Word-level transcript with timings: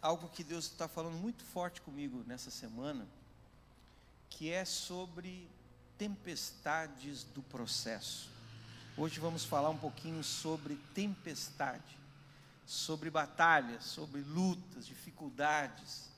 algo 0.00 0.28
que 0.28 0.44
Deus 0.44 0.66
está 0.66 0.86
falando 0.86 1.16
muito 1.16 1.42
forte 1.44 1.80
comigo 1.80 2.22
nessa 2.26 2.50
semana, 2.50 3.06
que 4.30 4.50
é 4.50 4.64
sobre 4.64 5.48
tempestades 5.96 7.24
do 7.24 7.42
processo. 7.42 8.30
Hoje 8.96 9.18
vamos 9.18 9.44
falar 9.44 9.70
um 9.70 9.78
pouquinho 9.78 10.22
sobre 10.22 10.76
tempestade, 10.94 11.98
sobre 12.66 13.10
batalhas, 13.10 13.84
sobre 13.84 14.20
lutas, 14.20 14.86
dificuldades. 14.86 16.08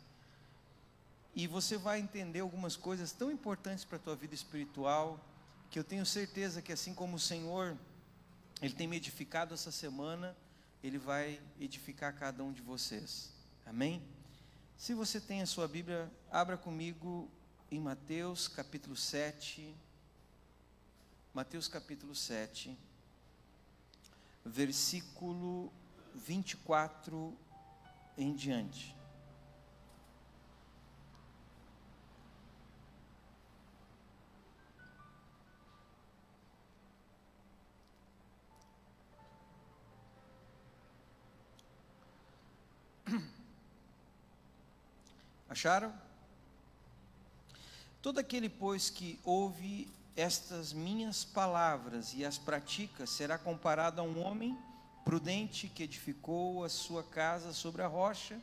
E 1.35 1.47
você 1.47 1.79
vai 1.79 2.01
entender 2.01 2.41
algumas 2.41 2.77
coisas 2.77 3.13
tão 3.13 3.31
importantes 3.31 3.85
para 3.85 3.97
a 3.97 4.01
tua 4.01 4.17
vida 4.17 4.35
espiritual, 4.35 5.19
que 5.71 5.79
eu 5.79 5.85
tenho 5.85 6.05
certeza 6.05 6.61
que 6.61 6.73
assim 6.73 6.93
como 6.93 7.17
o 7.17 7.21
Senhor, 7.21 7.77
Ele 8.61 8.75
tem 8.75 8.89
me 8.89 8.97
edificado 8.97 9.55
essa 9.55 9.71
semana, 9.71 10.37
Ele 10.83 10.99
vai 10.99 11.41
edificar 11.59 12.15
cada 12.15 12.43
um 12.43 12.53
de 12.53 12.61
vocês. 12.61 13.40
Amém? 13.71 14.03
Se 14.77 14.95
você 14.95 15.21
tem 15.21 15.43
a 15.43 15.47
sua 15.47 15.69
Bíblia, 15.69 16.11
abra 16.29 16.57
comigo 16.57 17.31
em 17.71 17.79
Mateus 17.79 18.49
capítulo 18.49 18.97
7. 18.97 19.73
Mateus 21.33 21.69
capítulo 21.69 22.13
7, 22.13 22.77
versículo 24.45 25.73
24 26.17 27.33
em 28.19 28.35
diante. 28.35 29.00
Acharam? 45.51 45.93
Todo 48.01 48.19
aquele, 48.19 48.49
pois, 48.49 48.89
que 48.89 49.19
ouve 49.25 49.93
estas 50.17 50.73
minhas 50.73 51.25
palavras 51.25 52.15
e 52.15 52.25
as 52.25 52.39
pratica 52.39 53.05
será 53.05 53.37
comparado 53.37 54.01
a 54.01 54.05
um 54.05 54.25
homem 54.25 54.57
prudente 55.05 55.69
que 55.69 55.83
edificou 55.83 56.63
a 56.63 56.69
sua 56.69 57.03
casa 57.03 57.53
sobre 57.53 57.83
a 57.83 57.89
rocha, 57.89 58.41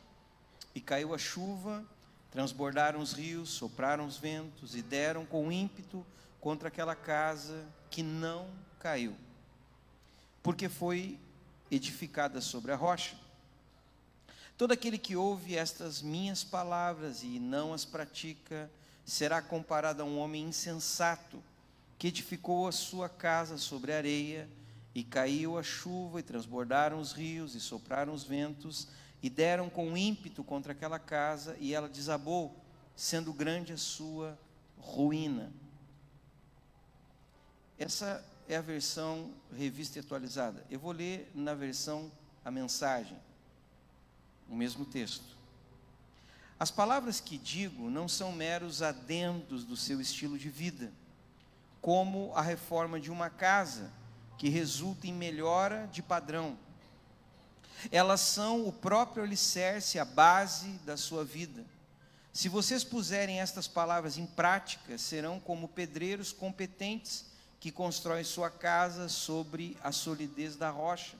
e 0.74 0.82
caiu 0.82 1.14
a 1.14 1.18
chuva, 1.18 1.82
transbordaram 2.30 3.00
os 3.00 3.14
rios, 3.14 3.48
sopraram 3.48 4.04
os 4.04 4.18
ventos 4.18 4.76
e 4.76 4.82
deram 4.82 5.24
com 5.24 5.50
ímpeto 5.50 6.04
contra 6.42 6.68
aquela 6.68 6.94
casa 6.94 7.66
que 7.90 8.02
não 8.02 8.50
caiu, 8.78 9.16
porque 10.42 10.68
foi 10.68 11.18
edificada 11.70 12.42
sobre 12.42 12.70
a 12.70 12.76
rocha. 12.76 13.16
Todo 14.58 14.72
aquele 14.72 14.98
que 14.98 15.14
ouve 15.14 15.56
estas 15.56 16.02
minhas 16.02 16.42
palavras 16.42 17.22
e 17.22 17.38
não 17.38 17.72
as 17.72 17.84
pratica, 17.84 18.68
será 19.04 19.40
comparado 19.40 20.02
a 20.02 20.04
um 20.04 20.18
homem 20.18 20.48
insensato, 20.48 21.40
que 21.96 22.08
edificou 22.08 22.66
a 22.66 22.72
sua 22.72 23.08
casa 23.08 23.56
sobre 23.56 23.92
areia, 23.92 24.48
e 24.92 25.04
caiu 25.04 25.56
a 25.56 25.62
chuva, 25.62 26.18
e 26.18 26.24
transbordaram 26.24 26.98
os 26.98 27.12
rios, 27.12 27.54
e 27.54 27.60
sopraram 27.60 28.12
os 28.12 28.24
ventos, 28.24 28.88
e 29.22 29.30
deram 29.30 29.70
com 29.70 29.96
ímpeto 29.96 30.42
contra 30.42 30.72
aquela 30.72 30.98
casa, 30.98 31.56
e 31.60 31.72
ela 31.72 31.88
desabou, 31.88 32.56
sendo 32.96 33.32
grande 33.32 33.72
a 33.72 33.78
sua 33.78 34.36
ruína. 34.76 35.52
Essa 37.78 38.24
é 38.48 38.56
a 38.56 38.60
versão 38.60 39.30
revista 39.56 40.00
e 40.00 40.00
atualizada. 40.00 40.66
Eu 40.68 40.80
vou 40.80 40.90
ler 40.90 41.30
na 41.32 41.54
versão 41.54 42.10
a 42.44 42.50
mensagem 42.50 43.27
o 44.48 44.54
mesmo 44.54 44.84
texto. 44.84 45.36
As 46.58 46.70
palavras 46.70 47.20
que 47.20 47.38
digo 47.38 47.88
não 47.88 48.08
são 48.08 48.32
meros 48.32 48.82
adendos 48.82 49.64
do 49.64 49.76
seu 49.76 50.00
estilo 50.00 50.36
de 50.36 50.48
vida, 50.48 50.92
como 51.80 52.32
a 52.34 52.42
reforma 52.42 52.98
de 52.98 53.10
uma 53.10 53.30
casa, 53.30 53.92
que 54.36 54.48
resulta 54.48 55.06
em 55.06 55.12
melhora 55.12 55.88
de 55.92 56.02
padrão. 56.02 56.58
Elas 57.92 58.20
são 58.20 58.66
o 58.66 58.72
próprio 58.72 59.22
alicerce, 59.22 59.98
a 59.98 60.04
base 60.04 60.70
da 60.84 60.96
sua 60.96 61.24
vida. 61.24 61.64
Se 62.32 62.48
vocês 62.48 62.84
puserem 62.84 63.40
estas 63.40 63.68
palavras 63.68 64.18
em 64.18 64.26
prática, 64.26 64.98
serão 64.98 65.38
como 65.40 65.68
pedreiros 65.68 66.32
competentes 66.32 67.26
que 67.60 67.72
constroem 67.72 68.24
sua 68.24 68.50
casa 68.50 69.08
sobre 69.08 69.76
a 69.82 69.90
solidez 69.90 70.56
da 70.56 70.70
rocha. 70.70 71.16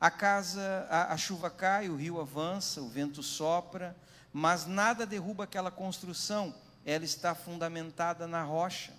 A 0.00 0.10
casa, 0.10 0.86
a, 0.90 1.14
a 1.14 1.16
chuva 1.16 1.50
cai, 1.50 1.88
o 1.88 1.96
rio 1.96 2.20
avança, 2.20 2.82
o 2.82 2.88
vento 2.88 3.22
sopra, 3.22 3.96
mas 4.32 4.66
nada 4.66 5.06
derruba 5.06 5.44
aquela 5.44 5.70
construção, 5.70 6.54
ela 6.84 7.04
está 7.04 7.34
fundamentada 7.34 8.26
na 8.26 8.42
rocha. 8.42 8.92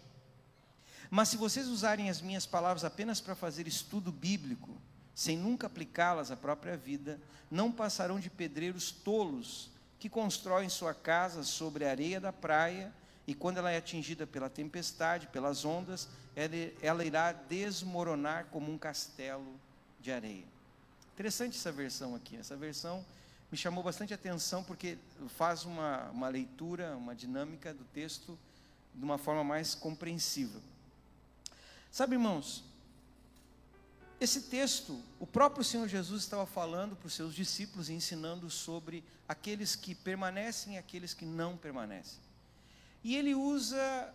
Mas 1.10 1.30
se 1.30 1.38
vocês 1.38 1.68
usarem 1.68 2.10
as 2.10 2.20
minhas 2.20 2.46
palavras 2.46 2.84
apenas 2.84 3.22
para 3.22 3.36
fazer 3.36 3.68
estudo 3.68 4.12
bíblico, 4.12 4.82
sem 5.14 5.38
nunca 5.38 5.68
aplicá-las 5.68 6.32
à 6.32 6.36
própria 6.36 6.76
vida, 6.76 7.20
não 7.50 7.72
passarão 7.72 8.20
de 8.20 8.30
pedreiros 8.30 8.92
tolos 8.92 9.72
que 10.00 10.10
constroem 10.10 10.70
sua 10.70 10.94
casa 10.94 11.44
sobre 11.44 11.86
a 11.86 11.92
areia 11.92 12.20
da 12.20 12.34
praia 12.34 12.94
e 13.26 13.34
quando 13.34 13.58
ela 13.58 13.72
é 13.72 13.78
atingida 13.78 14.26
pela 14.26 14.50
tempestade, 14.50 15.28
pelas 15.28 15.66
ondas, 15.66 16.08
ela, 16.36 16.56
ela 16.82 17.06
irá 17.06 17.32
desmoronar 17.32 18.46
como 18.52 18.72
um 18.72 18.78
castelo 18.78 19.60
de 20.00 20.12
areia. 20.12 20.57
Interessante 21.18 21.58
essa 21.58 21.72
versão 21.72 22.14
aqui. 22.14 22.38
Essa 22.38 22.56
versão 22.56 23.04
me 23.52 23.58
chamou 23.58 23.84
bastante 23.84 24.14
atenção 24.14 24.64
porque 24.64 25.00
faz 25.30 25.66
uma, 25.66 26.12
uma 26.12 26.30
leitura, 26.30 26.96
uma 26.96 27.16
dinâmica 27.16 27.74
do 27.74 27.84
texto 27.86 28.38
de 28.94 29.04
uma 29.04 29.18
forma 29.18 29.44
mais 29.44 29.74
compreensível. 29.74 30.62
Sabe, 31.92 32.14
irmãos, 32.14 32.64
esse 34.22 34.44
texto, 34.44 35.02
o 35.20 35.26
próprio 35.26 35.64
Senhor 35.64 35.88
Jesus 35.88 36.22
estava 36.22 36.46
falando 36.46 36.96
para 36.96 37.08
os 37.08 37.14
seus 37.14 37.34
discípulos 37.34 37.90
e 37.90 37.94
ensinando 37.94 38.48
sobre 38.52 39.04
aqueles 39.28 39.76
que 39.76 39.96
permanecem 39.96 40.76
e 40.76 40.78
aqueles 40.78 41.16
que 41.16 41.26
não 41.26 41.58
permanecem. 41.58 42.20
E 43.04 43.16
ele 43.16 43.34
usa 43.34 44.14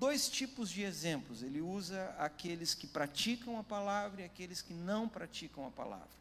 dois 0.00 0.28
tipos 0.28 0.68
de 0.68 0.82
exemplos. 0.82 1.44
Ele 1.44 1.60
usa 1.60 2.12
aqueles 2.18 2.74
que 2.74 2.88
praticam 2.88 3.56
a 3.56 3.62
palavra 3.62 4.22
e 4.22 4.24
aqueles 4.24 4.60
que 4.60 4.74
não 4.74 5.08
praticam 5.08 5.64
a 5.64 5.70
palavra 5.70 6.19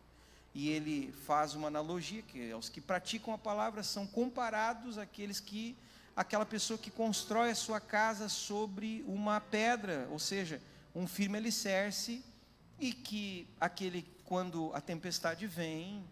e 0.54 0.70
ele 0.70 1.12
faz 1.26 1.54
uma 1.54 1.68
analogia 1.68 2.22
que 2.22 2.54
os 2.54 2.70
que 2.70 2.82
praticam 2.82 3.34
a 3.34 3.38
palavra 3.38 3.84
são 3.84 4.08
comparados 4.08 4.98
àqueles 4.98 5.40
que 5.40 5.78
aquela 6.16 6.46
pessoa 6.46 6.78
que 6.78 6.92
constrói 6.92 7.52
a 7.52 7.56
sua 7.56 7.80
casa 7.80 8.28
sobre 8.28 9.04
uma 9.08 9.40
pedra, 9.40 10.08
ou 10.12 10.20
seja, 10.20 10.62
um 10.94 11.08
firme 11.08 11.38
alicerce 11.38 12.24
e 12.80 12.92
que 12.92 13.48
aquele 13.60 14.02
quando 14.26 14.72
a 14.76 14.82
tempestade 14.82 15.48
vem, 15.48 16.04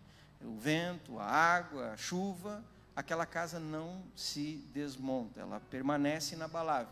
o 0.42 0.58
vento, 0.58 1.20
a 1.20 1.26
água, 1.26 1.92
a 1.92 1.98
chuva, 1.98 2.64
aquela 2.96 3.26
casa 3.26 3.60
não 3.60 4.04
se 4.16 4.64
desmonta, 4.74 5.42
ela 5.42 5.60
permanece 5.60 6.34
inabalável. 6.34 6.92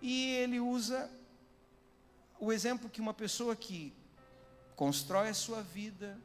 E 0.00 0.30
ele 0.36 0.60
usa 0.60 1.10
o 2.40 2.52
exemplo 2.52 2.88
que 2.88 3.00
uma 3.00 3.12
pessoa 3.12 3.54
que 3.54 3.92
constrói 4.74 5.28
a 5.28 5.34
sua 5.34 5.62
vida, 5.62 6.18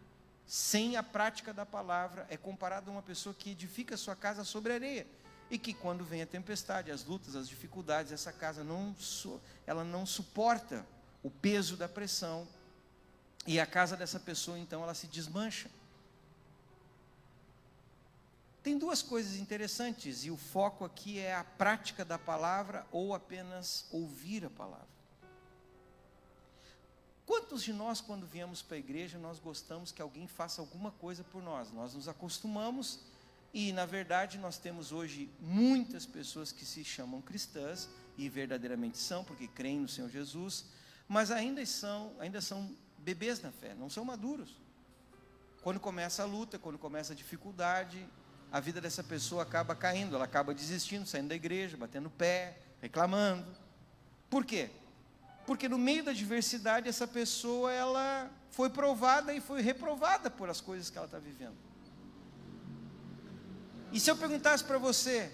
sem 0.50 0.98
a 0.98 1.04
prática 1.04 1.54
da 1.54 1.64
palavra, 1.64 2.26
é 2.28 2.36
comparado 2.36 2.90
a 2.90 2.94
uma 2.94 3.04
pessoa 3.04 3.36
que 3.38 3.52
edifica 3.52 3.96
sua 3.96 4.16
casa 4.16 4.44
sobre 4.44 4.74
areia. 4.74 5.06
E 5.48 5.60
que 5.60 5.76
quando 5.76 6.04
vem 6.04 6.24
a 6.24 6.26
tempestade, 6.26 6.90
as 6.90 7.06
lutas, 7.06 7.36
as 7.36 7.48
dificuldades, 7.48 8.12
essa 8.12 8.34
casa 8.34 8.64
não, 8.64 8.96
ela 9.68 9.84
não 9.84 10.08
suporta 10.08 10.84
o 11.22 11.30
peso 11.30 11.78
da 11.78 11.88
pressão. 11.88 12.48
E 13.46 13.60
a 13.60 13.66
casa 13.68 13.96
dessa 13.96 14.20
pessoa, 14.20 14.58
então, 14.58 14.82
ela 14.82 14.96
se 14.96 15.06
desmancha. 15.06 15.70
Tem 18.64 18.76
duas 18.76 19.04
coisas 19.04 19.36
interessantes, 19.36 20.26
e 20.26 20.32
o 20.32 20.38
foco 20.38 20.84
aqui 20.84 21.20
é 21.20 21.36
a 21.36 21.44
prática 21.44 22.04
da 22.04 22.18
palavra 22.18 22.88
ou 22.92 23.14
apenas 23.14 23.86
ouvir 23.92 24.46
a 24.46 24.50
palavra. 24.50 24.99
Quantos 27.30 27.62
de 27.62 27.72
nós, 27.72 28.02
quando 28.02 28.26
viemos 28.26 28.64
para 28.64 28.76
a 28.76 28.80
igreja, 28.80 29.20
nós 29.20 29.38
gostamos 29.38 29.92
que 29.92 30.02
alguém 30.02 30.28
faça 30.28 30.60
alguma 30.62 30.90
coisa 30.90 31.24
por 31.24 31.44
nós? 31.44 31.72
Nós 31.72 31.94
nos 31.94 32.08
acostumamos 32.08 33.02
e, 33.54 33.72
na 33.72 33.86
verdade, 33.86 34.40
nós 34.40 34.58
temos 34.58 34.92
hoje 34.92 35.30
muitas 35.40 36.08
pessoas 36.08 36.52
que 36.52 36.66
se 36.66 36.84
chamam 36.84 37.22
cristãs 37.22 37.88
e 38.18 38.28
verdadeiramente 38.28 38.98
são, 38.98 39.24
porque 39.24 39.48
creem 39.48 39.80
no 39.80 39.88
Senhor 39.88 40.10
Jesus, 40.10 40.66
mas 41.08 41.30
ainda 41.30 41.64
são, 41.68 42.14
ainda 42.18 42.42
são 42.42 42.76
bebês 42.98 43.40
na 43.44 43.52
fé, 43.52 43.76
não 43.76 43.92
são 43.92 44.04
maduros. 44.04 44.58
Quando 45.62 45.80
começa 45.80 46.24
a 46.24 46.26
luta, 46.26 46.58
quando 46.58 46.80
começa 46.80 47.14
a 47.14 47.16
dificuldade, 47.16 48.10
a 48.52 48.60
vida 48.60 48.82
dessa 48.82 49.04
pessoa 49.04 49.44
acaba 49.44 49.76
caindo, 49.76 50.16
ela 50.16 50.26
acaba 50.26 50.52
desistindo, 50.52 51.06
saindo 51.06 51.28
da 51.28 51.36
igreja, 51.36 51.78
batendo 51.78 52.10
pé, 52.10 52.58
reclamando. 52.82 53.56
Por 54.32 54.44
quê? 54.44 54.72
Porque 55.50 55.68
no 55.68 55.80
meio 55.80 56.04
da 56.04 56.14
diversidade 56.14 56.88
essa 56.88 57.08
pessoa 57.08 57.74
ela 57.74 58.30
foi 58.52 58.70
provada 58.70 59.34
e 59.34 59.42
foi 59.42 59.64
reprovada 59.64 60.30
por 60.30 60.48
as 60.48 60.62
coisas 60.62 60.92
que 60.92 60.98
ela 61.00 61.08
está 61.08 61.18
vivendo. 61.18 61.58
E 63.92 64.00
se 64.00 64.12
eu 64.12 64.16
perguntasse 64.16 64.64
para 64.64 64.78
você, 64.78 65.32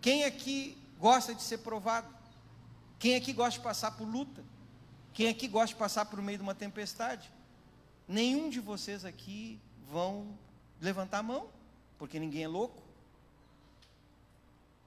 quem 0.00 0.22
aqui 0.22 0.78
gosta 1.00 1.34
de 1.34 1.42
ser 1.42 1.58
provado? 1.58 2.06
Quem 2.96 3.16
aqui 3.16 3.32
gosta 3.32 3.58
de 3.58 3.64
passar 3.64 3.90
por 3.90 4.06
luta? 4.06 4.44
Quem 5.12 5.28
aqui 5.30 5.48
gosta 5.48 5.74
de 5.74 5.74
passar 5.74 6.04
por 6.04 6.22
meio 6.22 6.38
de 6.38 6.44
uma 6.44 6.54
tempestade? 6.54 7.28
Nenhum 8.06 8.48
de 8.48 8.60
vocês 8.60 9.04
aqui 9.04 9.60
vão 9.90 10.38
levantar 10.80 11.18
a 11.18 11.24
mão, 11.24 11.48
porque 11.98 12.20
ninguém 12.20 12.44
é 12.44 12.48
louco. 12.48 12.85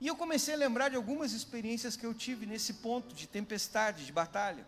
E 0.01 0.07
eu 0.07 0.15
comecei 0.15 0.53
a 0.53 0.57
lembrar 0.57 0.89
de 0.89 0.95
algumas 0.95 1.33
experiências 1.33 1.97
que 1.97 2.05
eu 2.05 2.13
tive 2.13 2.45
nesse 2.45 2.75
ponto 2.75 3.13
de 3.13 3.27
tempestade, 3.27 4.05
de 4.05 4.11
batalha. 4.13 4.65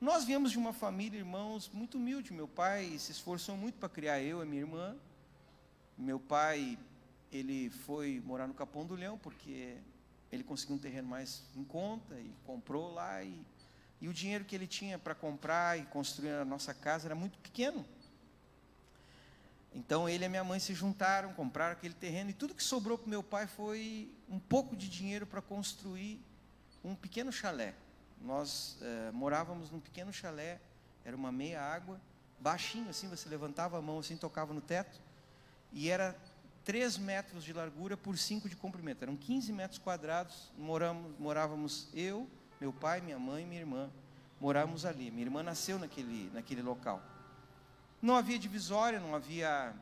Nós 0.00 0.24
viemos 0.24 0.52
de 0.52 0.58
uma 0.58 0.72
família, 0.72 1.18
irmãos, 1.18 1.68
muito 1.72 1.96
humilde. 1.96 2.32
Meu 2.32 2.46
pai 2.46 2.96
se 2.98 3.10
esforçou 3.10 3.56
muito 3.56 3.78
para 3.78 3.88
criar 3.88 4.20
eu 4.20 4.42
e 4.42 4.46
minha 4.46 4.62
irmã. 4.62 4.96
Meu 5.98 6.20
pai, 6.20 6.78
ele 7.32 7.68
foi 7.70 8.22
morar 8.24 8.46
no 8.46 8.54
Capão 8.54 8.86
do 8.86 8.94
Leão, 8.94 9.18
porque 9.18 9.76
ele 10.30 10.44
conseguiu 10.44 10.76
um 10.76 10.78
terreno 10.78 11.08
mais 11.08 11.42
em 11.56 11.64
conta 11.64 12.14
e 12.18 12.32
comprou 12.46 12.92
lá. 12.94 13.24
E, 13.24 13.44
e 14.00 14.08
o 14.08 14.12
dinheiro 14.12 14.44
que 14.44 14.54
ele 14.54 14.68
tinha 14.68 14.98
para 14.98 15.16
comprar 15.16 15.78
e 15.78 15.84
construir 15.86 16.30
a 16.30 16.44
nossa 16.44 16.72
casa 16.72 17.08
era 17.08 17.14
muito 17.14 17.38
pequeno. 17.38 17.84
Então 19.74 20.08
ele 20.08 20.24
e 20.24 20.28
minha 20.28 20.44
mãe 20.44 20.60
se 20.60 20.74
juntaram, 20.74 21.32
compraram 21.32 21.72
aquele 21.72 21.94
terreno 21.94 22.30
e 22.30 22.34
tudo 22.34 22.54
que 22.54 22.62
sobrou 22.62 22.98
para 22.98 23.08
meu 23.08 23.22
pai 23.22 23.46
foi 23.46 24.12
um 24.28 24.38
pouco 24.38 24.76
de 24.76 24.88
dinheiro 24.88 25.26
para 25.26 25.40
construir 25.40 26.20
um 26.84 26.94
pequeno 26.94 27.32
chalé. 27.32 27.74
Nós 28.20 28.76
eh, 28.82 29.10
morávamos 29.12 29.70
num 29.70 29.80
pequeno 29.80 30.12
chalé, 30.12 30.60
era 31.04 31.16
uma 31.16 31.32
meia 31.32 31.60
água, 31.62 32.00
baixinho 32.38 32.90
assim, 32.90 33.08
você 33.08 33.28
levantava 33.28 33.78
a 33.78 33.82
mão 33.82 33.98
assim, 33.98 34.16
tocava 34.16 34.52
no 34.52 34.60
teto, 34.60 35.00
e 35.72 35.88
era 35.88 36.16
3 36.64 36.98
metros 36.98 37.42
de 37.42 37.52
largura 37.52 37.96
por 37.96 38.16
5 38.16 38.48
de 38.48 38.56
comprimento, 38.56 39.02
eram 39.02 39.16
15 39.16 39.52
metros 39.52 39.78
quadrados, 39.78 40.52
moramos, 40.56 41.18
morávamos 41.18 41.88
eu, 41.94 42.28
meu 42.60 42.72
pai, 42.72 43.00
minha 43.00 43.18
mãe 43.18 43.42
e 43.42 43.46
minha 43.46 43.60
irmã, 43.60 43.90
morávamos 44.40 44.84
ali, 44.84 45.10
minha 45.10 45.24
irmã 45.24 45.42
nasceu 45.42 45.78
naquele, 45.78 46.30
naquele 46.32 46.62
local. 46.62 47.02
Não 48.02 48.16
havia 48.16 48.36
divisória, 48.36 48.98
não 48.98 49.14
havia 49.14 49.72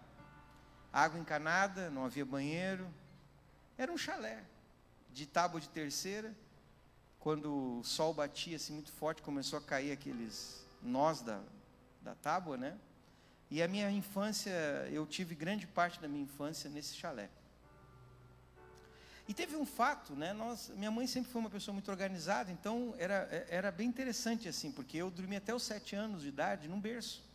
água 0.92 1.18
encanada, 1.18 1.88
não 1.88 2.04
havia 2.04 2.22
banheiro. 2.22 2.86
Era 3.78 3.90
um 3.90 3.96
chalé 3.96 4.44
de 5.10 5.24
tábua 5.24 5.58
de 5.58 5.70
terceira. 5.70 6.36
Quando 7.18 7.78
o 7.80 7.82
sol 7.82 8.12
batia 8.12 8.56
assim 8.56 8.74
muito 8.74 8.92
forte, 8.92 9.22
começou 9.22 9.58
a 9.58 9.62
cair 9.62 9.90
aqueles 9.90 10.66
nós 10.82 11.22
da, 11.22 11.40
da 12.02 12.14
tábua, 12.14 12.58
né? 12.58 12.76
E 13.50 13.62
a 13.62 13.66
minha 13.66 13.90
infância, 13.90 14.50
eu 14.90 15.06
tive 15.06 15.34
grande 15.34 15.66
parte 15.66 15.98
da 15.98 16.06
minha 16.06 16.24
infância 16.24 16.68
nesse 16.68 16.94
chalé. 16.96 17.30
E 19.26 19.32
teve 19.32 19.56
um 19.56 19.64
fato, 19.64 20.14
né? 20.14 20.34
Nós, 20.34 20.70
minha 20.76 20.90
mãe 20.90 21.06
sempre 21.06 21.32
foi 21.32 21.40
uma 21.40 21.50
pessoa 21.50 21.72
muito 21.72 21.90
organizada, 21.90 22.52
então 22.52 22.94
era, 22.98 23.46
era 23.48 23.72
bem 23.72 23.88
interessante 23.88 24.46
assim, 24.46 24.70
porque 24.70 24.98
eu 24.98 25.10
dormi 25.10 25.36
até 25.36 25.54
os 25.54 25.62
sete 25.62 25.96
anos 25.96 26.20
de 26.20 26.28
idade 26.28 26.68
num 26.68 26.78
berço 26.78 27.29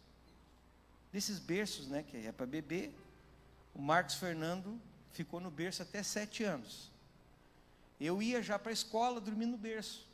desses 1.16 1.40
berços, 1.40 1.88
né, 1.88 2.04
que 2.04 2.18
é 2.18 2.32
para 2.34 2.46
beber, 2.46 2.94
o 3.74 3.82
Marcos 3.82 4.16
Fernando 4.16 4.78
ficou 5.14 5.40
no 5.40 5.50
berço 5.50 5.82
até 5.82 6.04
sete 6.04 6.44
anos. 6.44 6.92
Eu 7.98 8.22
ia 8.22 8.44
já 8.44 8.60
para 8.60 8.70
a 8.70 8.74
escola 8.74 9.22
dormindo 9.22 9.52
no 9.52 9.58
berço. 9.58 10.06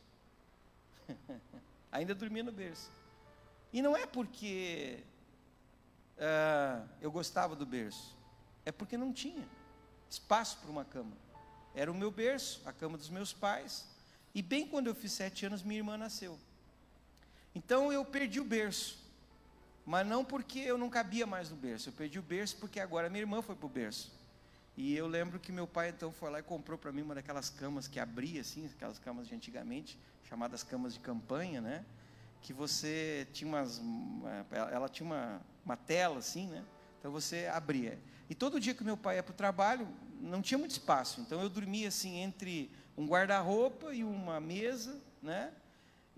Ainda 1.92 2.14
dormia 2.14 2.44
no 2.44 2.52
berço. 2.52 2.92
E 3.74 3.82
não 3.82 3.98
é 3.98 4.06
porque 4.06 5.00
uh, 6.18 6.88
eu 7.02 7.12
gostava 7.12 7.56
do 7.56 7.66
berço, 7.66 8.16
é 8.64 8.72
porque 8.72 8.96
não 8.96 9.12
tinha 9.12 9.44
espaço 10.08 10.60
para 10.60 10.70
uma 10.70 10.86
cama. 10.86 11.18
Era 11.74 11.92
o 11.92 11.96
meu 11.96 12.12
berço, 12.12 12.62
a 12.64 12.72
cama 12.72 12.96
dos 12.96 13.10
meus 13.10 13.34
pais. 13.34 13.88
E 14.36 14.42
bem 14.44 14.68
quando 14.68 14.86
eu 14.86 14.94
fiz 14.94 15.14
sete 15.14 15.48
anos, 15.48 15.64
minha 15.64 15.80
irmã 15.80 15.98
nasceu. 15.98 16.38
Então 17.56 17.92
eu 17.92 18.06
perdi 18.06 18.40
o 18.40 18.46
berço. 18.46 19.01
Mas 19.92 20.08
não 20.08 20.24
porque 20.24 20.60
eu 20.60 20.78
não 20.78 20.90
cabia 20.90 21.28
mais 21.28 21.50
no 21.50 21.58
berço. 21.58 21.90
Eu 21.90 21.94
perdi 21.94 22.18
o 22.18 22.22
berço 22.22 22.56
porque 22.56 22.80
agora 22.80 23.10
minha 23.10 23.24
irmã 23.24 23.42
foi 23.42 23.58
para 23.58 23.66
o 23.66 23.70
berço. 23.70 24.10
E 24.78 24.96
eu 24.96 25.06
lembro 25.06 25.38
que 25.38 25.52
meu 25.52 25.68
pai 25.68 25.90
então 25.90 26.14
foi 26.14 26.30
lá 26.32 26.40
e 26.40 26.44
comprou 26.44 26.78
para 26.78 26.94
mim 26.94 27.02
uma 27.02 27.14
daquelas 27.14 27.50
camas 27.50 27.90
que 27.90 28.00
abria 28.00 28.40
assim, 28.40 28.66
aquelas 28.68 28.98
camas 28.98 29.28
de 29.28 29.36
antigamente, 29.36 30.00
chamadas 30.24 30.64
camas 30.64 30.94
de 30.94 31.02
campanha, 31.02 31.60
né? 31.60 31.84
Que 32.42 32.54
você 32.54 33.28
tinha 33.34 33.50
umas, 33.50 33.82
ela 34.72 34.88
tinha 34.88 35.06
uma, 35.06 35.42
uma 35.66 35.76
tela 35.76 36.20
assim, 36.20 36.48
né? 36.48 36.64
Então 36.98 37.12
você 37.12 37.48
abria. 37.48 38.00
E 38.30 38.34
todo 38.34 38.62
dia 38.62 38.74
que 38.74 38.86
meu 38.86 38.96
pai 38.96 39.18
ia 39.18 39.24
para 39.24 39.34
o 39.34 39.36
trabalho, 39.36 39.86
não 40.22 40.42
tinha 40.42 40.58
muito 40.58 40.72
espaço. 40.72 41.20
Então 41.20 41.42
eu 41.42 41.50
dormia 41.50 41.90
assim 41.90 42.16
entre 42.20 42.72
um 42.98 43.06
guarda-roupa 43.06 43.94
e 43.94 44.06
uma 44.06 44.40
mesa, 44.40 45.02
né? 45.22 45.52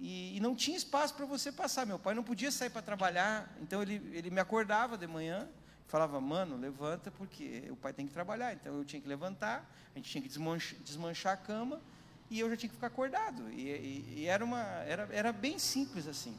E, 0.05 0.35
e 0.35 0.39
não 0.41 0.53
tinha 0.53 0.75
espaço 0.75 1.13
para 1.13 1.25
você 1.25 1.49
passar. 1.49 1.85
Meu 1.85 1.97
pai 1.97 2.13
não 2.13 2.25
podia 2.25 2.51
sair 2.51 2.69
para 2.69 2.81
trabalhar, 2.81 3.49
então 3.61 3.81
ele, 3.81 3.93
ele 4.11 4.29
me 4.29 4.41
acordava 4.41 4.97
de 4.97 5.07
manhã, 5.07 5.47
falava, 5.87 6.19
mano, 6.19 6.57
levanta, 6.57 7.09
porque 7.09 7.69
o 7.71 7.77
pai 7.77 7.93
tem 7.93 8.05
que 8.05 8.11
trabalhar. 8.11 8.53
Então 8.53 8.77
eu 8.77 8.83
tinha 8.83 9.01
que 9.01 9.07
levantar, 9.07 9.65
a 9.95 9.97
gente 9.97 10.11
tinha 10.11 10.21
que 10.21 10.27
desmanchar, 10.27 10.77
desmanchar 10.79 11.33
a 11.35 11.37
cama, 11.37 11.81
e 12.29 12.37
eu 12.37 12.49
já 12.49 12.57
tinha 12.57 12.67
que 12.67 12.75
ficar 12.75 12.87
acordado. 12.87 13.49
E, 13.53 13.61
e, 13.61 14.13
e, 14.17 14.25
era, 14.25 14.43
uma, 14.43 14.59
era, 14.59 15.07
era 15.09 15.31
bem 15.31 15.57
simples 15.57 16.05
assim, 16.05 16.37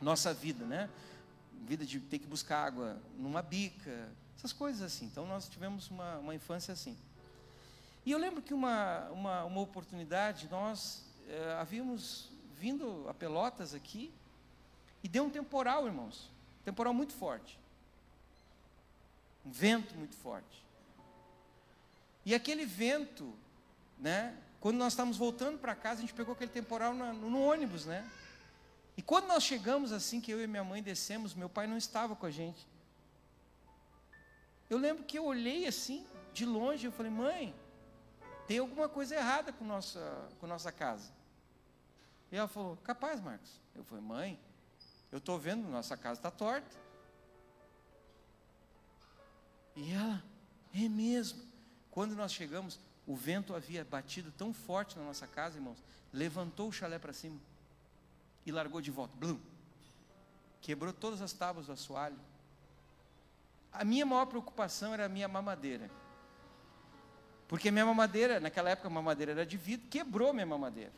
nossa 0.00 0.32
vida, 0.32 0.64
né? 0.64 0.88
Vida 1.66 1.84
de 1.84 1.98
ter 1.98 2.20
que 2.20 2.26
buscar 2.28 2.64
água 2.66 3.02
numa 3.18 3.42
bica, 3.42 4.08
essas 4.38 4.52
coisas 4.52 4.80
assim. 4.80 5.06
Então 5.06 5.26
nós 5.26 5.48
tivemos 5.48 5.90
uma, 5.90 6.18
uma 6.18 6.36
infância 6.36 6.70
assim. 6.72 6.96
E 8.06 8.12
eu 8.12 8.18
lembro 8.18 8.40
que 8.40 8.54
uma, 8.54 9.08
uma, 9.10 9.44
uma 9.44 9.60
oportunidade, 9.60 10.48
nós 10.48 11.04
eh, 11.28 11.56
havíamos 11.58 12.30
vindo 12.60 13.06
a 13.08 13.14
Pelotas 13.14 13.74
aqui 13.74 14.12
e 15.02 15.08
deu 15.08 15.24
um 15.24 15.30
temporal, 15.30 15.86
irmãos. 15.86 16.30
Temporal 16.62 16.92
muito 16.92 17.14
forte. 17.14 17.58
Um 19.46 19.50
vento 19.50 19.94
muito 19.94 20.14
forte. 20.16 20.62
E 22.24 22.34
aquele 22.34 22.66
vento, 22.66 23.32
né? 23.98 24.36
Quando 24.60 24.76
nós 24.76 24.92
estávamos 24.92 25.16
voltando 25.16 25.58
para 25.58 25.74
casa, 25.74 26.00
a 26.00 26.00
gente 26.02 26.12
pegou 26.12 26.34
aquele 26.34 26.50
temporal 26.50 26.92
no, 26.92 27.14
no 27.14 27.42
ônibus, 27.42 27.86
né? 27.86 28.06
E 28.94 29.00
quando 29.00 29.26
nós 29.26 29.42
chegamos 29.42 29.90
assim, 29.90 30.20
que 30.20 30.30
eu 30.30 30.42
e 30.42 30.46
minha 30.46 30.62
mãe 30.62 30.82
descemos, 30.82 31.34
meu 31.34 31.48
pai 31.48 31.66
não 31.66 31.78
estava 31.78 32.14
com 32.14 32.26
a 32.26 32.30
gente. 32.30 32.68
Eu 34.68 34.76
lembro 34.76 35.02
que 35.04 35.18
eu 35.18 35.24
olhei 35.24 35.66
assim, 35.66 36.06
de 36.34 36.44
longe, 36.44 36.84
eu 36.84 36.92
falei, 36.92 37.10
mãe, 37.10 37.54
tem 38.46 38.58
alguma 38.58 38.86
coisa 38.86 39.14
errada 39.14 39.50
com 39.50 39.64
nossa, 39.64 40.28
com 40.38 40.46
nossa 40.46 40.70
casa. 40.70 41.10
E 42.30 42.36
ela 42.36 42.48
falou: 42.48 42.76
Capaz, 42.78 43.20
Marcos. 43.20 43.60
Eu 43.74 43.84
falei: 43.84 44.04
Mãe, 44.04 44.40
eu 45.10 45.18
estou 45.18 45.38
vendo, 45.38 45.68
nossa 45.68 45.96
casa 45.96 46.18
está 46.18 46.30
torta. 46.30 46.76
E 49.76 49.92
ela: 49.92 50.22
É 50.74 50.88
mesmo. 50.88 51.42
Quando 51.90 52.14
nós 52.14 52.32
chegamos, 52.32 52.78
o 53.06 53.16
vento 53.16 53.54
havia 53.54 53.84
batido 53.84 54.32
tão 54.32 54.54
forte 54.54 54.96
na 54.96 55.04
nossa 55.04 55.26
casa, 55.26 55.58
irmãos, 55.58 55.82
levantou 56.12 56.68
o 56.68 56.72
chalé 56.72 56.98
para 56.98 57.12
cima 57.12 57.38
e 58.46 58.52
largou 58.52 58.80
de 58.80 58.90
volta. 58.90 59.14
Blum. 59.16 59.38
Quebrou 60.60 60.92
todas 60.92 61.20
as 61.20 61.32
tábuas 61.32 61.66
do 61.66 61.72
assoalho. 61.72 62.16
A 63.72 63.84
minha 63.84 64.04
maior 64.04 64.26
preocupação 64.26 64.92
era 64.92 65.06
a 65.06 65.08
minha 65.08 65.28
mamadeira. 65.28 65.90
Porque 67.48 67.70
minha 67.70 67.86
mamadeira, 67.86 68.38
naquela 68.38 68.70
época 68.70 68.88
a 68.88 68.90
mamadeira 68.90 69.32
era 69.32 69.46
de 69.46 69.56
vidro, 69.56 69.88
quebrou 69.88 70.32
minha 70.32 70.46
mamadeira. 70.46 70.92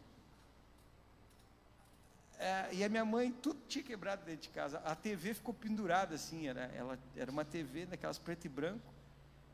É, 2.42 2.70
e 2.72 2.82
a 2.82 2.88
minha 2.88 3.04
mãe, 3.04 3.30
tudo 3.30 3.60
tinha 3.68 3.84
quebrado 3.84 4.24
dentro 4.24 4.42
de 4.42 4.48
casa. 4.48 4.82
A 4.84 4.96
TV 4.96 5.32
ficou 5.32 5.54
pendurada 5.54 6.16
assim, 6.16 6.48
era, 6.48 6.62
ela, 6.74 6.98
era 7.14 7.30
uma 7.30 7.44
TV 7.44 7.86
daquelas 7.86 8.18
preto 8.18 8.46
e 8.46 8.48
branco. 8.48 8.92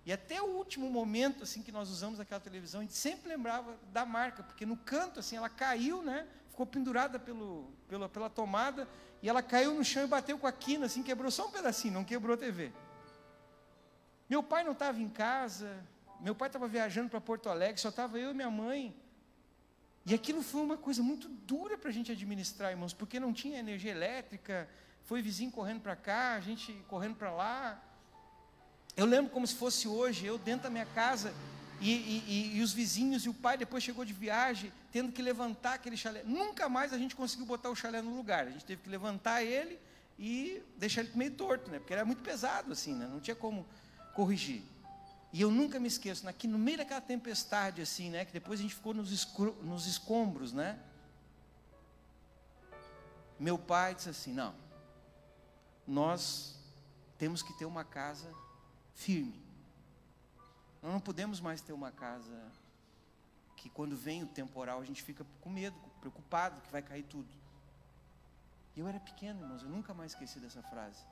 E 0.06 0.12
até 0.12 0.40
o 0.40 0.46
último 0.56 0.88
momento 0.88 1.42
assim 1.42 1.62
que 1.62 1.70
nós 1.70 1.90
usamos 1.90 2.18
aquela 2.18 2.40
televisão, 2.40 2.80
a 2.80 2.84
gente 2.84 2.96
sempre 2.96 3.28
lembrava 3.28 3.76
da 3.92 4.06
marca, 4.06 4.42
porque 4.42 4.64
no 4.64 4.74
canto 4.74 5.20
assim 5.20 5.36
ela 5.36 5.50
caiu, 5.50 6.02
né? 6.02 6.26
Ficou 6.48 6.64
pendurada 6.64 7.18
pelo, 7.18 7.70
pela, 7.86 8.08
pela 8.08 8.30
tomada 8.30 8.88
e 9.22 9.28
ela 9.28 9.42
caiu 9.42 9.74
no 9.74 9.84
chão 9.84 10.04
e 10.04 10.06
bateu 10.06 10.38
com 10.38 10.46
a 10.46 10.52
quina, 10.52 10.86
assim, 10.86 11.02
quebrou 11.02 11.30
só 11.30 11.46
um 11.46 11.50
pedacinho, 11.50 11.92
não 11.92 12.04
quebrou 12.04 12.36
a 12.36 12.38
TV. 12.38 12.72
Meu 14.30 14.42
pai 14.42 14.64
não 14.64 14.72
estava 14.72 14.98
em 14.98 15.10
casa, 15.10 15.84
meu 16.20 16.34
pai 16.34 16.48
estava 16.48 16.66
viajando 16.66 17.10
para 17.10 17.20
Porto 17.20 17.50
Alegre, 17.50 17.78
só 17.78 17.90
estava 17.90 18.18
eu 18.18 18.30
e 18.30 18.34
minha 18.34 18.50
mãe. 18.50 18.96
E 20.08 20.14
aquilo 20.14 20.42
foi 20.42 20.62
uma 20.62 20.78
coisa 20.78 21.02
muito 21.02 21.28
dura 21.28 21.76
para 21.76 21.90
a 21.90 21.92
gente 21.92 22.10
administrar, 22.10 22.70
irmãos, 22.70 22.94
porque 22.94 23.20
não 23.20 23.30
tinha 23.30 23.58
energia 23.58 23.90
elétrica, 23.90 24.66
foi 25.04 25.20
vizinho 25.20 25.50
correndo 25.50 25.82
para 25.82 25.94
cá, 25.94 26.32
a 26.32 26.40
gente 26.40 26.72
correndo 26.88 27.14
para 27.16 27.30
lá. 27.30 27.78
Eu 28.96 29.04
lembro 29.04 29.30
como 29.30 29.46
se 29.46 29.54
fosse 29.54 29.86
hoje, 29.86 30.24
eu 30.24 30.38
dentro 30.38 30.62
da 30.62 30.70
minha 30.70 30.86
casa, 30.86 31.34
e, 31.78 31.92
e, 31.92 32.56
e, 32.56 32.62
os 32.62 32.72
vizinhos 32.72 33.26
e 33.26 33.28
o 33.28 33.34
pai 33.34 33.58
depois 33.58 33.84
chegou 33.84 34.02
de 34.02 34.14
viagem, 34.14 34.72
tendo 34.90 35.12
que 35.12 35.20
levantar 35.20 35.74
aquele 35.74 35.96
chalé. 35.96 36.22
Nunca 36.24 36.70
mais 36.70 36.94
a 36.94 36.96
gente 36.96 37.14
conseguiu 37.14 37.44
botar 37.44 37.68
o 37.68 37.76
chalé 37.76 38.00
no 38.00 38.16
lugar. 38.16 38.46
A 38.46 38.50
gente 38.50 38.64
teve 38.64 38.80
que 38.80 38.88
levantar 38.88 39.42
ele 39.42 39.78
e 40.18 40.62
deixar 40.78 41.02
ele 41.02 41.10
meio 41.14 41.32
torto, 41.32 41.70
né? 41.70 41.78
Porque 41.80 41.92
era 41.92 42.06
muito 42.06 42.22
pesado 42.22 42.72
assim, 42.72 42.94
né? 42.94 43.06
Não 43.12 43.20
tinha 43.20 43.36
como 43.36 43.66
corrigir. 44.14 44.62
E 45.32 45.42
eu 45.42 45.50
nunca 45.50 45.78
me 45.78 45.88
esqueço, 45.88 46.26
aqui 46.26 46.46
no 46.48 46.58
meio 46.58 46.78
daquela 46.78 47.00
tempestade, 47.00 47.82
assim, 47.82 48.10
né? 48.10 48.24
Que 48.24 48.32
depois 48.32 48.60
a 48.60 48.62
gente 48.62 48.74
ficou 48.74 48.94
nos, 48.94 49.10
nos 49.62 49.86
escombros, 49.86 50.52
né? 50.52 50.78
Meu 53.38 53.58
pai 53.58 53.94
disse 53.94 54.08
assim: 54.08 54.32
não, 54.32 54.54
nós 55.86 56.58
temos 57.18 57.42
que 57.42 57.52
ter 57.58 57.66
uma 57.66 57.84
casa 57.84 58.32
firme. 58.94 59.40
Nós 60.82 60.92
não 60.92 61.00
podemos 61.00 61.40
mais 61.40 61.60
ter 61.60 61.72
uma 61.72 61.92
casa 61.92 62.50
que 63.56 63.68
quando 63.68 63.96
vem 63.96 64.22
o 64.22 64.26
temporal 64.26 64.80
a 64.80 64.84
gente 64.84 65.02
fica 65.02 65.26
com 65.40 65.50
medo, 65.50 65.76
preocupado 66.00 66.60
que 66.60 66.70
vai 66.70 66.80
cair 66.80 67.02
tudo. 67.02 67.28
Eu 68.76 68.86
era 68.86 69.00
pequeno, 69.00 69.42
irmãos, 69.42 69.62
eu 69.62 69.68
nunca 69.68 69.92
mais 69.92 70.12
esqueci 70.12 70.38
dessa 70.38 70.62
frase. 70.62 71.04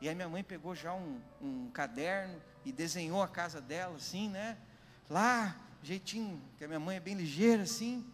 E 0.00 0.08
aí 0.08 0.14
minha 0.14 0.28
mãe 0.28 0.42
pegou 0.42 0.74
já 0.74 0.94
um, 0.94 1.20
um 1.40 1.70
caderno 1.70 2.40
e 2.64 2.72
desenhou 2.72 3.22
a 3.22 3.28
casa 3.28 3.60
dela, 3.60 3.96
assim, 3.96 4.28
né? 4.28 4.56
Lá, 5.08 5.56
jeitinho, 5.82 6.40
que 6.56 6.64
a 6.64 6.68
minha 6.68 6.80
mãe 6.80 6.96
é 6.96 7.00
bem 7.00 7.14
ligeira, 7.14 7.64
assim. 7.64 8.04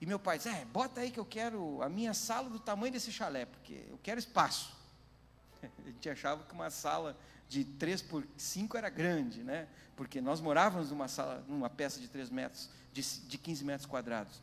E 0.00 0.06
meu 0.06 0.18
pai 0.18 0.36
disse, 0.36 0.50
é, 0.50 0.64
bota 0.66 1.00
aí 1.00 1.10
que 1.10 1.18
eu 1.18 1.24
quero 1.24 1.82
a 1.82 1.88
minha 1.88 2.14
sala 2.14 2.50
do 2.50 2.58
tamanho 2.58 2.92
desse 2.92 3.10
chalé, 3.10 3.46
porque 3.46 3.84
eu 3.88 3.98
quero 4.02 4.18
espaço. 4.18 4.76
A 5.62 5.88
gente 5.88 6.08
achava 6.10 6.44
que 6.44 6.52
uma 6.52 6.70
sala 6.70 7.16
de 7.48 7.64
3 7.64 8.02
por 8.02 8.26
5 8.36 8.76
era 8.76 8.88
grande, 8.88 9.42
né? 9.42 9.68
Porque 9.96 10.20
nós 10.20 10.40
morávamos 10.40 10.90
numa 10.90 11.08
sala, 11.08 11.44
numa 11.48 11.70
peça 11.70 12.00
de 12.00 12.08
3 12.08 12.30
metros, 12.30 12.68
de, 12.92 13.02
de 13.02 13.38
15 13.38 13.64
metros 13.64 13.86
quadrados. 13.86 14.42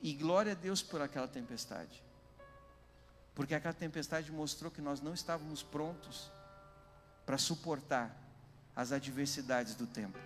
E 0.00 0.12
glória 0.14 0.52
a 0.52 0.54
Deus 0.54 0.82
por 0.82 1.00
aquela 1.00 1.28
tempestade. 1.28 2.02
Porque 3.34 3.54
aquela 3.54 3.74
tempestade 3.74 4.30
mostrou 4.32 4.70
que 4.70 4.80
nós 4.80 5.00
não 5.00 5.14
estávamos 5.14 5.62
prontos 5.62 6.30
para 7.24 7.38
suportar 7.38 8.16
as 8.74 8.92
adversidades 8.92 9.74
do 9.74 9.86
tempo. 9.86 10.18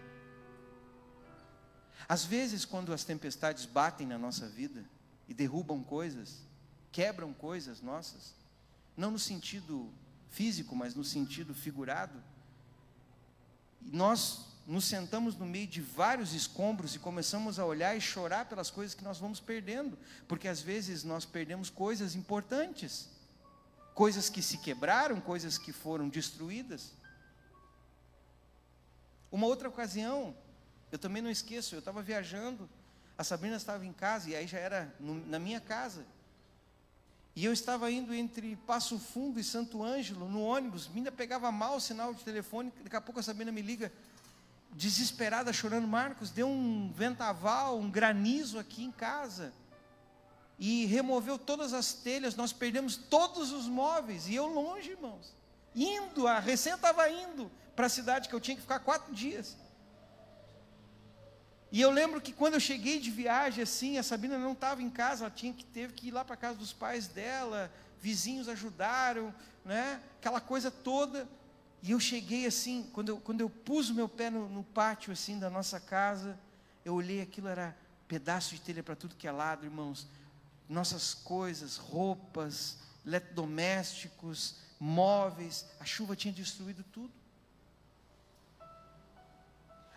Às 2.08 2.24
vezes, 2.24 2.64
quando 2.64 2.92
as 2.92 3.04
tempestades 3.04 3.64
batem 3.64 4.06
na 4.06 4.18
nossa 4.18 4.48
vida 4.48 4.84
e 5.28 5.34
derrubam 5.34 5.82
coisas, 5.82 6.42
quebram 6.90 7.32
coisas 7.32 7.80
nossas, 7.80 8.34
não 8.96 9.10
no 9.10 9.18
sentido 9.18 9.90
físico, 10.30 10.74
mas 10.76 10.94
no 10.94 11.04
sentido 11.04 11.54
figurado, 11.54 12.22
nós 13.80 14.51
nos 14.66 14.84
sentamos 14.84 15.36
no 15.36 15.44
meio 15.44 15.66
de 15.66 15.80
vários 15.80 16.32
escombros 16.32 16.94
e 16.94 16.98
começamos 16.98 17.58
a 17.58 17.64
olhar 17.64 17.96
e 17.96 18.00
chorar 18.00 18.46
pelas 18.46 18.70
coisas 18.70 18.94
que 18.94 19.02
nós 19.02 19.18
vamos 19.18 19.40
perdendo, 19.40 19.98
porque 20.28 20.46
às 20.46 20.60
vezes 20.60 21.02
nós 21.02 21.24
perdemos 21.24 21.68
coisas 21.68 22.14
importantes, 22.14 23.08
coisas 23.94 24.28
que 24.30 24.40
se 24.40 24.58
quebraram, 24.58 25.20
coisas 25.20 25.58
que 25.58 25.72
foram 25.72 26.08
destruídas. 26.08 26.92
Uma 29.30 29.46
outra 29.46 29.68
ocasião, 29.68 30.36
eu 30.92 30.98
também 30.98 31.22
não 31.22 31.30
esqueço, 31.30 31.74
eu 31.74 31.80
estava 31.80 32.02
viajando, 32.02 32.68
a 33.18 33.24
Sabrina 33.24 33.56
estava 33.56 33.84
em 33.84 33.92
casa, 33.92 34.30
e 34.30 34.36
aí 34.36 34.46
já 34.46 34.58
era 34.58 34.94
no, 35.00 35.14
na 35.26 35.38
minha 35.38 35.60
casa. 35.60 36.04
E 37.34 37.44
eu 37.44 37.52
estava 37.52 37.90
indo 37.90 38.12
entre 38.12 38.56
Passo 38.56 38.98
Fundo 38.98 39.40
e 39.40 39.44
Santo 39.44 39.82
Ângelo, 39.82 40.28
no 40.28 40.42
ônibus, 40.42 40.90
ainda 40.94 41.10
pegava 41.10 41.50
mal 41.50 41.76
o 41.76 41.80
sinal 41.80 42.12
de 42.12 42.22
telefone, 42.22 42.72
daqui 42.82 42.94
a 42.94 43.00
pouco 43.00 43.20
a 43.20 43.22
Sabrina 43.22 43.50
me 43.50 43.62
liga, 43.62 43.90
desesperada, 44.72 45.52
chorando, 45.52 45.86
Marcos, 45.86 46.30
deu 46.30 46.48
um 46.48 46.92
ventaval, 46.92 47.78
um 47.78 47.90
granizo 47.90 48.58
aqui 48.58 48.84
em 48.84 48.92
casa. 48.92 49.52
E 50.58 50.86
removeu 50.86 51.38
todas 51.38 51.72
as 51.72 51.92
telhas, 51.92 52.36
nós 52.36 52.52
perdemos 52.52 52.96
todos 52.96 53.52
os 53.52 53.66
móveis, 53.66 54.28
e 54.28 54.34
eu 54.34 54.46
longe, 54.46 54.90
irmãos. 54.90 55.34
Indo, 55.74 56.26
a 56.26 56.38
recém 56.38 56.74
estava 56.74 57.08
indo 57.10 57.50
para 57.74 57.86
a 57.86 57.90
cidade 57.90 58.28
que 58.28 58.34
eu 58.34 58.40
tinha 58.40 58.54
que 58.54 58.62
ficar 58.62 58.80
quatro 58.80 59.14
dias. 59.14 59.56
E 61.70 61.80
eu 61.80 61.90
lembro 61.90 62.20
que 62.20 62.32
quando 62.32 62.54
eu 62.54 62.60
cheguei 62.60 63.00
de 63.00 63.10
viagem 63.10 63.62
assim, 63.62 63.96
a 63.96 64.02
Sabina 64.02 64.36
não 64.36 64.52
estava 64.52 64.82
em 64.82 64.90
casa, 64.90 65.24
ela 65.24 65.34
tinha 65.34 65.54
que 65.54 65.64
teve 65.64 65.94
que 65.94 66.08
ir 66.08 66.10
lá 66.10 66.22
para 66.22 66.36
casa 66.36 66.58
dos 66.58 66.72
pais 66.72 67.08
dela, 67.08 67.72
vizinhos 67.98 68.46
ajudaram, 68.46 69.34
né? 69.64 69.98
Aquela 70.18 70.40
coisa 70.40 70.70
toda. 70.70 71.26
E 71.82 71.90
eu 71.90 71.98
cheguei 71.98 72.46
assim, 72.46 72.88
quando 72.92 73.08
eu, 73.08 73.20
quando 73.20 73.40
eu 73.40 73.50
pus 73.50 73.90
o 73.90 73.94
meu 73.94 74.08
pé 74.08 74.30
no, 74.30 74.48
no 74.48 74.62
pátio 74.62 75.12
assim 75.12 75.38
da 75.38 75.50
nossa 75.50 75.80
casa, 75.80 76.38
eu 76.84 76.94
olhei 76.94 77.20
aquilo 77.20 77.48
era 77.48 77.76
pedaço 78.06 78.54
de 78.54 78.60
telha 78.60 78.82
para 78.82 78.94
tudo 78.94 79.16
que 79.16 79.26
é 79.26 79.32
lado, 79.32 79.64
irmãos. 79.64 80.06
Nossas 80.68 81.12
coisas, 81.12 81.76
roupas, 81.76 82.78
eletrodomésticos, 83.04 84.56
móveis, 84.78 85.66
a 85.80 85.84
chuva 85.84 86.14
tinha 86.14 86.32
destruído 86.32 86.84
tudo. 86.84 87.12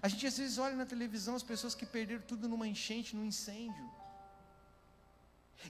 A 0.01 0.07
gente 0.07 0.25
às 0.25 0.37
vezes 0.37 0.57
olha 0.57 0.75
na 0.75 0.85
televisão 0.85 1.35
as 1.35 1.43
pessoas 1.43 1.75
que 1.75 1.85
perderam 1.85 2.21
tudo 2.21 2.47
numa 2.47 2.67
enchente, 2.67 3.15
num 3.15 3.25
incêndio. 3.25 3.89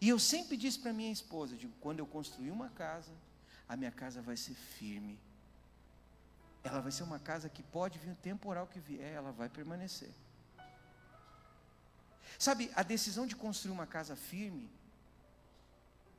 E 0.02 0.10
eu 0.10 0.20
sempre 0.20 0.58
disse 0.58 0.80
para 0.80 0.92
minha 0.92 1.12
esposa, 1.12 1.56
digo, 1.56 1.74
quando 1.80 2.00
eu 2.00 2.06
construir 2.06 2.52
uma 2.52 2.70
casa, 2.70 3.12
a 3.68 3.78
minha 3.78 3.92
casa 3.92 4.22
vai 4.22 4.36
ser 4.36 4.54
firme. 4.54 5.18
Ela 6.66 6.82
vai 6.82 6.92
ser 6.92 7.04
uma 7.04 7.20
casa 7.20 7.48
que 7.48 7.62
pode 7.62 8.00
vir 8.00 8.10
o 8.10 8.16
temporal 8.16 8.66
que 8.66 8.80
vier, 8.80 9.14
ela 9.14 9.32
vai 9.32 9.48
permanecer. 9.48 10.10
Sabe, 12.40 12.72
a 12.76 12.82
decisão 12.82 13.28
de 13.28 13.36
construir 13.36 13.72
uma 13.72 13.86
casa 13.86 14.16
firme 14.16 14.68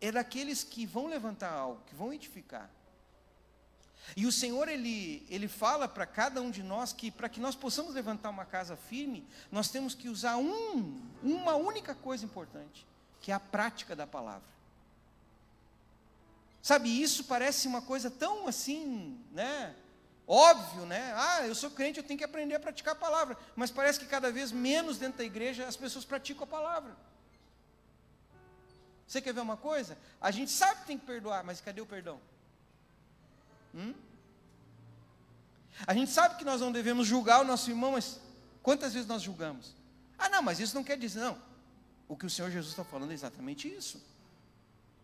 é 0.00 0.12
daqueles 0.12 0.62
que 0.62 0.86
vão 0.86 1.08
levantar 1.08 1.50
algo, 1.50 1.82
que 1.84 1.96
vão 1.96 2.12
edificar. 2.12 2.70
E 4.16 4.24
o 4.24 4.30
Senhor, 4.30 4.68
Ele, 4.68 5.26
ele 5.28 5.48
fala 5.48 5.88
para 5.88 6.06
cada 6.06 6.40
um 6.40 6.48
de 6.48 6.62
nós 6.62 6.92
que 6.92 7.10
para 7.10 7.28
que 7.28 7.40
nós 7.40 7.56
possamos 7.56 7.92
levantar 7.92 8.30
uma 8.30 8.44
casa 8.44 8.76
firme, 8.76 9.26
nós 9.50 9.68
temos 9.68 9.96
que 9.96 10.08
usar 10.08 10.36
um, 10.36 11.02
uma 11.24 11.56
única 11.56 11.92
coisa 11.92 12.24
importante, 12.24 12.86
que 13.20 13.32
é 13.32 13.34
a 13.34 13.40
prática 13.40 13.96
da 13.96 14.06
palavra. 14.06 14.48
Sabe, 16.62 17.02
isso 17.02 17.24
parece 17.24 17.66
uma 17.66 17.82
coisa 17.82 18.08
tão 18.08 18.46
assim, 18.46 19.20
né? 19.32 19.74
Óbvio, 20.26 20.84
né? 20.86 21.12
Ah, 21.14 21.46
eu 21.46 21.54
sou 21.54 21.70
crente, 21.70 21.98
eu 21.98 22.04
tenho 22.04 22.18
que 22.18 22.24
aprender 22.24 22.56
a 22.56 22.60
praticar 22.60 22.94
a 22.94 22.98
palavra. 22.98 23.36
Mas 23.54 23.70
parece 23.70 24.00
que 24.00 24.06
cada 24.06 24.30
vez 24.30 24.50
menos 24.50 24.98
dentro 24.98 25.18
da 25.18 25.24
igreja 25.24 25.66
as 25.66 25.76
pessoas 25.76 26.04
praticam 26.04 26.44
a 26.44 26.46
palavra. 26.46 26.96
Você 29.06 29.20
quer 29.20 29.32
ver 29.32 29.40
uma 29.40 29.56
coisa? 29.56 29.96
A 30.20 30.32
gente 30.32 30.50
sabe 30.50 30.80
que 30.80 30.86
tem 30.86 30.98
que 30.98 31.06
perdoar, 31.06 31.44
mas 31.44 31.60
cadê 31.60 31.80
o 31.80 31.86
perdão? 31.86 32.20
Hum? 33.72 33.94
A 35.86 35.94
gente 35.94 36.10
sabe 36.10 36.36
que 36.36 36.44
nós 36.44 36.60
não 36.60 36.72
devemos 36.72 37.06
julgar 37.06 37.40
o 37.40 37.44
nosso 37.44 37.70
irmão, 37.70 37.92
mas 37.92 38.18
quantas 38.62 38.94
vezes 38.94 39.08
nós 39.08 39.22
julgamos? 39.22 39.74
Ah, 40.18 40.28
não, 40.28 40.42
mas 40.42 40.58
isso 40.58 40.74
não 40.74 40.82
quer 40.82 40.98
dizer, 40.98 41.20
não. 41.20 41.38
O 42.08 42.16
que 42.16 42.26
o 42.26 42.30
Senhor 42.30 42.50
Jesus 42.50 42.72
está 42.72 42.82
falando 42.82 43.12
é 43.12 43.14
exatamente 43.14 43.68
isso. 43.68 44.02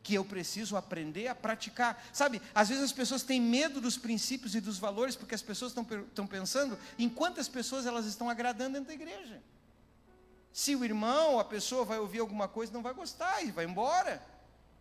Que 0.03 0.15
eu 0.15 0.25
preciso 0.25 0.77
aprender 0.77 1.29
a 1.29 1.35
praticar. 1.35 2.05
Sabe, 2.13 2.43
às 2.55 2.69
vezes 2.69 2.85
as 2.85 2.93
pessoas 2.93 3.23
têm 3.23 3.41
medo 3.41 3.81
dos 3.81 3.97
princípios 3.97 4.55
e 4.55 4.61
dos 4.61 4.79
valores, 4.79 5.15
porque 5.15 5.35
as 5.35 5.43
pessoas 5.43 5.73
estão, 5.73 6.27
pensando 6.27 6.79
em 6.99 7.09
quantas 7.09 7.49
pessoas 7.49 7.87
elas 7.87 8.07
estão 8.07 8.29
agradando 8.29 8.75
dentro 8.75 8.89
da 8.89 8.95
igreja. 8.95 9.43
Se 10.53 10.75
o 10.77 10.85
irmão, 10.85 11.39
a 11.39 11.45
pessoa 11.45 11.85
vai 11.85 11.99
ouvir 11.99 12.19
alguma 12.19 12.49
coisa, 12.49 12.73
não 12.73 12.83
vai 12.83 12.93
gostar 12.93 13.43
e 13.43 13.51
vai 13.51 13.65
embora. 13.65 14.23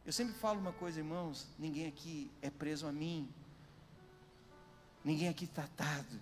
Eu 0.06 0.12
sempre 0.12 0.34
falo 0.34 0.60
uma 0.60 0.74
coisa, 0.74 1.00
irmãos: 1.00 1.48
ninguém 1.58 1.88
aqui 1.88 2.30
é 2.42 2.50
preso 2.50 2.88
a 2.88 2.92
mim, 2.92 3.30
Ninguém 5.04 5.30
aqui 5.30 5.46
está 5.46 5.64
atado. 5.64 6.20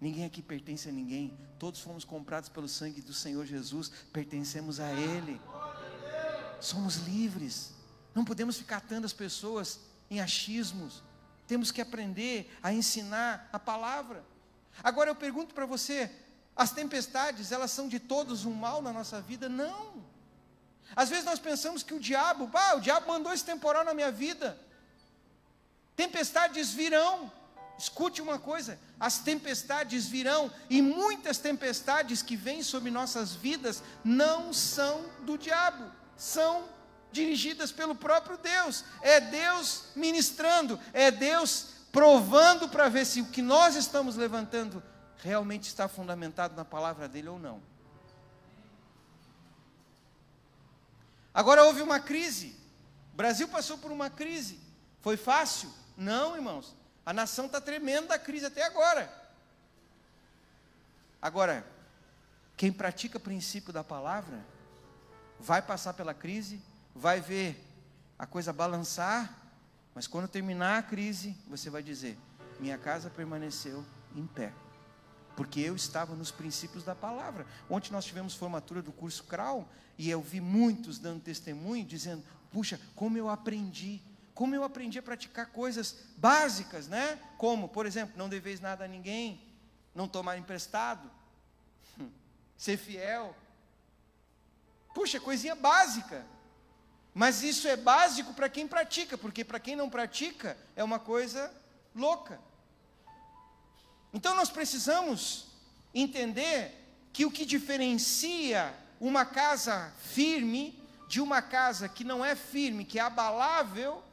Ninguém 0.00 0.24
aqui 0.24 0.42
pertence 0.42 0.88
a 0.88 0.92
ninguém. 0.92 1.36
Todos 1.58 1.80
fomos 1.80 2.04
comprados 2.04 2.48
pelo 2.48 2.68
sangue 2.68 3.00
do 3.00 3.12
Senhor 3.12 3.44
Jesus. 3.44 3.90
Pertencemos 4.12 4.78
a 4.78 4.92
Ele. 4.92 5.40
Somos 6.60 6.96
livres. 6.96 7.72
Não 8.16 8.24
podemos 8.24 8.56
ficar 8.56 8.78
atando 8.78 9.04
as 9.04 9.12
pessoas 9.12 9.78
em 10.10 10.22
achismos. 10.22 11.02
Temos 11.46 11.70
que 11.70 11.82
aprender 11.82 12.50
a 12.62 12.72
ensinar 12.72 13.46
a 13.52 13.58
palavra. 13.58 14.24
Agora 14.82 15.10
eu 15.10 15.14
pergunto 15.14 15.54
para 15.54 15.66
você: 15.66 16.10
as 16.56 16.70
tempestades, 16.70 17.52
elas 17.52 17.70
são 17.70 17.86
de 17.86 18.00
todos 18.00 18.46
um 18.46 18.54
mal 18.54 18.80
na 18.80 18.90
nossa 18.90 19.20
vida? 19.20 19.50
Não. 19.50 20.02
Às 20.96 21.10
vezes 21.10 21.26
nós 21.26 21.38
pensamos 21.38 21.82
que 21.82 21.92
o 21.92 22.00
diabo, 22.00 22.50
ah, 22.54 22.76
o 22.76 22.80
diabo 22.80 23.06
mandou 23.06 23.34
esse 23.34 23.44
temporal 23.44 23.84
na 23.84 23.92
minha 23.92 24.10
vida. 24.10 24.58
Tempestades 25.94 26.72
virão. 26.72 27.30
Escute 27.78 28.22
uma 28.22 28.38
coisa: 28.38 28.78
as 28.98 29.18
tempestades 29.18 30.06
virão, 30.06 30.50
e 30.70 30.80
muitas 30.80 31.36
tempestades 31.36 32.22
que 32.22 32.34
vêm 32.34 32.62
sobre 32.62 32.90
nossas 32.90 33.34
vidas 33.34 33.82
não 34.02 34.54
são 34.54 35.04
do 35.26 35.36
diabo, 35.36 35.84
são 36.16 36.75
dirigidas 37.16 37.72
pelo 37.72 37.94
próprio 37.94 38.38
Deus. 38.38 38.84
É 39.00 39.20
Deus 39.20 39.86
ministrando, 39.96 40.78
é 40.92 41.10
Deus 41.10 41.68
provando 41.90 42.68
para 42.68 42.88
ver 42.88 43.04
se 43.04 43.20
o 43.20 43.26
que 43.26 43.42
nós 43.42 43.74
estamos 43.74 44.14
levantando 44.14 44.82
realmente 45.16 45.64
está 45.64 45.88
fundamentado 45.88 46.54
na 46.54 46.64
palavra 46.64 47.08
dele 47.08 47.28
ou 47.28 47.38
não. 47.38 47.60
Agora 51.34 51.64
houve 51.64 51.82
uma 51.82 51.98
crise. 51.98 52.54
O 53.12 53.16
Brasil 53.16 53.48
passou 53.48 53.76
por 53.78 53.90
uma 53.90 54.08
crise. 54.08 54.60
Foi 55.00 55.16
fácil? 55.16 55.72
Não, 55.96 56.36
irmãos. 56.36 56.74
A 57.04 57.12
nação 57.12 57.46
está 57.46 57.60
tremendo 57.60 58.08
da 58.08 58.18
crise 58.18 58.46
até 58.46 58.62
agora. 58.64 59.12
Agora, 61.20 61.66
quem 62.56 62.72
pratica 62.72 63.18
o 63.18 63.20
princípio 63.20 63.72
da 63.72 63.84
palavra, 63.84 64.44
vai 65.38 65.60
passar 65.60 65.92
pela 65.92 66.14
crise, 66.14 66.60
vai 66.96 67.20
ver 67.20 67.62
a 68.18 68.26
coisa 68.26 68.52
balançar, 68.52 69.32
mas 69.94 70.06
quando 70.06 70.28
terminar 70.28 70.78
a 70.78 70.82
crise, 70.82 71.36
você 71.48 71.70
vai 71.70 71.82
dizer: 71.82 72.18
Minha 72.58 72.78
casa 72.78 73.10
permaneceu 73.10 73.84
em 74.14 74.26
pé, 74.26 74.52
porque 75.36 75.60
eu 75.60 75.76
estava 75.76 76.14
nos 76.14 76.30
princípios 76.30 76.82
da 76.82 76.94
palavra. 76.94 77.46
Ontem 77.68 77.92
nós 77.92 78.04
tivemos 78.04 78.34
formatura 78.34 78.82
do 78.82 78.92
curso 78.92 79.24
CRAU, 79.24 79.68
e 79.98 80.10
eu 80.10 80.20
vi 80.20 80.40
muitos 80.40 80.98
dando 80.98 81.22
testemunho, 81.22 81.84
dizendo: 81.84 82.24
Puxa, 82.50 82.80
como 82.94 83.16
eu 83.16 83.28
aprendi 83.28 84.02
como 84.34 84.54
eu 84.54 84.62
aprendi 84.62 84.98
a 84.98 85.02
praticar 85.02 85.46
coisas 85.46 85.96
básicas, 86.18 86.88
né? 86.88 87.18
Como, 87.38 87.70
por 87.70 87.86
exemplo, 87.86 88.18
não 88.18 88.28
deveis 88.28 88.60
nada 88.60 88.84
a 88.84 88.86
ninguém, 88.86 89.40
não 89.94 90.06
tomar 90.06 90.36
emprestado, 90.36 91.10
ser 92.54 92.76
fiel. 92.76 93.34
Puxa, 94.94 95.18
coisinha 95.18 95.54
básica. 95.54 96.26
Mas 97.18 97.42
isso 97.42 97.66
é 97.66 97.78
básico 97.78 98.34
para 98.34 98.46
quem 98.46 98.68
pratica, 98.68 99.16
porque 99.16 99.42
para 99.42 99.58
quem 99.58 99.74
não 99.74 99.88
pratica 99.88 100.54
é 100.76 100.84
uma 100.84 100.98
coisa 100.98 101.50
louca. 101.94 102.38
Então 104.12 104.34
nós 104.34 104.50
precisamos 104.50 105.46
entender 105.94 106.74
que 107.14 107.24
o 107.24 107.30
que 107.30 107.46
diferencia 107.46 108.70
uma 109.00 109.24
casa 109.24 109.94
firme 110.12 110.78
de 111.08 111.18
uma 111.18 111.40
casa 111.40 111.88
que 111.88 112.04
não 112.04 112.22
é 112.22 112.36
firme, 112.36 112.84
que 112.84 112.98
é 112.98 113.02
abalável, 113.02 114.04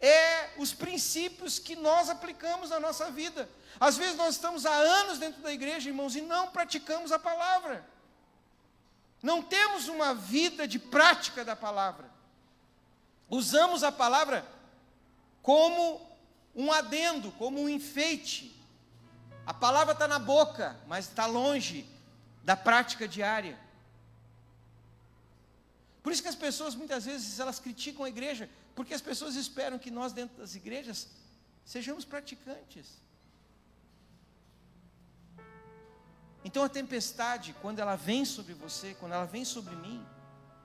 é 0.00 0.50
os 0.56 0.72
princípios 0.72 1.58
que 1.58 1.74
nós 1.74 2.08
aplicamos 2.08 2.70
na 2.70 2.78
nossa 2.78 3.10
vida. 3.10 3.50
Às 3.80 3.96
vezes 3.96 4.14
nós 4.14 4.36
estamos 4.36 4.64
há 4.64 4.72
anos 4.72 5.18
dentro 5.18 5.42
da 5.42 5.52
igreja, 5.52 5.88
irmãos, 5.88 6.14
e 6.14 6.20
não 6.20 6.52
praticamos 6.52 7.10
a 7.10 7.18
palavra. 7.18 7.84
Não 9.20 9.42
temos 9.42 9.88
uma 9.88 10.14
vida 10.14 10.68
de 10.68 10.78
prática 10.78 11.44
da 11.44 11.56
palavra. 11.56 12.13
Usamos 13.28 13.82
a 13.82 13.90
palavra 13.90 14.46
como 15.42 16.00
um 16.54 16.72
adendo, 16.72 17.32
como 17.32 17.60
um 17.60 17.68
enfeite. 17.68 18.54
A 19.46 19.52
palavra 19.52 19.92
está 19.92 20.06
na 20.06 20.18
boca, 20.18 20.76
mas 20.86 21.08
está 21.08 21.26
longe 21.26 21.86
da 22.42 22.56
prática 22.56 23.08
diária. 23.08 23.58
Por 26.02 26.12
isso 26.12 26.22
que 26.22 26.28
as 26.28 26.34
pessoas 26.34 26.74
muitas 26.74 27.06
vezes 27.06 27.40
elas 27.40 27.58
criticam 27.58 28.04
a 28.04 28.08
igreja, 28.08 28.48
porque 28.74 28.92
as 28.92 29.00
pessoas 29.00 29.36
esperam 29.36 29.78
que 29.78 29.90
nós, 29.90 30.12
dentro 30.12 30.36
das 30.36 30.54
igrejas, 30.54 31.08
sejamos 31.64 32.04
praticantes. 32.04 33.02
Então 36.44 36.62
a 36.62 36.68
tempestade, 36.68 37.54
quando 37.62 37.78
ela 37.78 37.96
vem 37.96 38.24
sobre 38.24 38.52
você, 38.52 38.94
quando 39.00 39.12
ela 39.12 39.24
vem 39.24 39.46
sobre 39.46 39.74
mim, 39.76 40.04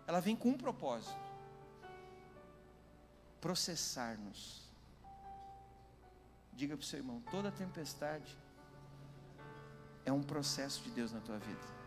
ela 0.05 0.19
vem 0.19 0.35
com 0.35 0.49
um 0.49 0.57
propósito: 0.57 1.28
processar-nos. 3.41 4.61
Diga 6.53 6.75
para 6.75 6.83
o 6.83 6.85
seu 6.85 6.99
irmão: 6.99 7.21
toda 7.31 7.51
tempestade 7.51 8.37
é 10.05 10.11
um 10.11 10.23
processo 10.23 10.81
de 10.83 10.89
Deus 10.91 11.11
na 11.11 11.19
tua 11.19 11.37
vida. 11.37 11.79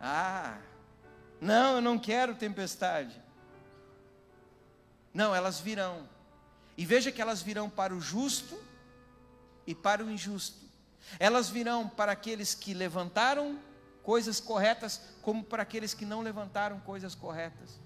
Ah, 0.00 0.58
não, 1.40 1.76
eu 1.76 1.80
não 1.80 1.98
quero 1.98 2.34
tempestade. 2.34 3.20
Não, 5.12 5.34
elas 5.34 5.60
virão. 5.60 6.08
E 6.76 6.86
veja 6.86 7.12
que 7.12 7.20
elas 7.20 7.42
virão 7.42 7.68
para 7.68 7.94
o 7.94 8.00
justo 8.00 8.58
e 9.66 9.74
para 9.74 10.04
o 10.04 10.10
injusto. 10.10 10.62
Elas 11.18 11.50
virão 11.50 11.88
para 11.88 12.12
aqueles 12.12 12.54
que 12.54 12.72
levantaram 12.72 13.58
coisas 14.02 14.40
corretas, 14.40 15.00
como 15.20 15.44
para 15.44 15.62
aqueles 15.62 15.94
que 15.94 16.04
não 16.04 16.22
levantaram 16.22 16.80
coisas 16.80 17.14
corretas. 17.14 17.78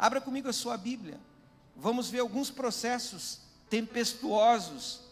Abra 0.00 0.18
comigo 0.18 0.48
a 0.48 0.52
sua 0.54 0.78
Bíblia. 0.78 1.20
Vamos 1.76 2.08
ver 2.08 2.20
alguns 2.20 2.50
processos 2.50 3.42
tempestuosos 3.68 5.02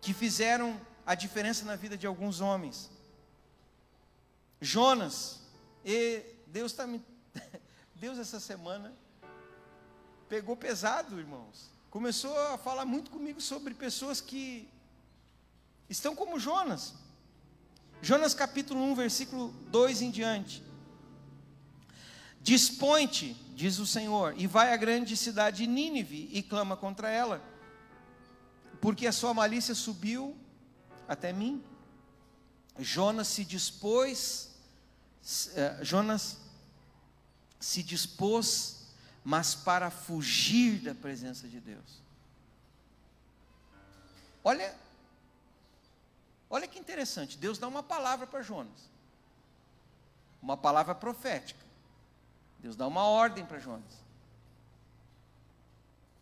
que 0.00 0.12
fizeram 0.12 0.80
a 1.06 1.14
diferença 1.14 1.64
na 1.64 1.76
vida 1.76 1.96
de 1.96 2.04
alguns 2.04 2.40
homens. 2.40 2.90
Jonas, 4.60 5.42
e 5.84 6.24
Deus 6.48 6.72
está 6.72 6.88
me 6.88 7.00
Deus 7.94 8.18
essa 8.18 8.40
semana 8.40 8.92
pegou 10.28 10.56
pesado, 10.56 11.20
irmãos. 11.20 11.70
Começou 11.88 12.36
a 12.48 12.58
falar 12.58 12.84
muito 12.84 13.12
comigo 13.12 13.40
sobre 13.40 13.74
pessoas 13.74 14.20
que 14.20 14.68
estão 15.88 16.16
como 16.16 16.40
Jonas. 16.40 16.94
Jonas 18.02 18.34
capítulo 18.34 18.82
1, 18.90 18.94
versículo 18.96 19.54
2 19.68 20.02
em 20.02 20.10
diante. 20.10 20.64
Dispõe-te, 22.44 23.32
diz 23.56 23.78
o 23.78 23.86
Senhor, 23.86 24.34
e 24.36 24.46
vai 24.46 24.74
à 24.74 24.76
grande 24.76 25.16
cidade 25.16 25.66
Nínive 25.66 26.28
e 26.30 26.42
clama 26.42 26.76
contra 26.76 27.08
ela, 27.08 27.42
porque 28.82 29.06
a 29.06 29.12
sua 29.12 29.32
malícia 29.32 29.74
subiu 29.74 30.36
até 31.08 31.32
mim. 31.32 31.64
Jonas 32.78 33.28
se 33.28 33.46
dispôs, 33.46 34.50
eh, 35.56 35.78
Jonas 35.80 36.36
se 37.58 37.82
dispôs, 37.82 38.88
mas 39.24 39.54
para 39.54 39.90
fugir 39.90 40.80
da 40.80 40.94
presença 40.94 41.48
de 41.48 41.58
Deus. 41.58 42.02
Olha, 44.44 44.76
olha 46.50 46.68
que 46.68 46.78
interessante, 46.78 47.38
Deus 47.38 47.56
dá 47.56 47.66
uma 47.66 47.82
palavra 47.82 48.26
para 48.26 48.42
Jonas, 48.42 48.90
uma 50.42 50.58
palavra 50.58 50.94
profética. 50.94 51.63
Deus 52.64 52.76
dá 52.76 52.86
uma 52.86 53.02
ordem 53.02 53.44
para 53.44 53.58
Jonas. 53.58 54.02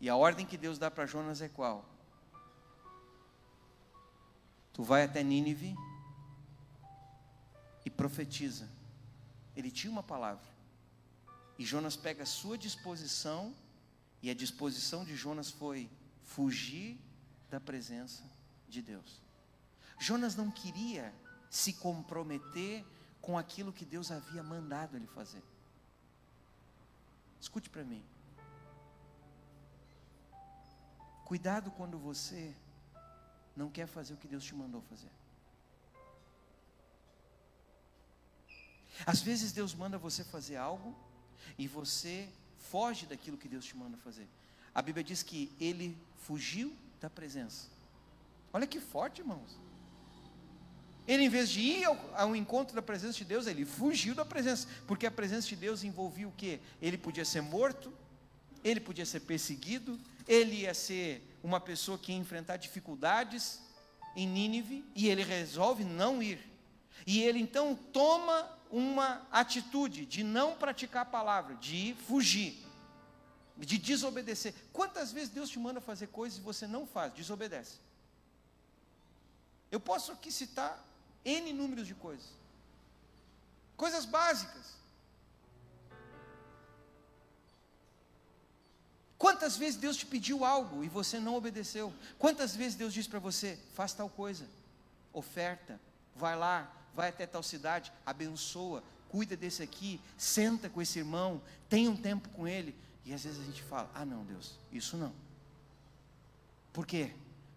E 0.01 0.09
a 0.09 0.15
ordem 0.17 0.45
que 0.45 0.57
Deus 0.57 0.77
dá 0.77 0.91
para 0.91 1.05
Jonas 1.05 1.41
é 1.41 1.47
qual? 1.47 1.85
Tu 4.73 4.83
vai 4.83 5.05
até 5.05 5.23
Nínive 5.23 5.73
e 7.85 7.89
profetiza. 7.89 8.67
Ele 9.55 9.71
tinha 9.71 9.89
uma 9.89 10.03
palavra. 10.03 10.45
E 11.57 11.63
Jonas 11.63 11.95
pega 11.95 12.23
a 12.23 12.25
sua 12.25 12.57
disposição, 12.57 13.55
e 14.21 14.29
a 14.29 14.33
disposição 14.33 15.05
de 15.05 15.15
Jonas 15.15 15.49
foi 15.49 15.89
fugir 16.23 16.99
da 17.49 17.61
presença 17.61 18.21
de 18.67 18.81
Deus. 18.81 19.21
Jonas 19.97 20.35
não 20.35 20.51
queria 20.51 21.15
se 21.49 21.71
comprometer 21.71 22.85
com 23.21 23.37
aquilo 23.37 23.71
que 23.71 23.85
Deus 23.85 24.11
havia 24.11 24.43
mandado 24.43 24.97
ele 24.97 25.07
fazer. 25.07 25.41
Escute 27.43 27.69
para 27.69 27.83
mim. 27.83 28.01
Cuidado 31.25 31.71
quando 31.71 31.97
você 31.99 32.55
não 33.53 33.69
quer 33.69 33.85
fazer 33.85 34.13
o 34.13 34.17
que 34.17 34.29
Deus 34.29 34.45
te 34.45 34.55
mandou 34.55 34.81
fazer. 34.83 35.11
Às 39.05 39.21
vezes 39.21 39.51
Deus 39.51 39.75
manda 39.75 39.97
você 39.97 40.23
fazer 40.23 40.55
algo 40.55 40.95
e 41.57 41.67
você 41.67 42.29
foge 42.57 43.05
daquilo 43.05 43.37
que 43.37 43.49
Deus 43.49 43.65
te 43.65 43.75
manda 43.75 43.97
fazer. 43.97 44.27
A 44.73 44.81
Bíblia 44.81 45.03
diz 45.03 45.21
que 45.21 45.51
ele 45.59 45.97
fugiu 46.19 46.73
da 47.01 47.09
presença. 47.09 47.67
Olha 48.53 48.65
que 48.65 48.79
forte, 48.79 49.19
irmãos. 49.19 49.59
Ele, 51.07 51.23
em 51.23 51.29
vez 51.29 51.49
de 51.49 51.59
ir 51.59 51.83
ao, 51.83 51.97
ao, 52.13 52.35
encontro 52.35 52.73
da 52.73 52.81
presença 52.81 53.17
de 53.17 53.25
Deus, 53.25 53.45
ele 53.45 53.65
fugiu 53.65 54.15
da 54.15 54.23
presença, 54.23 54.67
porque 54.87 55.05
a 55.05 55.11
presença 55.11 55.47
de 55.47 55.55
Deus 55.55 55.83
envolvia 55.83 56.27
o 56.27 56.31
que? 56.31 56.59
Ele 56.81 56.97
podia 56.97 57.25
ser 57.25 57.41
morto, 57.41 57.93
ele 58.63 58.79
podia 58.79 59.05
ser 59.05 59.19
perseguido, 59.21 59.99
ele 60.25 60.61
ia 60.61 60.73
ser 60.73 61.21
uma 61.43 61.59
pessoa 61.59 61.97
que 61.97 62.13
ia 62.13 62.17
enfrentar 62.17 62.55
dificuldades 62.55 63.59
em 64.15 64.25
Nínive, 64.27 64.85
e 64.95 65.09
ele 65.09 65.23
resolve 65.23 65.83
não 65.83 66.23
ir. 66.23 66.39
E 67.05 67.21
ele 67.21 67.39
então 67.39 67.75
toma 67.91 68.49
uma 68.71 69.27
atitude 69.31 70.05
de 70.05 70.23
não 70.23 70.55
praticar 70.55 71.01
a 71.01 71.05
palavra, 71.05 71.55
de 71.55 71.95
fugir, 72.07 72.65
de 73.57 73.77
desobedecer. 73.77 74.53
Quantas 74.71 75.11
vezes 75.11 75.29
Deus 75.29 75.49
te 75.49 75.59
manda 75.59 75.81
fazer 75.81 76.07
coisas 76.07 76.39
e 76.39 76.41
você 76.41 76.65
não 76.65 76.87
faz, 76.87 77.13
desobedece? 77.13 77.77
Eu 79.69 79.79
posso 79.79 80.11
aqui 80.11 80.31
citar 80.31 80.92
N 81.25 81.53
números 81.53 81.87
de 81.87 81.95
coisas, 81.95 82.27
coisas 83.77 84.05
básicas. 84.05 84.73
Quantas 89.17 89.55
vezes 89.55 89.79
Deus 89.79 89.95
te 89.95 90.05
pediu 90.05 90.43
algo 90.43 90.83
e 90.83 90.89
você 90.89 91.17
não 91.17 91.35
obedeceu? 91.35 91.93
Quantas 92.19 92.55
vezes 92.55 92.75
Deus 92.75 92.93
disse 92.93 93.07
para 93.07 93.19
você, 93.19 93.57
faz 93.73 93.93
tal 93.93 94.09
coisa, 94.09 94.45
oferta, 95.13 95.79
vai 96.13 96.35
lá, 96.35 96.69
vai 96.93 97.07
até 97.07 97.25
tal 97.25 97.41
cidade, 97.41 97.91
abençoa, 98.05 98.83
cuida 99.07 99.37
desse 99.37 99.63
aqui, 99.63 100.01
senta 100.17 100.69
com 100.69 100.81
esse 100.81 100.99
irmão, 100.99 101.41
tem 101.69 101.87
um 101.87 101.95
tempo 101.95 102.27
com 102.29 102.45
ele. 102.45 102.75
E 103.05 103.13
às 103.13 103.23
vezes 103.23 103.39
a 103.39 103.45
gente 103.45 103.63
fala: 103.63 103.89
ah, 103.93 104.03
não, 104.03 104.25
Deus, 104.25 104.57
isso 104.71 104.97
não. 104.97 105.13
Por 106.73 106.85
quê? 106.85 107.13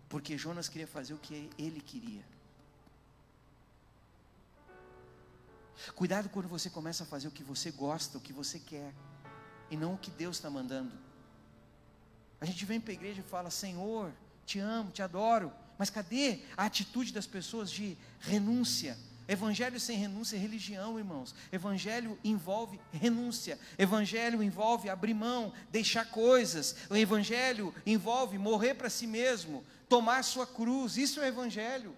Porque 0.09 0.37
Jonas 0.39 0.69
queria 0.69 0.87
fazer 0.87 1.15
o 1.15 1.19
que 1.19 1.51
ele 1.59 1.81
queria. 1.81 2.23
Cuidado 5.95 6.29
quando 6.29 6.49
você 6.49 6.71
começa 6.71 7.05
a 7.05 7.07
fazer 7.07 7.29
o 7.29 7.31
que 7.31 7.43
você 7.43 7.71
gosta, 7.71 8.19
o 8.19 8.21
que 8.21 8.33
você 8.33 8.59
quer, 8.59 8.93
e 9.71 9.77
não 9.77 9.95
o 9.95 9.99
que 9.99 10.11
Deus 10.11 10.37
está 10.37 10.51
mandando. 10.51 10.93
A 12.41 12.45
gente 12.45 12.65
vem 12.65 12.81
para 12.81 12.93
a 12.93 12.95
igreja 12.95 13.21
e 13.21 13.31
fala: 13.31 13.51
Senhor, 13.51 14.13
te 14.45 14.59
amo, 14.59 14.91
te 14.91 15.03
adoro, 15.03 15.53
mas 15.79 15.91
cadê 15.91 16.41
a 16.57 16.65
atitude 16.65 17.13
das 17.13 17.27
pessoas 17.27 17.71
de 17.71 17.97
renúncia? 18.21 18.97
Evangelho 19.29 19.81
sem 19.81 19.99
renúncia 19.99 20.37
é 20.37 20.39
religião, 20.39 20.99
irmãos. 20.99 21.35
Evangelho 21.51 22.17
envolve 22.23 22.79
renúncia. 22.93 23.59
Evangelho 23.77 24.41
envolve 24.41 24.89
abrir 24.89 25.15
mão, 25.15 25.53
deixar 25.71 26.07
coisas. 26.07 26.77
O 26.89 26.97
Evangelho 26.97 27.75
envolve 27.85 28.39
morrer 28.39 28.75
para 28.75 28.89
si 28.89 29.07
mesmo, 29.07 29.65
tomar 29.89 30.23
sua 30.23 30.47
cruz. 30.47 30.97
Isso 30.97 31.21
é 31.21 31.27
Evangelho. 31.27 31.93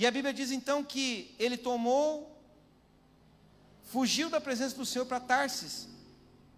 E 0.00 0.06
a 0.06 0.10
Bíblia 0.10 0.32
diz 0.32 0.50
então 0.50 0.82
que 0.82 1.34
ele 1.38 1.58
tomou, 1.58 2.34
fugiu 3.82 4.30
da 4.30 4.40
presença 4.40 4.74
do 4.74 4.86
Senhor 4.86 5.04
para 5.04 5.20
Tarsis, 5.20 5.86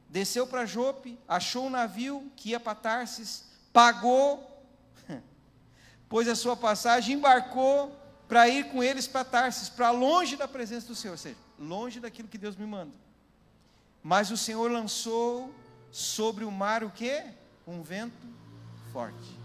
desceu 0.08 0.46
para 0.46 0.64
Jope, 0.64 1.18
achou 1.26 1.66
um 1.66 1.70
navio 1.70 2.30
que 2.36 2.50
ia 2.50 2.60
para 2.60 2.76
Tarsis, 2.76 3.46
pagou, 3.72 4.64
pôs 6.08 6.28
a 6.28 6.36
sua 6.36 6.56
passagem, 6.56 7.16
embarcou 7.16 7.98
para 8.28 8.48
ir 8.48 8.68
com 8.70 8.80
eles 8.80 9.08
para 9.08 9.24
Tarsis, 9.24 9.68
para 9.68 9.90
longe 9.90 10.36
da 10.36 10.46
presença 10.46 10.86
do 10.86 10.94
Senhor, 10.94 11.14
ou 11.14 11.18
seja, 11.18 11.36
longe 11.58 11.98
daquilo 11.98 12.28
que 12.28 12.38
Deus 12.38 12.54
me 12.54 12.64
manda. 12.64 12.94
Mas 14.04 14.30
o 14.30 14.36
Senhor 14.36 14.70
lançou 14.70 15.52
sobre 15.90 16.44
o 16.44 16.50
mar 16.52 16.84
o 16.84 16.90
que? 16.90 17.24
Um 17.66 17.82
vento 17.82 18.24
forte. 18.92 19.36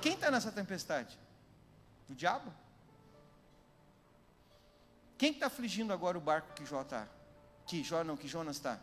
Quem 0.00 0.14
está 0.14 0.30
nessa 0.30 0.50
tempestade? 0.50 1.27
O 2.08 2.14
diabo? 2.14 2.52
Quem 5.18 5.32
está 5.32 5.46
afligindo 5.46 5.92
agora 5.92 6.16
o 6.16 6.20
barco 6.20 6.54
que 6.54 6.64
Jó 6.64 6.82
está? 6.82 7.08
Que 7.66 7.82
Jó 7.82 8.04
não, 8.04 8.16
que 8.16 8.28
Jonas 8.28 8.56
está? 8.56 8.80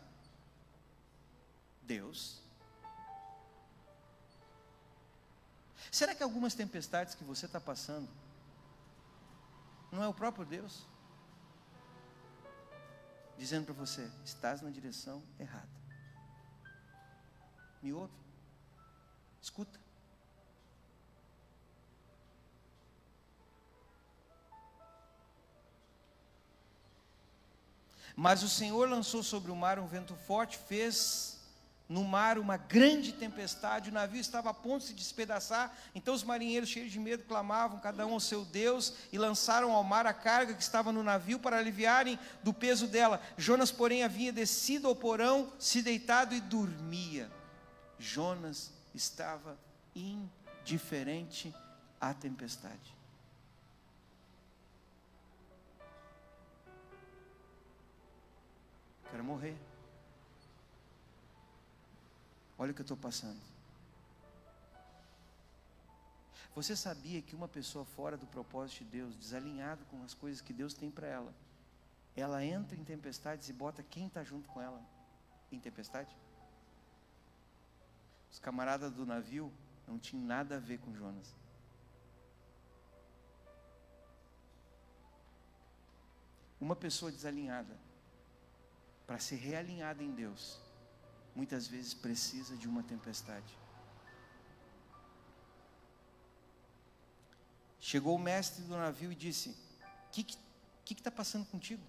Deus. 1.82 2.40
Será 5.90 6.14
que 6.14 6.22
algumas 6.22 6.54
tempestades 6.54 7.14
que 7.14 7.24
você 7.24 7.46
está 7.46 7.60
passando 7.60 8.08
não 9.90 10.02
é 10.02 10.08
o 10.08 10.14
próprio 10.14 10.44
Deus 10.44 10.86
dizendo 13.38 13.66
para 13.66 13.74
você: 13.74 14.10
estás 14.24 14.60
na 14.60 14.70
direção 14.70 15.22
errada? 15.38 15.68
Me 17.82 17.92
ouve? 17.92 18.12
Escuta. 19.40 19.85
Mas 28.16 28.42
o 28.42 28.48
Senhor 28.48 28.88
lançou 28.88 29.22
sobre 29.22 29.50
o 29.52 29.56
mar 29.56 29.78
um 29.78 29.86
vento 29.86 30.14
forte, 30.14 30.56
fez 30.56 31.36
no 31.88 32.02
mar 32.02 32.38
uma 32.38 32.56
grande 32.56 33.12
tempestade, 33.12 33.90
o 33.90 33.92
navio 33.92 34.20
estava 34.20 34.50
a 34.50 34.54
ponto 34.54 34.80
de 34.80 34.88
se 34.88 34.94
despedaçar, 34.94 35.72
então 35.94 36.14
os 36.14 36.24
marinheiros, 36.24 36.68
cheios 36.68 36.90
de 36.90 36.98
medo, 36.98 37.24
clamavam 37.24 37.78
cada 37.78 38.06
um 38.06 38.14
ao 38.14 38.20
seu 38.20 38.44
Deus 38.44 38.94
e 39.12 39.18
lançaram 39.18 39.72
ao 39.72 39.84
mar 39.84 40.06
a 40.06 40.12
carga 40.12 40.54
que 40.54 40.62
estava 40.62 40.90
no 40.90 41.02
navio 41.02 41.38
para 41.38 41.58
aliviarem 41.58 42.18
do 42.42 42.52
peso 42.52 42.88
dela. 42.88 43.22
Jonas, 43.36 43.70
porém, 43.70 44.02
havia 44.02 44.32
descido 44.32 44.88
ao 44.88 44.96
porão, 44.96 45.52
se 45.58 45.82
deitado 45.82 46.34
e 46.34 46.40
dormia. 46.40 47.30
Jonas 47.98 48.72
estava 48.94 49.56
indiferente 49.94 51.54
à 52.00 52.12
tempestade. 52.12 52.95
Quero 59.16 59.24
morrer. 59.24 59.56
Olha 62.58 62.70
o 62.70 62.74
que 62.74 62.82
eu 62.82 62.84
estou 62.84 62.98
passando. 62.98 63.40
Você 66.54 66.76
sabia 66.76 67.22
que 67.22 67.34
uma 67.34 67.48
pessoa 67.48 67.86
fora 67.86 68.18
do 68.18 68.26
propósito 68.26 68.84
de 68.84 68.90
Deus, 68.90 69.16
desalinhado 69.16 69.86
com 69.86 70.04
as 70.04 70.12
coisas 70.12 70.42
que 70.42 70.52
Deus 70.52 70.74
tem 70.74 70.90
para 70.90 71.06
ela, 71.06 71.32
ela 72.14 72.44
entra 72.44 72.76
em 72.76 72.84
tempestades 72.84 73.48
e 73.48 73.54
bota 73.54 73.82
quem 73.82 74.06
está 74.06 74.22
junto 74.22 74.50
com 74.50 74.60
ela 74.60 74.82
em 75.50 75.58
tempestade? 75.58 76.14
Os 78.30 78.38
camaradas 78.38 78.92
do 78.92 79.06
navio 79.06 79.50
não 79.88 79.98
tinham 79.98 80.22
nada 80.22 80.56
a 80.56 80.60
ver 80.60 80.78
com 80.78 80.94
Jonas. 80.94 81.34
Uma 86.60 86.76
pessoa 86.76 87.10
desalinhada, 87.10 87.85
para 89.06 89.18
ser 89.18 89.36
realinhada 89.36 90.02
em 90.02 90.10
Deus, 90.10 90.58
muitas 91.34 91.66
vezes 91.66 91.94
precisa 91.94 92.56
de 92.56 92.66
uma 92.66 92.82
tempestade. 92.82 93.56
Chegou 97.78 98.16
o 98.16 98.18
mestre 98.18 98.64
do 98.64 98.76
navio 98.76 99.12
e 99.12 99.14
disse: 99.14 99.50
O 99.50 100.10
que 100.10 100.22
está 100.22 100.40
que, 100.84 100.94
que 100.94 101.10
passando 101.10 101.46
contigo? 101.46 101.82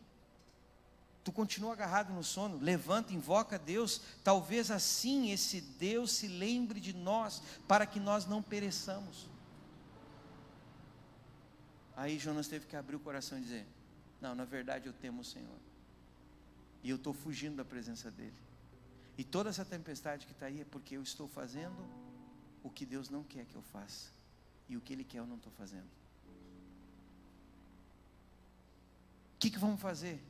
Tu 1.24 1.32
continua 1.32 1.74
agarrado 1.74 2.14
no 2.14 2.24
sono, 2.24 2.58
levanta, 2.58 3.12
invoca 3.12 3.60
Deus, 3.60 4.00
talvez 4.24 4.72
assim 4.72 5.32
esse 5.32 5.60
Deus 5.60 6.12
se 6.12 6.28
lembre 6.28 6.80
de 6.80 6.94
nós, 6.94 7.42
para 7.68 7.86
que 7.86 8.00
nós 8.00 8.26
não 8.26 8.42
pereçamos. 8.42 9.28
Aí 11.98 12.20
Jonas 12.20 12.48
teve 12.48 12.66
que 12.68 12.76
abrir 12.76 12.96
o 12.96 13.00
coração 13.00 13.38
e 13.40 13.42
dizer: 13.42 13.66
Não, 14.22 14.36
na 14.36 14.46
verdade 14.46 14.86
eu 14.86 14.94
temo 14.94 15.22
o 15.22 15.26
Senhor, 15.26 15.60
e 16.84 16.90
eu 16.90 16.96
estou 16.96 17.14
fugindo 17.14 17.56
da 17.56 17.66
presença 17.66 18.10
dEle. 18.12 18.38
E 19.18 19.24
toda 19.24 19.50
essa 19.50 19.66
tempestade 19.66 20.26
que 20.26 20.32
está 20.32 20.46
aí 20.46 20.62
é 20.62 20.66
porque 20.66 20.96
eu 20.96 21.02
estou 21.02 21.28
fazendo 21.28 21.76
o 22.64 22.70
que 22.70 22.86
Deus 22.86 23.10
não 23.10 23.24
quer 23.24 23.46
que 23.46 23.56
eu 23.56 23.62
faça. 23.62 24.12
E 24.70 24.78
o 24.78 24.82
que 24.82 24.94
Ele 24.94 25.04
quer 25.04 25.20
eu 25.20 25.26
não 25.26 25.38
estou 25.38 25.52
fazendo. 25.54 25.90
O 29.36 29.40
que, 29.40 29.50
que 29.50 29.58
vamos 29.58 29.82
fazer? 29.82 30.22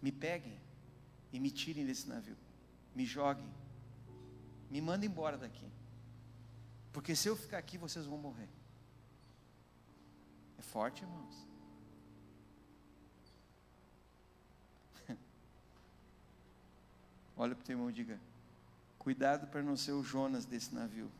Me 0.00 0.10
peguem 0.10 0.58
e 1.32 1.38
me 1.38 1.50
tirem 1.50 1.84
desse 1.84 2.08
navio. 2.08 2.36
Me 2.94 3.04
joguem. 3.04 3.52
Me 4.70 4.80
mandem 4.80 5.08
embora 5.08 5.36
daqui. 5.36 5.66
Porque 6.92 7.14
se 7.14 7.28
eu 7.28 7.36
ficar 7.36 7.58
aqui, 7.58 7.76
vocês 7.76 8.06
vão 8.06 8.18
morrer. 8.18 8.48
É 10.58 10.62
forte, 10.62 11.02
irmãos. 11.02 11.45
Olha 17.36 17.54
para 17.54 17.62
o 17.62 17.66
teu 17.66 17.74
irmão 17.74 17.90
e 17.90 17.92
diga: 17.92 18.18
Cuidado 18.98 19.46
para 19.48 19.62
não 19.62 19.76
ser 19.76 19.92
o 19.92 20.02
Jonas 20.02 20.44
desse 20.44 20.74
navio. 20.74 21.10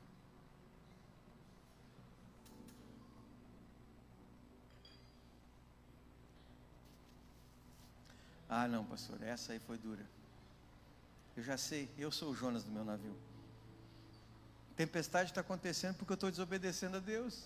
Ah, 8.49 8.67
não, 8.67 8.85
pastor, 8.85 9.23
essa 9.23 9.53
aí 9.53 9.59
foi 9.59 9.77
dura. 9.77 10.05
Eu 11.37 11.43
já 11.43 11.59
sei, 11.59 11.91
eu 11.99 12.11
sou 12.11 12.31
o 12.31 12.35
Jonas 12.35 12.65
do 12.65 12.71
meu 12.71 12.85
navio. 12.85 13.15
Tempestade 14.77 15.31
está 15.31 15.41
acontecendo 15.41 15.97
porque 15.97 16.13
eu 16.13 16.15
estou 16.15 16.31
desobedecendo 16.31 16.97
a 16.97 17.01
Deus. 17.01 17.45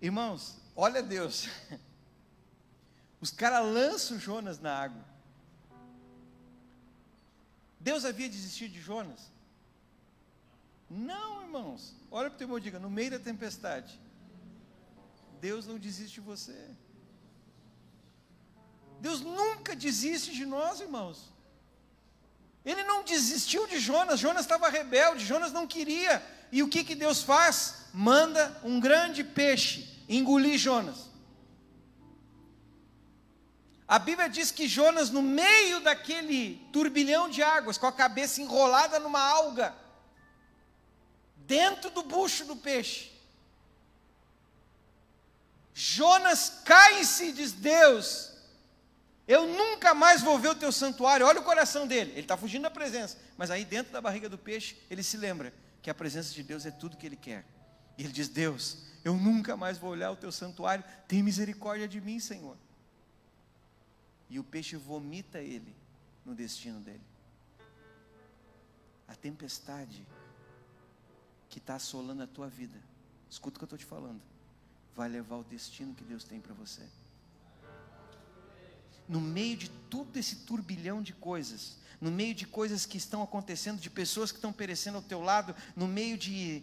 Irmãos, 0.00 0.58
olha 0.76 1.02
Deus. 1.02 1.48
Os 3.20 3.30
caras 3.30 3.64
lançam 3.66 4.18
Jonas 4.18 4.60
na 4.60 4.76
água. 4.76 5.04
Deus 7.80 8.04
havia 8.04 8.28
desistido 8.28 8.72
de 8.72 8.80
Jonas? 8.80 9.30
Não, 10.88 11.42
irmãos. 11.42 11.94
Olha 12.10 12.30
para 12.30 12.36
o 12.36 12.38
teu 12.38 12.44
irmão 12.46 12.58
e 12.58 12.60
diga: 12.60 12.78
no 12.78 12.90
meio 12.90 13.10
da 13.10 13.18
tempestade, 13.18 13.98
Deus 15.40 15.66
não 15.66 15.78
desiste 15.78 16.14
de 16.14 16.20
você. 16.20 16.58
Deus 19.00 19.20
nunca 19.20 19.76
desiste 19.76 20.32
de 20.32 20.44
nós, 20.44 20.80
irmãos. 20.80 21.32
Ele 22.64 22.82
não 22.84 23.04
desistiu 23.04 23.66
de 23.66 23.78
Jonas, 23.78 24.18
Jonas 24.18 24.42
estava 24.42 24.68
rebelde, 24.68 25.24
Jonas 25.24 25.52
não 25.52 25.66
queria. 25.66 26.22
E 26.50 26.62
o 26.62 26.68
que, 26.68 26.82
que 26.82 26.94
Deus 26.94 27.22
faz? 27.22 27.86
Manda 27.92 28.58
um 28.64 28.80
grande 28.80 29.22
peixe 29.22 30.04
engolir 30.08 30.58
Jonas. 30.58 31.07
A 33.88 33.98
Bíblia 33.98 34.28
diz 34.28 34.50
que 34.50 34.68
Jonas, 34.68 35.08
no 35.08 35.22
meio 35.22 35.80
daquele 35.80 36.56
turbilhão 36.70 37.30
de 37.30 37.42
águas, 37.42 37.78
com 37.78 37.86
a 37.86 37.92
cabeça 37.92 38.42
enrolada 38.42 38.98
numa 38.98 39.20
alga, 39.20 39.74
dentro 41.38 41.90
do 41.90 42.02
bucho 42.02 42.44
do 42.44 42.54
peixe, 42.54 43.10
Jonas 45.72 46.60
cai 46.66 47.00
em 47.00 47.04
si, 47.04 47.32
diz 47.32 47.52
Deus, 47.52 48.32
Eu 49.28 49.46
nunca 49.46 49.92
mais 49.92 50.22
vou 50.22 50.38
ver 50.38 50.48
o 50.48 50.54
teu 50.54 50.72
santuário. 50.72 51.26
Olha 51.26 51.40
o 51.40 51.44
coração 51.44 51.86
dele. 51.86 52.12
Ele 52.12 52.20
está 52.20 52.34
fugindo 52.34 52.62
da 52.62 52.70
presença. 52.70 53.18
Mas 53.36 53.50
aí 53.50 53.62
dentro 53.62 53.92
da 53.92 54.00
barriga 54.00 54.26
do 54.26 54.38
peixe, 54.38 54.74
ele 54.90 55.02
se 55.02 55.18
lembra 55.18 55.52
que 55.82 55.90
a 55.90 55.94
presença 55.94 56.32
de 56.32 56.42
Deus 56.42 56.64
é 56.64 56.70
tudo 56.70 56.96
que 56.96 57.04
ele 57.04 57.14
quer. 57.14 57.44
E 57.98 58.04
ele 58.04 58.12
diz: 58.12 58.26
Deus, 58.26 58.78
eu 59.04 59.14
nunca 59.14 59.54
mais 59.54 59.76
vou 59.76 59.90
olhar 59.90 60.10
o 60.10 60.16
teu 60.16 60.32
santuário. 60.32 60.82
Tem 61.06 61.22
misericórdia 61.22 61.86
de 61.86 62.00
mim, 62.00 62.18
Senhor. 62.18 62.56
E 64.28 64.38
o 64.38 64.44
peixe 64.44 64.76
vomita 64.76 65.40
ele 65.40 65.74
no 66.24 66.34
destino 66.34 66.80
dele. 66.80 67.04
A 69.06 69.14
tempestade 69.14 70.06
que 71.48 71.58
está 71.58 71.76
assolando 71.76 72.22
a 72.22 72.26
tua 72.26 72.48
vida, 72.48 72.78
escuta 73.30 73.56
o 73.56 73.58
que 73.58 73.64
eu 73.64 73.66
estou 73.66 73.78
te 73.78 73.84
falando, 73.84 74.20
vai 74.94 75.08
levar 75.08 75.36
o 75.36 75.44
destino 75.44 75.94
que 75.94 76.04
Deus 76.04 76.24
tem 76.24 76.40
para 76.40 76.52
você 76.52 76.82
no 79.08 79.20
meio 79.20 79.56
de 79.56 79.70
todo 79.88 80.16
esse 80.16 80.36
turbilhão 80.36 81.02
de 81.02 81.14
coisas, 81.14 81.78
no 82.00 82.10
meio 82.10 82.34
de 82.34 82.46
coisas 82.46 82.84
que 82.84 82.98
estão 82.98 83.22
acontecendo, 83.22 83.80
de 83.80 83.88
pessoas 83.88 84.30
que 84.30 84.36
estão 84.36 84.52
perecendo 84.52 84.98
ao 84.98 85.02
teu 85.02 85.20
lado, 85.20 85.56
no 85.74 85.88
meio 85.88 86.18
de 86.18 86.62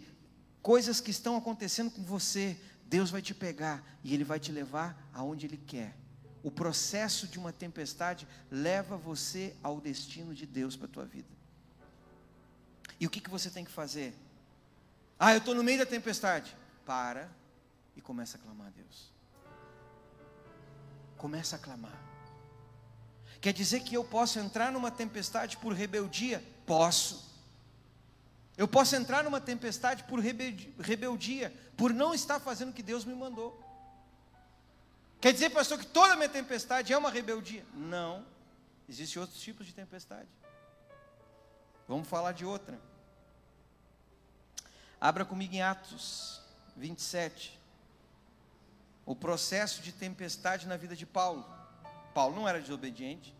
coisas 0.62 1.00
que 1.00 1.10
estão 1.10 1.36
acontecendo 1.36 1.90
com 1.90 2.02
você, 2.02 2.56
Deus 2.86 3.10
vai 3.10 3.20
te 3.20 3.34
pegar 3.34 3.84
e 4.04 4.14
Ele 4.14 4.22
vai 4.22 4.38
te 4.38 4.52
levar 4.52 5.10
aonde 5.12 5.46
Ele 5.46 5.56
quer. 5.56 5.94
O 6.46 6.50
processo 6.52 7.26
de 7.26 7.40
uma 7.40 7.52
tempestade 7.52 8.24
leva 8.48 8.96
você 8.96 9.56
ao 9.64 9.80
destino 9.80 10.32
de 10.32 10.46
Deus 10.46 10.76
para 10.76 10.86
a 10.86 10.88
tua 10.88 11.04
vida. 11.04 11.26
E 13.00 13.04
o 13.04 13.10
que, 13.10 13.20
que 13.20 13.28
você 13.28 13.50
tem 13.50 13.64
que 13.64 13.70
fazer? 13.72 14.14
Ah, 15.18 15.32
eu 15.32 15.38
estou 15.38 15.56
no 15.56 15.64
meio 15.64 15.80
da 15.80 15.86
tempestade. 15.86 16.56
Para 16.84 17.28
e 17.96 18.00
começa 18.00 18.36
a 18.36 18.40
clamar 18.40 18.68
a 18.68 18.70
Deus. 18.70 19.12
Começa 21.16 21.56
a 21.56 21.58
clamar. 21.58 22.00
Quer 23.40 23.52
dizer 23.52 23.80
que 23.80 23.96
eu 23.96 24.04
posso 24.04 24.38
entrar 24.38 24.70
numa 24.70 24.92
tempestade 24.92 25.56
por 25.56 25.72
rebeldia? 25.72 26.40
Posso. 26.64 27.28
Eu 28.56 28.68
posso 28.68 28.94
entrar 28.94 29.24
numa 29.24 29.40
tempestade 29.40 30.04
por 30.04 30.20
rebeldia, 30.20 31.52
por 31.76 31.92
não 31.92 32.14
estar 32.14 32.38
fazendo 32.38 32.70
o 32.70 32.72
que 32.72 32.84
Deus 32.84 33.04
me 33.04 33.16
mandou. 33.16 33.65
Quer 35.26 35.32
dizer, 35.32 35.50
pastor, 35.50 35.76
que 35.76 35.86
toda 35.86 36.14
minha 36.14 36.28
tempestade 36.28 36.92
é 36.92 36.96
uma 36.96 37.10
rebeldia? 37.10 37.66
Não. 37.74 38.24
Existem 38.88 39.20
outros 39.20 39.40
tipos 39.40 39.66
de 39.66 39.74
tempestade. 39.74 40.28
Vamos 41.88 42.06
falar 42.06 42.30
de 42.30 42.44
outra. 42.44 42.80
Abra 45.00 45.24
comigo 45.24 45.52
em 45.52 45.62
Atos 45.62 46.40
27. 46.76 47.58
O 49.04 49.16
processo 49.16 49.82
de 49.82 49.90
tempestade 49.90 50.68
na 50.68 50.76
vida 50.76 50.94
de 50.94 51.04
Paulo. 51.04 51.44
Paulo 52.14 52.36
não 52.36 52.48
era 52.48 52.60
desobediente. 52.60 53.34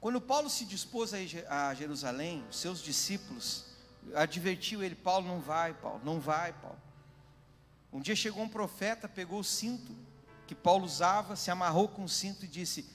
Quando 0.00 0.20
Paulo 0.20 0.50
se 0.50 0.64
dispôs 0.64 1.12
a 1.14 1.72
Jerusalém, 1.72 2.44
seus 2.50 2.82
discípulos 2.82 3.64
advertiu 4.12 4.82
ele: 4.82 4.96
Paulo, 4.96 5.28
não 5.28 5.40
vai, 5.40 5.72
Paulo, 5.72 6.00
não 6.02 6.18
vai, 6.18 6.52
Paulo. 6.52 6.84
Um 7.96 8.00
dia 8.00 8.16
chegou 8.16 8.42
um 8.42 8.48
profeta, 8.48 9.08
pegou 9.08 9.40
o 9.40 9.44
cinto 9.44 9.94
que 10.46 10.54
Paulo 10.54 10.84
usava, 10.84 11.34
se 11.34 11.50
amarrou 11.50 11.88
com 11.88 12.04
o 12.04 12.08
cinto 12.08 12.44
e 12.44 12.48
disse: 12.48 12.88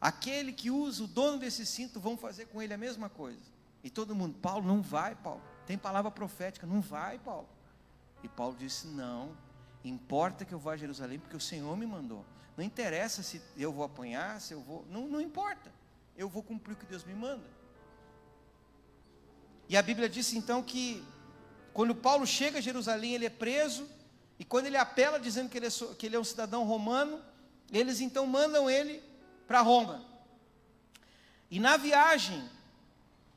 Aquele 0.00 0.52
que 0.52 0.70
usa, 0.70 1.04
o 1.04 1.06
dono 1.06 1.38
desse 1.38 1.64
cinto, 1.64 2.00
vão 2.00 2.16
fazer 2.16 2.46
com 2.46 2.60
ele 2.60 2.74
a 2.74 2.78
mesma 2.78 3.08
coisa. 3.08 3.42
E 3.82 3.90
todo 3.90 4.14
mundo, 4.14 4.38
Paulo, 4.38 4.66
não 4.66 4.82
vai, 4.82 5.14
Paulo. 5.14 5.42
Tem 5.66 5.78
palavra 5.78 6.10
profética, 6.10 6.66
não 6.66 6.80
vai, 6.80 7.18
Paulo. 7.18 7.48
E 8.22 8.28
Paulo 8.28 8.56
disse: 8.58 8.86
Não, 8.86 9.36
Importa 9.84 10.46
que 10.46 10.54
eu 10.54 10.58
vá 10.58 10.72
a 10.72 10.76
Jerusalém 10.76 11.18
porque 11.18 11.36
o 11.36 11.40
Senhor 11.40 11.76
me 11.76 11.86
mandou. 11.86 12.24
Não 12.56 12.64
interessa 12.64 13.22
se 13.22 13.42
eu 13.56 13.70
vou 13.70 13.84
apanhar, 13.84 14.40
se 14.40 14.54
eu 14.54 14.60
vou. 14.60 14.86
Não, 14.90 15.06
não 15.06 15.20
importa. 15.20 15.70
Eu 16.16 16.28
vou 16.28 16.42
cumprir 16.42 16.72
o 16.72 16.76
que 16.76 16.86
Deus 16.86 17.04
me 17.04 17.14
manda. 17.14 17.44
E 19.68 19.76
a 19.76 19.82
Bíblia 19.82 20.08
diz 20.08 20.32
então 20.32 20.62
que 20.62 21.04
quando 21.74 21.94
Paulo 21.94 22.26
chega 22.26 22.58
a 22.58 22.62
Jerusalém, 22.62 23.14
ele 23.14 23.26
é 23.26 23.30
preso. 23.30 23.86
E 24.38 24.44
quando 24.44 24.66
ele 24.66 24.76
apela 24.76 25.18
dizendo 25.18 25.48
que 25.48 25.58
ele 25.58 25.66
é, 25.66 25.70
que 25.98 26.06
ele 26.06 26.16
é 26.16 26.20
um 26.20 26.24
cidadão 26.24 26.64
romano, 26.64 27.20
eles 27.72 28.00
então 28.00 28.26
mandam 28.26 28.68
ele 28.68 29.02
para 29.46 29.60
Roma. 29.60 30.04
E 31.50 31.60
na 31.60 31.76
viagem, 31.76 32.42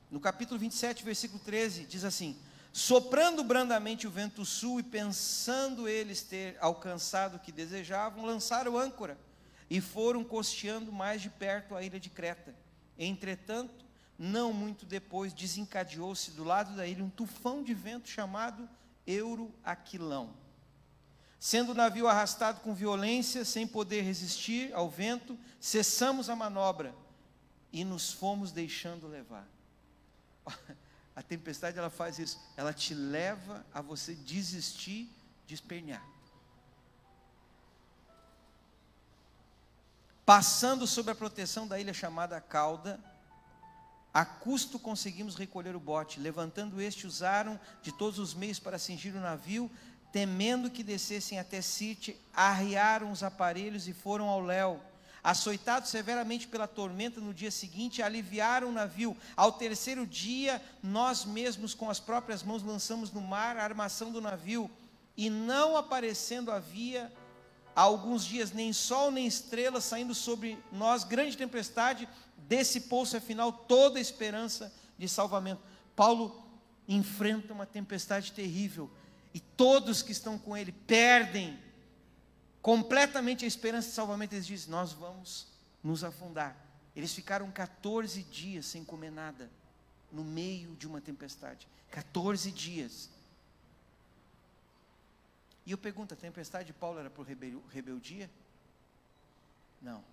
no 0.10 0.20
capítulo 0.20 0.60
27, 0.60 1.04
versículo 1.04 1.40
13, 1.44 1.86
diz 1.86 2.04
assim: 2.04 2.38
Soprando 2.74 3.44
brandamente 3.44 4.08
o 4.08 4.12
vento 4.12 4.46
sul 4.46 4.80
e 4.80 4.84
pensando 4.84 5.88
eles 5.88 6.22
ter 6.22 6.58
alcançado 6.60 7.36
o 7.38 7.40
que 7.40 7.52
desejavam, 7.52 8.26
lançaram 8.26 8.78
âncora 8.78 9.18
e 9.70 9.82
foram 9.82 10.24
costeando 10.24 10.92
mais 10.92 11.22
de 11.22 11.30
perto 11.30 11.76
a 11.76 11.84
ilha 11.84 12.00
de 12.00 12.10
Creta. 12.10 12.56
Entretanto, 12.98 13.86
não 14.18 14.52
muito 14.52 14.86
depois, 14.86 15.34
desencadeou-se 15.34 16.32
do 16.32 16.44
lado 16.44 16.76
da 16.76 16.88
ilha 16.88 17.04
um 17.04 17.10
tufão 17.10 17.62
de 17.62 17.74
vento 17.74 18.10
chamado 18.10 18.68
Euroaquilão. 19.06 20.47
Sendo 21.40 21.72
o 21.72 21.76
navio 21.76 22.08
arrastado 22.08 22.62
com 22.62 22.74
violência, 22.74 23.46
sem 23.46 23.68
poder 23.68 24.02
resistir 24.02 24.74
ao 24.74 24.90
vento, 24.90 25.38
cessamos 25.60 26.30
a 26.30 26.36
manobra 26.36 26.96
e 27.72 27.84
nos 27.84 28.12
fomos 28.12 28.52
deixando 28.52 29.08
levar. 29.08 29.48
A 31.16 31.24
tempestade 31.24 31.80
ela 31.80 31.90
faz 31.90 32.20
isso, 32.20 32.40
ela 32.56 32.72
te 32.72 32.94
leva 32.94 33.66
a 33.74 33.82
você 33.82 34.14
desistir 34.14 35.10
de 35.48 35.56
espernear. 35.56 36.06
Passando 40.24 40.86
sobre 40.86 41.12
a 41.12 41.16
proteção 41.16 41.68
da 41.68 41.80
ilha 41.80 41.92
chamada 41.92 42.40
Cauda, 42.40 43.00
a 44.14 44.26
custo 44.26 44.78
conseguimos 44.78 45.36
recolher 45.36 45.76
o 45.76 45.80
bote. 45.80 46.20
Levantando 46.20 46.80
este, 46.80 47.08
usaram 47.08 47.60
de 47.82 47.92
todos 47.92 48.20
os 48.20 48.36
meios 48.36 48.60
para 48.60 48.78
cingir 48.78 49.16
o 49.16 49.20
navio, 49.20 49.72
temendo 50.12 50.70
que 50.70 50.84
descessem 50.84 51.40
até 51.40 51.62
Sirte, 51.62 52.18
arriaram 52.34 53.12
os 53.12 53.24
aparelhos 53.24 53.88
e 53.88 53.94
foram 53.94 54.28
ao 54.28 54.42
léu 54.42 54.82
Açoitados 55.28 55.90
severamente 55.90 56.48
pela 56.48 56.70
tormenta 56.70 57.20
no 57.20 57.34
dia 57.34 57.52
seguinte, 57.52 58.02
aliviaram 58.02 58.70
o 58.70 58.72
navio. 58.72 59.14
Ao 59.36 59.52
terceiro 59.52 60.08
dia, 60.08 60.62
nós 60.82 61.26
mesmos 61.26 61.74
com 61.74 61.90
as 61.90 62.00
próprias 62.00 62.44
mãos 62.44 62.64
lançamos 62.64 63.12
no 63.12 63.20
mar 63.20 63.58
a 63.58 63.64
armação 63.66 64.10
do 64.10 64.22
navio, 64.22 64.72
e 65.18 65.30
não 65.30 65.76
aparecendo 65.76 66.50
havia 66.50 67.12
há 67.76 67.82
alguns 67.82 68.24
dias 68.24 68.54
nem 68.54 68.72
sol 68.72 69.12
nem 69.12 69.28
estrela 69.28 69.82
saindo 69.82 70.16
sobre 70.16 70.58
nós, 70.72 71.04
grande 71.04 71.36
tempestade, 71.36 72.08
desse 72.38 72.80
poço 72.80 73.18
afinal 73.18 73.52
toda 73.52 74.00
a 74.00 74.02
esperança 74.02 74.74
de 74.98 75.10
salvamento. 75.10 75.62
Paulo 75.94 76.42
enfrenta 76.88 77.52
uma 77.52 77.66
tempestade 77.66 78.32
terrível, 78.32 78.90
e 79.38 79.40
todos 79.40 80.02
que 80.02 80.12
estão 80.12 80.36
com 80.40 80.58
ele 80.58 80.72
perdem 80.72 81.60
completamente 82.60 83.46
a 83.46 83.48
esperança 83.48 83.88
de 83.90 83.94
salvamento, 83.94 84.34
eles 84.34 84.48
dizem: 84.48 84.72
Nós 84.72 84.94
vamos 84.94 85.46
nos 85.84 86.04
afundar. 86.04 86.58
Eles 86.96 87.14
ficaram 87.14 87.52
14 87.52 88.24
dias 88.24 88.66
sem 88.66 88.84
comer 88.84 89.12
nada, 89.12 89.48
no 90.12 90.24
meio 90.24 90.76
de 90.76 90.88
uma 90.88 91.00
tempestade. 91.00 91.68
14 91.92 92.52
dias. 92.52 93.12
E 95.68 95.72
eu 95.72 95.78
pergunto: 95.78 96.16
a 96.16 96.18
tempestade 96.18 96.66
de 96.66 96.74
Paulo 96.74 96.98
era 96.98 97.12
por 97.12 97.24
rebeldia? 97.24 98.28
Não. 99.80 100.04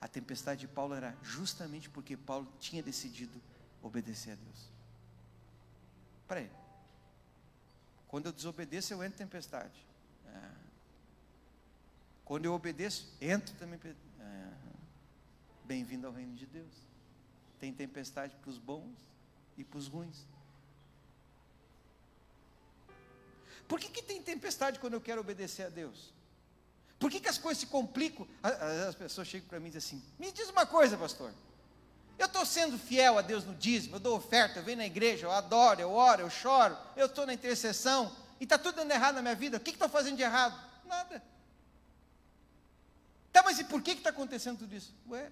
A 0.00 0.08
tempestade 0.08 0.62
de 0.62 0.68
Paulo 0.68 0.94
era 0.94 1.14
justamente 1.22 1.90
porque 1.90 2.16
Paulo 2.16 2.50
tinha 2.58 2.82
decidido 2.82 3.38
obedecer 3.82 4.30
a 4.30 4.36
Deus. 4.36 4.70
Peraí. 6.26 6.50
Quando 8.08 8.26
eu 8.26 8.32
desobedeço, 8.32 8.92
eu 8.92 9.02
entro 9.02 9.14
em 9.14 9.26
tempestade. 9.26 9.84
Ah. 10.28 10.50
Quando 12.24 12.44
eu 12.44 12.54
obedeço, 12.54 13.12
entro 13.20 13.54
também. 13.56 13.78
É, 14.20 14.52
Bem-vindo 15.64 16.06
ao 16.06 16.12
reino 16.12 16.34
de 16.34 16.46
Deus. 16.46 16.72
Tem 17.58 17.72
tempestade 17.72 18.36
para 18.36 18.50
os 18.50 18.58
bons 18.58 18.96
e 19.56 19.64
para 19.64 19.78
os 19.78 19.88
ruins. 19.88 20.24
Por 23.66 23.80
que, 23.80 23.88
que 23.88 24.02
tem 24.02 24.22
tempestade 24.22 24.78
quando 24.78 24.94
eu 24.94 25.00
quero 25.00 25.20
obedecer 25.20 25.64
a 25.64 25.68
Deus? 25.68 26.12
Por 26.98 27.10
que, 27.10 27.20
que 27.20 27.28
as 27.28 27.36
coisas 27.36 27.60
se 27.60 27.66
complicam? 27.66 28.26
As 28.42 28.94
pessoas 28.94 29.26
chegam 29.26 29.48
para 29.48 29.58
mim 29.58 29.68
e 29.68 29.72
dizem 29.72 29.98
assim: 29.98 30.08
Me 30.18 30.30
diz 30.30 30.48
uma 30.48 30.64
coisa, 30.64 30.96
pastor. 30.96 31.32
Eu 32.18 32.26
estou 32.26 32.46
sendo 32.46 32.78
fiel 32.78 33.18
a 33.18 33.22
Deus 33.22 33.44
no 33.44 33.54
dízimo, 33.54 33.96
eu 33.96 34.00
dou 34.00 34.16
oferta, 34.16 34.58
eu 34.58 34.62
venho 34.62 34.78
na 34.78 34.86
igreja, 34.86 35.26
eu 35.26 35.32
adoro, 35.32 35.80
eu 35.80 35.92
oro, 35.92 36.22
eu 36.22 36.30
choro, 36.30 36.76
eu 36.96 37.06
estou 37.06 37.26
na 37.26 37.34
intercessão, 37.34 38.14
e 38.40 38.44
está 38.44 38.56
tudo 38.58 38.76
dando 38.76 38.90
errado 38.90 39.16
na 39.16 39.22
minha 39.22 39.34
vida. 39.34 39.56
O 39.56 39.60
que 39.60 39.70
estou 39.70 39.88
fazendo 39.88 40.16
de 40.16 40.22
errado? 40.22 40.58
Nada. 40.84 41.22
Tá, 43.32 43.42
mas 43.42 43.58
e 43.58 43.64
por 43.64 43.82
que 43.82 43.90
está 43.90 44.10
acontecendo 44.10 44.58
tudo 44.58 44.74
isso? 44.74 44.94
Ué, 45.08 45.30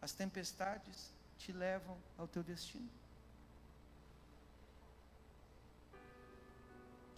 as 0.00 0.12
tempestades 0.12 1.10
te 1.38 1.52
levam 1.52 1.98
ao 2.16 2.26
teu 2.26 2.42
destino. 2.42 2.88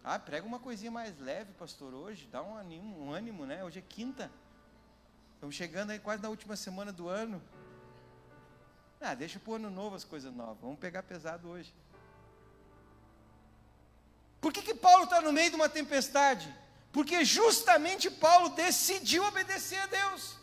Ah, 0.03 0.19
prega 0.19 0.47
uma 0.47 0.61
coisinha 0.61 0.91
mais 0.91 1.19
leve, 1.19 1.53
pastor, 1.55 1.93
hoje, 1.93 2.29
dá 2.31 2.43
um 2.43 2.57
ânimo, 2.57 3.01
um 3.01 3.13
ânimo, 3.13 3.45
né? 3.45 3.65
Hoje 3.65 3.81
é 3.81 3.83
quinta. 3.83 4.31
Estamos 5.35 5.55
chegando 5.57 5.91
aí 5.91 5.99
quase 5.99 6.23
na 6.23 6.29
última 6.29 6.57
semana 6.57 6.93
do 6.93 7.09
ano. 7.09 7.43
Ah, 9.01 9.15
deixa 9.15 9.39
para 9.39 9.51
o 9.53 9.55
ano 9.55 9.71
novo 9.71 9.97
as 9.97 10.05
coisas 10.05 10.35
novas. 10.35 10.59
Vamos 10.61 10.79
pegar 10.79 11.03
pesado 11.03 11.49
hoje. 11.49 11.73
Por 14.41 14.53
que, 14.53 14.63
que 14.63 14.75
Paulo 14.75 15.05
está 15.05 15.21
no 15.21 15.33
meio 15.33 15.51
de 15.51 15.57
uma 15.57 15.69
tempestade? 15.69 16.53
Porque 16.93 17.25
justamente 17.25 18.11
Paulo 18.11 18.51
decidiu 18.51 19.25
obedecer 19.25 19.79
a 19.81 19.87
Deus. 19.87 20.37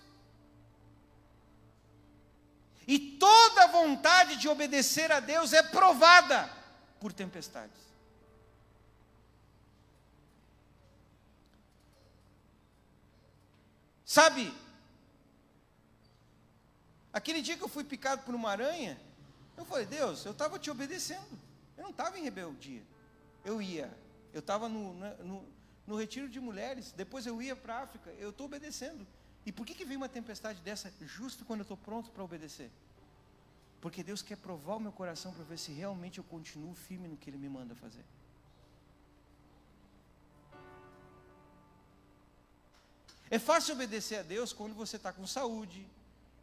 E 2.85 2.99
toda 2.99 3.67
vontade 3.67 4.35
de 4.35 4.47
obedecer 4.47 5.11
a 5.11 5.19
Deus 5.19 5.53
é 5.53 5.63
provada 5.63 6.49
por 6.99 7.13
tempestades. 7.13 7.81
Sabe, 14.05 14.53
aquele 17.13 17.41
dia 17.41 17.55
que 17.55 17.63
eu 17.63 17.69
fui 17.69 17.83
picado 17.83 18.23
por 18.23 18.33
uma 18.33 18.49
aranha, 18.49 18.99
eu 19.55 19.63
falei, 19.63 19.85
Deus, 19.85 20.25
eu 20.25 20.31
estava 20.31 20.57
te 20.57 20.71
obedecendo, 20.71 21.39
eu 21.77 21.83
não 21.83 21.91
estava 21.91 22.17
em 22.17 22.23
rebeldia. 22.23 22.81
Eu 23.45 23.61
ia, 23.61 23.95
eu 24.33 24.39
estava 24.39 24.67
no, 24.67 24.93
no, 24.93 25.45
no, 25.85 25.95
retiro 25.95 26.27
de 26.27 26.39
mulheres, 26.39 26.91
depois 26.91 27.25
eu 27.25 27.41
ia 27.41 27.55
para 27.55 27.75
a 27.75 27.83
África, 27.83 28.09
eu 28.11 28.31
estou 28.31 28.47
obedecendo. 28.47 29.05
E 29.45 29.51
por 29.51 29.65
que, 29.65 29.75
que 29.75 29.85
vem 29.85 29.97
uma 29.97 30.09
tempestade 30.09 30.61
dessa 30.61 30.91
justo 31.01 31.45
quando 31.45 31.59
eu 31.59 31.63
estou 31.63 31.77
pronto 31.77 32.09
para 32.09 32.23
obedecer? 32.23 32.71
Porque 33.81 34.01
Deus 34.01 34.21
quer 34.21 34.37
provar 34.37 34.77
o 34.77 34.79
meu 34.79 34.93
coração 34.93 35.33
para 35.33 35.43
ver 35.43 35.59
se 35.59 35.73
realmente 35.73 36.17
eu 36.17 36.23
continuo 36.23 36.73
firme 36.73 37.07
no 37.07 37.17
que 37.17 37.29
Ele 37.29 37.37
me 37.37 37.49
manda 37.49 37.75
fazer. 37.75 38.05
É 43.29 43.37
fácil 43.37 43.73
obedecer 43.73 44.19
a 44.19 44.23
Deus 44.23 44.53
quando 44.53 44.73
você 44.73 44.95
está 44.95 45.11
com 45.11 45.27
saúde, 45.27 45.85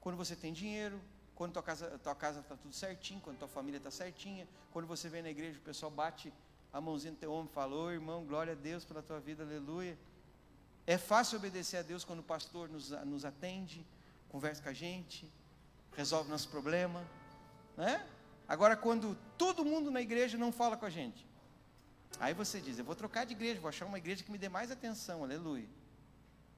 quando 0.01 0.17
você 0.17 0.35
tem 0.35 0.53
dinheiro, 0.53 1.01
quando 1.35 1.53
tua 1.53 1.63
casa 1.63 1.99
tua 1.99 2.15
casa 2.15 2.41
está 2.41 2.57
tudo 2.57 2.75
certinho, 2.75 3.21
quando 3.21 3.39
tua 3.39 3.49
família 3.49 3.79
está 3.79 3.91
certinha, 3.91 4.47
quando 4.73 4.87
você 4.87 5.09
vem 5.09 5.23
na 5.23 5.31
igreja 5.31 5.59
o 5.59 5.63
pessoal 5.63 5.91
bate 5.91 6.33
a 6.73 6.81
mãozinha 6.81 7.13
no 7.13 7.19
teu 7.19 7.33
ombro 7.33 7.53
e 7.55 7.75
ô 7.75 7.91
irmão, 7.91 8.25
glória 8.25 8.53
a 8.53 8.57
Deus 8.57 8.85
pela 8.85 9.03
tua 9.03 9.19
vida, 9.19 9.43
aleluia. 9.43 9.99
É 10.87 10.97
fácil 10.97 11.39
obedecer 11.39 11.79
a 11.79 11.83
Deus 11.83 12.05
quando 12.05 12.21
o 12.21 12.23
pastor 12.23 12.69
nos, 12.69 12.91
nos 12.91 13.25
atende, 13.25 13.85
conversa 14.29 14.63
com 14.63 14.69
a 14.69 14.73
gente, 14.73 15.31
resolve 15.97 16.31
nosso 16.31 16.49
problema, 16.49 17.05
né? 17.77 18.07
Agora, 18.49 18.77
quando 18.77 19.17
todo 19.39 19.65
mundo 19.65 19.91
na 19.91 20.01
igreja 20.01 20.37
não 20.37 20.51
fala 20.51 20.77
com 20.77 20.85
a 20.85 20.91
gente, 20.91 21.27
aí 22.19 22.35
você 22.35 22.61
diz, 22.61 22.79
eu 22.79 22.85
vou 22.85 22.95
trocar 22.95 23.25
de 23.25 23.33
igreja, 23.33 23.61
vou 23.61 23.69
achar 23.69 23.87
uma 23.87 23.99
igreja 23.99 24.25
que 24.25 24.31
me 24.31 24.39
dê 24.39 24.49
mais 24.49 24.71
atenção, 24.71 25.23
aleluia. 25.23 25.69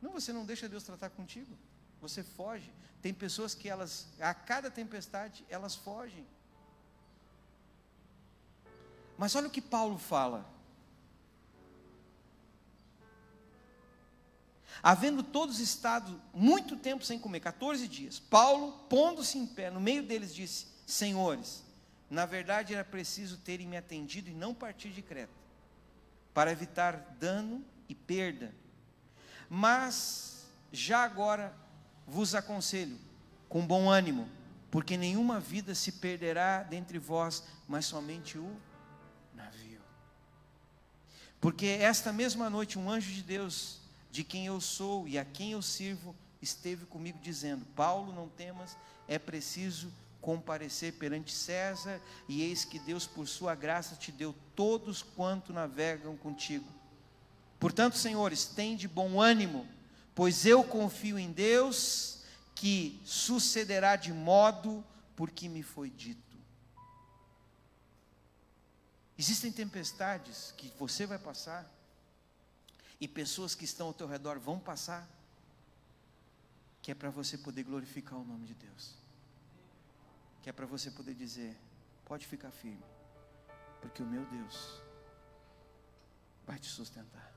Não, 0.00 0.12
você 0.12 0.33
não 0.33 0.44
deixa 0.44 0.68
Deus 0.68 0.83
tratar 0.83 1.11
contigo. 1.11 1.57
Você 2.03 2.23
foge. 2.23 2.71
Tem 3.01 3.15
pessoas 3.15 3.55
que 3.55 3.69
elas, 3.69 4.07
a 4.21 4.35
cada 4.35 4.71
tempestade, 4.71 5.43
elas 5.49 5.75
fogem. 5.75 6.27
Mas 9.17 9.35
olha 9.35 9.49
o 9.49 9.51
que 9.51 9.62
Paulo 9.62 9.97
fala. 9.97 10.47
Havendo 14.83 15.23
todos 15.23 15.61
estado 15.61 16.21
muito 16.35 16.77
tempo 16.77 17.05
sem 17.05 17.19
comer, 17.19 17.41
14 17.41 17.88
dias, 17.88 18.19
Paulo, 18.19 18.73
pondo-se 18.91 19.38
em 19.38 19.47
pé, 19.47 19.71
no 19.71 19.81
meio 19.81 20.03
deles, 20.03 20.35
disse: 20.35 20.67
Senhores, 20.87 21.62
na 22.11 22.27
verdade 22.27 22.75
era 22.75 22.85
preciso 22.85 23.38
terem 23.38 23.67
me 23.67 23.79
atendido 23.79 24.29
e 24.29 24.35
não 24.35 24.53
partir 24.53 24.91
de 24.91 25.01
Creta, 25.01 25.33
para 26.35 26.53
evitar 26.53 27.17
dano 27.19 27.65
e 27.88 27.95
perda 27.95 28.53
mas 29.55 30.47
já 30.73 31.05
agora 31.05 31.55
vos 32.07 32.35
aconselho, 32.35 32.99
com 33.49 33.67
bom 33.67 33.88
ânimo, 33.91 34.29
porque 34.71 34.97
nenhuma 34.97 35.38
vida 35.38 35.75
se 35.75 35.93
perderá 35.93 36.62
dentre 36.62 36.99
vós, 36.99 37.45
mas 37.69 37.87
somente 37.87 38.38
o 38.38 38.57
navio. 39.35 39.81
Porque 41.41 41.67
esta 41.67 42.12
mesma 42.12 42.49
noite 42.49 42.79
um 42.79 42.91
anjo 42.91 43.12
de 43.12 43.23
Deus, 43.23 43.79
de 44.11 44.25
quem 44.25 44.47
eu 44.47 44.61
sou 44.61 45.07
e 45.07 45.19
a 45.19 45.25
quem 45.25 45.53
eu 45.53 45.62
sirvo, 45.62 46.15
esteve 46.41 46.87
comigo 46.87 47.19
dizendo: 47.23 47.65
Paulo, 47.77 48.12
não 48.12 48.29
temas, 48.29 48.77
é 49.07 49.19
preciso 49.19 49.93
comparecer 50.21 50.95
perante 50.95 51.33
César, 51.33 52.01
e 52.29 52.43
eis 52.43 52.65
que 52.65 52.79
Deus, 52.79 53.07
por 53.07 53.27
sua 53.27 53.55
graça, 53.55 53.97
te 53.97 54.12
deu 54.12 54.35
todos 54.55 55.03
quanto 55.03 55.53
navegam 55.53 56.17
contigo. 56.17 56.65
Portanto, 57.59 57.99
senhores, 57.99 58.45
tem 58.47 58.77
de 58.77 58.88
bom 58.88 59.21
ânimo, 59.21 59.67
pois 60.14 60.46
eu 60.46 60.62
confio 60.64 61.18
em 61.18 61.33
Deus, 61.33 62.20
que 62.55 63.01
sucederá 63.05 63.96
de 63.96 64.12
modo 64.12 64.85
por 65.16 65.31
que 65.31 65.48
me 65.48 65.62
foi 65.62 65.90
dito. 65.90 66.20
Existem 69.18 69.53
tempestades 69.53 70.53
que 70.57 70.72
você 70.79 71.07
vai 71.07 71.18
passar, 71.18 71.70
e 73.01 73.09
pessoas 73.09 73.55
que 73.55 73.64
estão 73.64 73.88
ao 73.88 73.94
teu 73.94 74.07
redor 74.07 74.38
vão 74.38 74.59
passar, 74.59 75.09
que 76.81 76.90
é 76.90 76.94
para 76.94 77.11
você 77.11 77.37
poder 77.37 77.64
glorificar 77.64 78.18
o 78.18 78.25
nome 78.25 78.46
de 78.46 78.55
Deus, 78.55 78.94
que 80.42 80.48
é 80.48 80.53
para 80.53 80.66
você 80.66 80.90
poder 80.90 81.14
dizer: 81.14 81.57
pode 82.05 82.27
ficar 82.27 82.51
firme, 82.51 82.85
porque 83.81 84.03
o 84.03 84.07
meu 84.07 84.25
Deus 84.27 84.81
vai 86.46 86.59
te 86.59 86.66
sustentar 86.66 87.33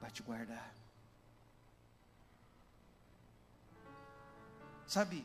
vai 0.00 0.10
te 0.10 0.22
guardar. 0.22 0.74
Sabe, 4.88 5.24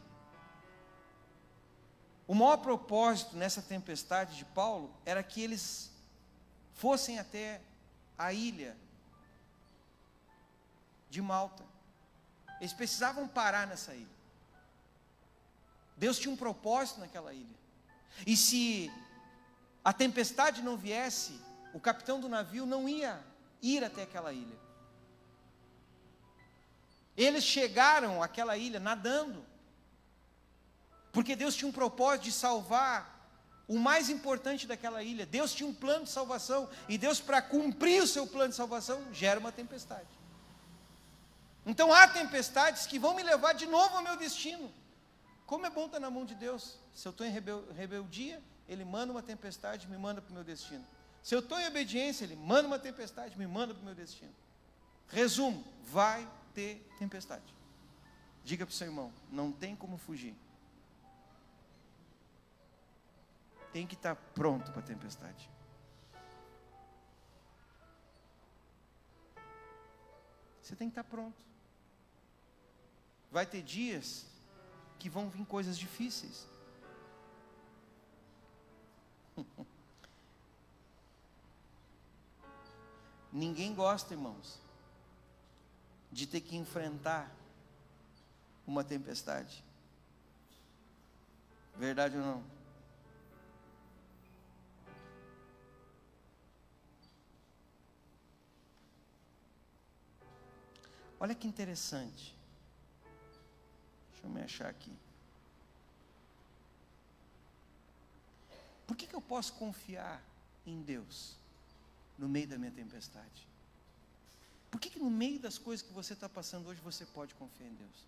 o 2.27 2.35
maior 2.35 2.57
propósito 2.57 3.37
nessa 3.37 3.61
tempestade 3.61 4.35
de 4.35 4.43
Paulo 4.43 4.93
era 5.05 5.23
que 5.23 5.41
eles 5.41 5.89
fossem 6.73 7.17
até 7.17 7.61
a 8.17 8.33
ilha 8.33 8.75
de 11.09 11.21
Malta. 11.21 11.63
Eles 12.59 12.73
precisavam 12.73 13.25
parar 13.25 13.65
nessa 13.65 13.93
ilha. 13.93 14.13
Deus 15.95 16.19
tinha 16.19 16.33
um 16.33 16.37
propósito 16.37 16.99
naquela 16.99 17.33
ilha. 17.33 17.55
E 18.27 18.35
se 18.35 18.91
a 19.83 19.93
tempestade 19.93 20.61
não 20.61 20.75
viesse, 20.75 21.39
o 21.73 21.79
capitão 21.79 22.19
do 22.19 22.27
navio 22.27 22.65
não 22.65 22.89
ia 22.89 23.23
ir 23.61 23.81
até 23.81 24.03
aquela 24.03 24.33
ilha. 24.33 24.57
Eles 27.15 27.43
chegaram 27.43 28.21
àquela 28.23 28.57
ilha 28.57 28.79
nadando, 28.79 29.45
porque 31.13 31.35
Deus 31.35 31.55
tinha 31.55 31.69
um 31.69 31.71
propósito 31.71 32.23
de 32.23 32.31
salvar 32.33 33.13
o 33.67 33.79
mais 33.79 34.09
importante 34.09 34.67
daquela 34.67 35.01
ilha. 35.01 35.25
Deus 35.25 35.53
tinha 35.53 35.69
um 35.69 35.73
plano 35.73 36.03
de 36.03 36.09
salvação, 36.09 36.67
e 36.89 36.97
Deus, 36.97 37.21
para 37.21 37.41
cumprir 37.41 38.01
o 38.01 38.07
seu 38.07 38.27
plano 38.27 38.49
de 38.49 38.55
salvação, 38.55 39.01
gera 39.13 39.39
uma 39.39 39.51
tempestade. 39.51 40.09
Então 41.65 41.93
há 41.93 42.07
tempestades 42.07 42.85
que 42.85 42.99
vão 42.99 43.15
me 43.15 43.23
levar 43.23 43.53
de 43.53 43.67
novo 43.67 43.95
ao 43.95 44.03
meu 44.03 44.17
destino. 44.17 44.73
Como 45.45 45.65
é 45.65 45.69
bom 45.69 45.85
estar 45.85 45.99
na 45.99 46.09
mão 46.09 46.25
de 46.25 46.35
Deus. 46.35 46.77
Se 46.93 47.07
eu 47.07 47.11
estou 47.11 47.25
em 47.25 47.31
rebeldia, 47.31 48.41
Ele 48.67 48.83
manda 48.83 49.13
uma 49.13 49.21
tempestade 49.21 49.85
e 49.85 49.89
me 49.89 49.97
manda 49.97 50.19
para 50.19 50.31
o 50.31 50.33
meu 50.33 50.43
destino. 50.43 50.85
Se 51.21 51.35
eu 51.35 51.39
estou 51.39 51.59
em 51.59 51.67
obediência, 51.67 52.25
Ele 52.25 52.35
manda 52.35 52.67
uma 52.67 52.79
tempestade 52.79 53.35
e 53.35 53.37
me 53.37 53.47
manda 53.47 53.73
para 53.73 53.81
o 53.81 53.85
meu 53.85 53.95
destino. 53.95 54.33
Resumo: 55.07 55.63
vai 55.83 56.27
ter 56.55 56.85
tempestade. 56.97 57.53
Diga 58.43 58.65
para 58.65 58.73
o 58.73 58.75
seu 58.75 58.87
irmão: 58.87 59.13
não 59.31 59.51
tem 59.51 59.75
como 59.75 59.97
fugir. 59.97 60.35
Tem 63.73 63.85
que 63.85 63.95
estar 63.95 64.15
pronto 64.15 64.71
para 64.71 64.79
a 64.81 64.85
tempestade. 64.85 65.49
Você 70.61 70.75
tem 70.75 70.87
que 70.87 70.91
estar 70.91 71.03
pronto. 71.03 71.35
Vai 73.31 73.45
ter 73.45 73.61
dias 73.63 74.25
que 74.99 75.09
vão 75.09 75.27
vir 75.27 75.45
coisas 75.45 75.77
difíceis. 75.77 76.47
Ninguém 83.33 83.73
gosta, 83.73 84.13
irmãos, 84.13 84.59
de 86.11 86.27
ter 86.27 86.41
que 86.41 86.55
enfrentar 86.55 87.31
uma 88.67 88.83
tempestade. 88.83 89.63
Verdade 91.75 92.15
ou 92.17 92.23
não? 92.23 92.52
Olha 101.23 101.33
que 101.33 101.47
interessante. 101.47 102.35
Deixa 104.11 104.25
eu 104.25 104.29
me 104.29 104.41
achar 104.41 104.69
aqui. 104.69 104.91
Por 108.85 108.97
que, 108.97 109.07
que 109.07 109.15
eu 109.15 109.21
posso 109.21 109.53
confiar 109.53 110.21
em 110.65 110.81
Deus 110.81 111.37
no 112.17 112.27
meio 112.27 112.45
da 112.45 112.57
minha 112.57 112.71
tempestade? 112.71 113.47
Por 114.69 114.81
que, 114.81 114.89
que 114.89 114.99
no 114.99 115.09
meio 115.09 115.39
das 115.39 115.57
coisas 115.57 115.87
que 115.87 115.93
você 115.93 116.11
está 116.11 116.27
passando 116.27 116.67
hoje 116.67 116.81
você 116.81 117.05
pode 117.05 117.33
confiar 117.35 117.69
em 117.69 117.75
Deus? 117.75 118.05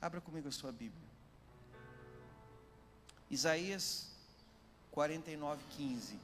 Abra 0.00 0.20
comigo 0.20 0.48
a 0.48 0.52
sua 0.52 0.72
Bíblia. 0.72 1.08
Isaías 3.30 4.08
49, 4.90 5.62
15. 5.70 6.18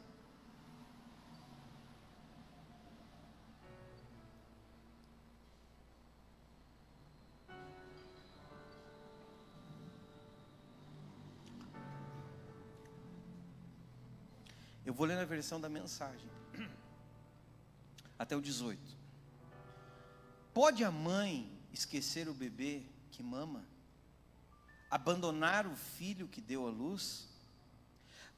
Eu 14.89 14.95
vou 14.95 15.05
ler 15.05 15.17
na 15.17 15.27
versão 15.27 15.61
da 15.61 15.69
mensagem, 15.69 16.31
até 18.19 18.35
o 18.35 18.41
18. 18.41 18.81
Pode 20.55 20.83
a 20.83 20.91
mãe 20.91 21.47
esquecer 21.71 22.27
o 22.27 22.33
bebê 22.33 22.87
que 23.11 23.23
mama? 23.23 23.63
Abandonar 24.91 25.67
o 25.67 25.77
filho 25.77 26.27
que 26.27 26.41
deu 26.41 26.67
à 26.67 26.71
luz? 26.71 27.29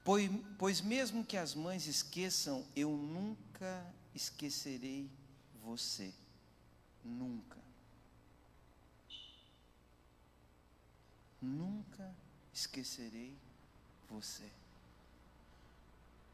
Pois, 0.05 0.29
pois 0.59 0.81
mesmo 0.81 1.25
que 1.25 1.37
as 1.37 1.55
mães 1.55 1.87
esqueçam, 1.87 2.67
eu 2.75 2.91
nunca 2.97 3.87
esquecerei 4.13 5.09
você. 5.63 6.13
Nunca. 7.05 7.61
Nunca 11.41 12.13
esquecerei 12.53 13.39
você. 14.09 14.51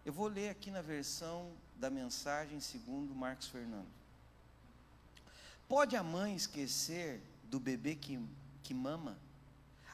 Eu 0.06 0.12
vou 0.12 0.28
ler 0.28 0.50
aqui 0.50 0.70
na 0.70 0.80
versão 0.80 1.52
da 1.74 1.90
mensagem 1.90 2.60
segundo 2.60 3.12
Marcos 3.12 3.48
Fernando. 3.48 3.88
Pode 5.68 5.96
a 5.96 6.02
mãe 6.04 6.36
esquecer 6.36 7.20
do 7.42 7.58
bebê 7.58 7.96
que, 7.96 8.24
que 8.62 8.72
mama? 8.72 9.18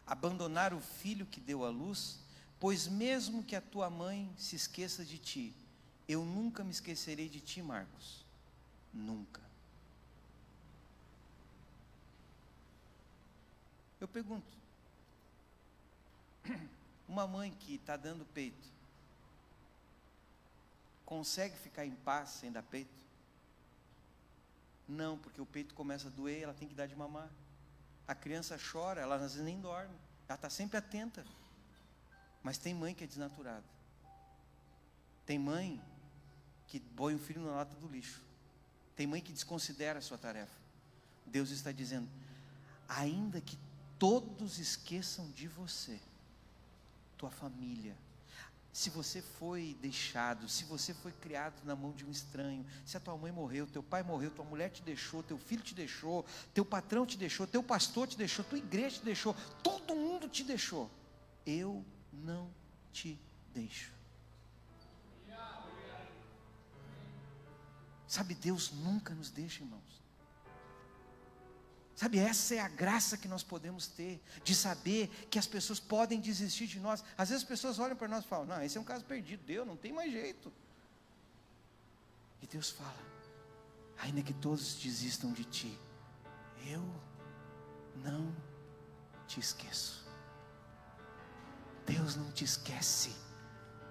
Abandonar 0.06 0.74
o 0.74 0.80
filho 0.82 1.24
que 1.24 1.40
deu 1.40 1.64
à 1.64 1.70
luz? 1.70 2.18
Pois 2.60 2.86
mesmo 2.86 3.42
que 3.42 3.56
a 3.56 3.60
tua 3.62 3.88
mãe 3.88 4.30
se 4.36 4.54
esqueça 4.54 5.02
de 5.02 5.16
ti, 5.16 5.54
eu 6.06 6.26
nunca 6.26 6.62
me 6.62 6.72
esquecerei 6.72 7.30
de 7.30 7.40
ti, 7.40 7.62
Marcos. 7.62 8.22
Nunca. 8.92 9.40
Eu 13.98 14.06
pergunto: 14.06 14.58
uma 17.08 17.26
mãe 17.26 17.50
que 17.60 17.76
está 17.76 17.96
dando 17.96 18.26
peito, 18.26 18.72
consegue 21.04 21.56
ficar 21.56 21.84
em 21.84 21.94
paz 21.94 22.30
sem 22.30 22.50
dar 22.50 22.62
peito? 22.62 23.02
Não, 24.88 25.18
porque 25.18 25.40
o 25.40 25.46
peito 25.46 25.74
começa 25.74 26.08
a 26.08 26.10
doer, 26.10 26.42
ela 26.42 26.54
tem 26.54 26.68
que 26.68 26.74
dar 26.74 26.86
de 26.86 26.96
mamar. 26.96 27.30
A 28.06 28.14
criança 28.14 28.58
chora, 28.58 29.00
ela 29.00 29.14
às 29.14 29.22
vezes 29.22 29.40
nem 29.40 29.60
dorme, 29.60 29.94
ela 30.28 30.34
está 30.34 30.50
sempre 30.50 30.76
atenta. 30.76 31.24
Mas 32.42 32.58
tem 32.58 32.74
mãe 32.74 32.94
que 32.94 33.04
é 33.04 33.06
desnaturada. 33.06 33.64
Tem 35.24 35.38
mãe 35.38 35.80
que 36.66 36.80
põe 36.80 37.14
o 37.14 37.18
filho 37.18 37.42
na 37.42 37.52
lata 37.52 37.76
do 37.76 37.86
lixo. 37.86 38.22
Tem 38.96 39.06
mãe 39.06 39.20
que 39.20 39.32
desconsidera 39.32 39.98
a 39.98 40.02
sua 40.02 40.18
tarefa. 40.18 40.54
Deus 41.24 41.50
está 41.50 41.70
dizendo: 41.70 42.08
ainda 42.88 43.40
que 43.40 43.58
todos 43.98 44.58
esqueçam 44.58 45.30
de 45.30 45.46
você, 45.46 46.00
tua 47.16 47.30
família, 47.30 47.96
se 48.72 48.88
você 48.88 49.20
foi 49.20 49.76
deixado, 49.82 50.48
se 50.48 50.64
você 50.64 50.94
foi 50.94 51.12
criado 51.12 51.62
na 51.64 51.76
mão 51.76 51.92
de 51.92 52.06
um 52.06 52.10
estranho, 52.10 52.64
se 52.86 52.96
a 52.96 53.00
tua 53.00 53.16
mãe 53.18 53.30
morreu, 53.30 53.66
teu 53.66 53.82
pai 53.82 54.02
morreu, 54.02 54.30
tua 54.30 54.46
mulher 54.46 54.70
te 54.70 54.82
deixou, 54.82 55.22
teu 55.22 55.36
filho 55.36 55.62
te 55.62 55.74
deixou, 55.74 56.24
teu 56.54 56.64
patrão 56.64 57.04
te 57.04 57.18
deixou, 57.18 57.46
teu 57.46 57.62
pastor 57.62 58.08
te 58.08 58.16
deixou, 58.16 58.42
tua 58.44 58.58
igreja 58.58 58.98
te 58.98 59.04
deixou, 59.04 59.36
todo 59.62 59.94
mundo 59.94 60.26
te 60.26 60.42
deixou, 60.42 60.90
eu 61.44 61.84
não 62.10 62.50
te 62.92 63.20
deixo. 63.52 63.92
Sabe, 68.06 68.34
Deus 68.34 68.72
nunca 68.72 69.14
nos 69.14 69.30
deixa, 69.30 69.62
irmãos. 69.62 70.01
Sabe, 72.02 72.18
essa 72.18 72.56
é 72.56 72.58
a 72.58 72.66
graça 72.66 73.16
que 73.16 73.28
nós 73.28 73.44
podemos 73.44 73.86
ter, 73.86 74.20
de 74.42 74.56
saber 74.56 75.06
que 75.30 75.38
as 75.38 75.46
pessoas 75.46 75.78
podem 75.78 76.20
desistir 76.20 76.66
de 76.66 76.80
nós. 76.80 77.04
Às 77.16 77.28
vezes 77.28 77.44
as 77.44 77.48
pessoas 77.48 77.78
olham 77.78 77.94
para 77.94 78.08
nós 78.08 78.24
e 78.24 78.26
falam: 78.26 78.44
Não, 78.44 78.60
esse 78.60 78.76
é 78.76 78.80
um 78.80 78.84
caso 78.84 79.04
perdido, 79.04 79.44
Deus, 79.46 79.64
não 79.64 79.76
tem 79.76 79.92
mais 79.92 80.10
jeito. 80.10 80.52
E 82.42 82.46
Deus 82.48 82.70
fala: 82.70 82.98
Ainda 83.98 84.20
que 84.20 84.34
todos 84.34 84.74
desistam 84.80 85.32
de 85.32 85.44
ti, 85.44 85.78
eu 86.66 86.82
não 88.02 88.34
te 89.28 89.38
esqueço. 89.38 90.04
Deus 91.86 92.16
não 92.16 92.32
te 92.32 92.42
esquece. 92.42 93.14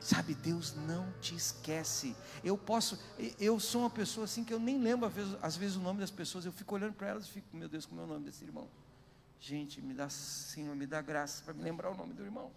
Sabe, 0.01 0.33
Deus 0.33 0.73
não 0.87 1.13
te 1.21 1.35
esquece. 1.35 2.15
Eu 2.43 2.57
posso, 2.57 2.97
eu 3.39 3.59
sou 3.59 3.81
uma 3.81 3.89
pessoa 3.89 4.25
assim 4.25 4.43
que 4.43 4.51
eu 4.51 4.59
nem 4.59 4.81
lembro 4.81 5.05
às 5.05 5.13
vezes, 5.13 5.37
às 5.43 5.55
vezes 5.55 5.77
o 5.77 5.79
nome 5.79 5.99
das 5.99 6.09
pessoas, 6.09 6.43
eu 6.43 6.51
fico 6.51 6.73
olhando 6.73 6.95
para 6.95 7.07
elas 7.07 7.25
e 7.27 7.31
fico, 7.31 7.55
meu 7.55 7.69
Deus, 7.69 7.85
como 7.85 8.01
é 8.01 8.03
o 8.03 8.07
nome 8.07 8.25
desse 8.25 8.43
irmão? 8.43 8.67
Gente, 9.39 9.79
me 9.79 9.93
dá, 9.93 10.09
Senhor, 10.09 10.75
me 10.75 10.87
dá 10.87 11.03
graça 11.03 11.43
para 11.43 11.53
me 11.53 11.61
lembrar 11.61 11.91
o 11.91 11.95
nome 11.95 12.13
do 12.13 12.23
irmão. 12.23 12.51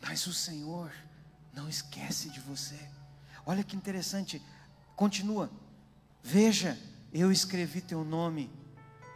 Mas 0.00 0.26
o 0.26 0.32
Senhor 0.32 0.90
não 1.52 1.68
esquece 1.68 2.30
de 2.30 2.40
você. 2.40 2.78
Olha 3.44 3.62
que 3.62 3.76
interessante, 3.76 4.40
continua. 4.96 5.50
Veja, 6.22 6.78
eu 7.12 7.30
escrevi 7.30 7.82
teu 7.82 8.02
nome 8.02 8.50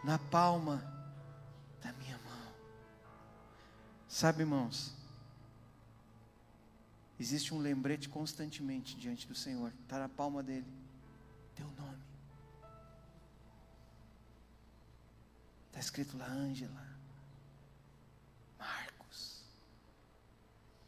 na 0.05 0.19
palma 0.19 0.88
Sabe, 4.09 4.41
irmãos, 4.41 4.95
existe 7.21 7.53
um 7.53 7.59
lembrete 7.59 8.09
constantemente 8.09 8.97
diante 8.97 9.29
do 9.29 9.35
Senhor, 9.35 9.71
está 9.83 9.99
na 9.99 10.09
palma 10.09 10.43
dele, 10.43 10.67
teu 11.55 11.67
nome. 11.73 12.03
Está 15.67 15.79
escrito 15.79 16.17
lá, 16.17 16.27
Ângela, 16.27 16.89
Marcos, 18.59 19.45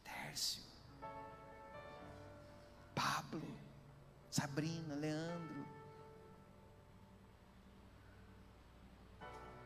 Tércio, 0.03 0.63
Pablo, 2.95 3.47
Sabrina, 4.31 4.95
Leandro. 4.95 5.65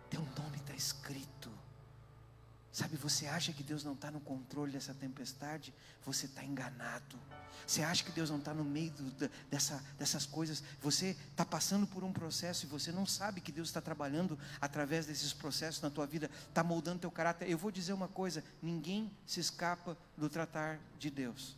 Teu 0.10 0.22
nome 0.38 0.58
está 0.58 0.76
escrito 0.76 1.55
Sabe, 2.76 2.98
você 2.98 3.26
acha 3.26 3.54
que 3.54 3.64
Deus 3.64 3.86
não 3.86 3.94
está 3.94 4.12
no 4.12 4.20
controle 4.20 4.74
dessa 4.74 4.94
tempestade? 4.94 5.74
Você 6.06 6.26
está 6.26 6.44
enganado. 6.44 7.18
Você 7.66 7.82
acha 7.82 8.04
que 8.04 8.12
Deus 8.12 8.30
não 8.30 8.38
está 8.38 8.54
no 8.54 8.66
meio 8.66 8.92
do, 8.92 9.32
dessa, 9.50 9.82
dessas 9.98 10.26
coisas? 10.26 10.62
Você 10.82 11.16
está 11.32 11.46
passando 11.46 11.88
por 11.88 12.04
um 12.04 12.12
processo 12.12 12.66
e 12.66 12.68
você 12.68 12.92
não 12.92 13.06
sabe 13.06 13.40
que 13.40 13.50
Deus 13.50 13.70
está 13.70 13.80
trabalhando 13.80 14.38
através 14.60 15.06
desses 15.06 15.32
processos 15.32 15.82
na 15.82 15.90
tua 15.90 16.06
vida, 16.06 16.30
está 16.50 16.66
moldando 16.66 17.00
teu 17.00 17.10
caráter. 17.10 17.50
Eu 17.50 17.58
vou 17.58 17.72
dizer 17.72 17.94
uma 17.94 18.10
coisa: 18.10 18.44
ninguém 18.62 19.10
se 19.26 19.40
escapa 19.40 19.98
do 20.18 20.30
tratar 20.30 20.78
de 21.00 21.10
Deus. 21.10 21.56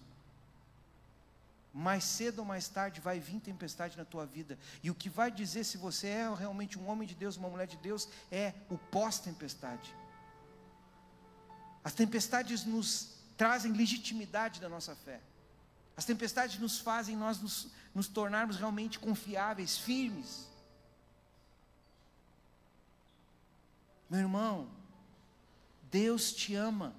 Mais 1.73 2.03
cedo 2.03 2.39
ou 2.39 2.45
mais 2.45 2.67
tarde 2.67 3.01
vai 3.01 3.19
vir 3.19 3.39
tempestade 3.39 3.97
na 3.97 4.05
tua 4.05 4.27
vida. 4.27 4.55
E 4.83 4.91
o 4.91 4.95
que 4.95 5.09
vai 5.09 5.31
dizer 5.31 5.63
se 5.63 5.77
você 5.77 6.09
é 6.09 6.35
realmente 6.35 6.77
um 6.77 6.87
homem 6.87 7.07
de 7.07 7.15
Deus, 7.15 7.37
uma 7.37 7.49
mulher 7.49 7.65
de 7.65 7.77
Deus, 7.77 8.07
é 8.31 8.53
o 8.69 8.77
pós-tempestade. 8.77 9.95
As 11.87 11.93
tempestades 11.93 12.65
nos 12.65 13.13
trazem 13.37 13.71
legitimidade 13.71 14.59
da 14.59 14.67
nossa 14.67 14.93
fé. 14.93 15.21
As 15.95 16.03
tempestades 16.03 16.59
nos 16.59 16.79
fazem 16.79 17.15
nós 17.15 17.39
nos, 17.39 17.69
nos 17.95 18.09
tornarmos 18.09 18.57
realmente 18.57 18.99
confiáveis, 18.99 19.77
firmes. 19.77 20.49
Meu 24.09 24.19
irmão, 24.19 24.69
Deus 25.89 26.33
te 26.33 26.55
ama. 26.55 26.93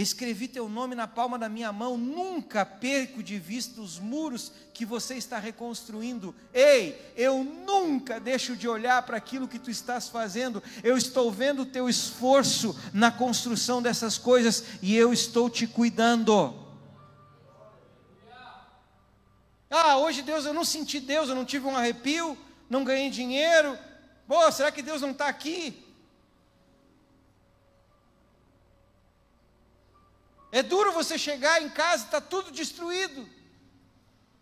Escrevi 0.00 0.46
teu 0.46 0.68
nome 0.68 0.94
na 0.94 1.08
palma 1.08 1.36
da 1.36 1.48
minha 1.48 1.72
mão, 1.72 1.98
nunca 1.98 2.64
perco 2.64 3.20
de 3.20 3.36
vista 3.36 3.80
os 3.80 3.98
muros 3.98 4.52
que 4.72 4.86
você 4.86 5.16
está 5.16 5.40
reconstruindo. 5.40 6.32
Ei, 6.54 6.96
eu 7.16 7.42
nunca 7.42 8.20
deixo 8.20 8.54
de 8.54 8.68
olhar 8.68 9.02
para 9.02 9.16
aquilo 9.16 9.48
que 9.48 9.58
tu 9.58 9.72
estás 9.72 10.08
fazendo. 10.08 10.62
Eu 10.84 10.96
estou 10.96 11.32
vendo 11.32 11.62
o 11.62 11.66
teu 11.66 11.88
esforço 11.88 12.78
na 12.92 13.10
construção 13.10 13.82
dessas 13.82 14.16
coisas 14.16 14.62
e 14.80 14.94
eu 14.94 15.12
estou 15.12 15.50
te 15.50 15.66
cuidando. 15.66 16.54
Ah, 19.68 19.98
hoje 19.98 20.22
Deus, 20.22 20.44
eu 20.44 20.54
não 20.54 20.64
senti 20.64 21.00
Deus, 21.00 21.28
eu 21.28 21.34
não 21.34 21.44
tive 21.44 21.66
um 21.66 21.76
arrepio, 21.76 22.38
não 22.70 22.84
ganhei 22.84 23.10
dinheiro. 23.10 23.76
Pô, 24.28 24.50
será 24.52 24.70
que 24.70 24.80
Deus 24.80 25.02
não 25.02 25.10
está 25.10 25.26
aqui? 25.26 25.87
É 30.50 30.62
duro 30.62 30.92
você 30.92 31.18
chegar 31.18 31.62
em 31.62 31.68
casa 31.68 32.04
e 32.04 32.06
está 32.06 32.20
tudo 32.20 32.50
destruído. 32.50 33.28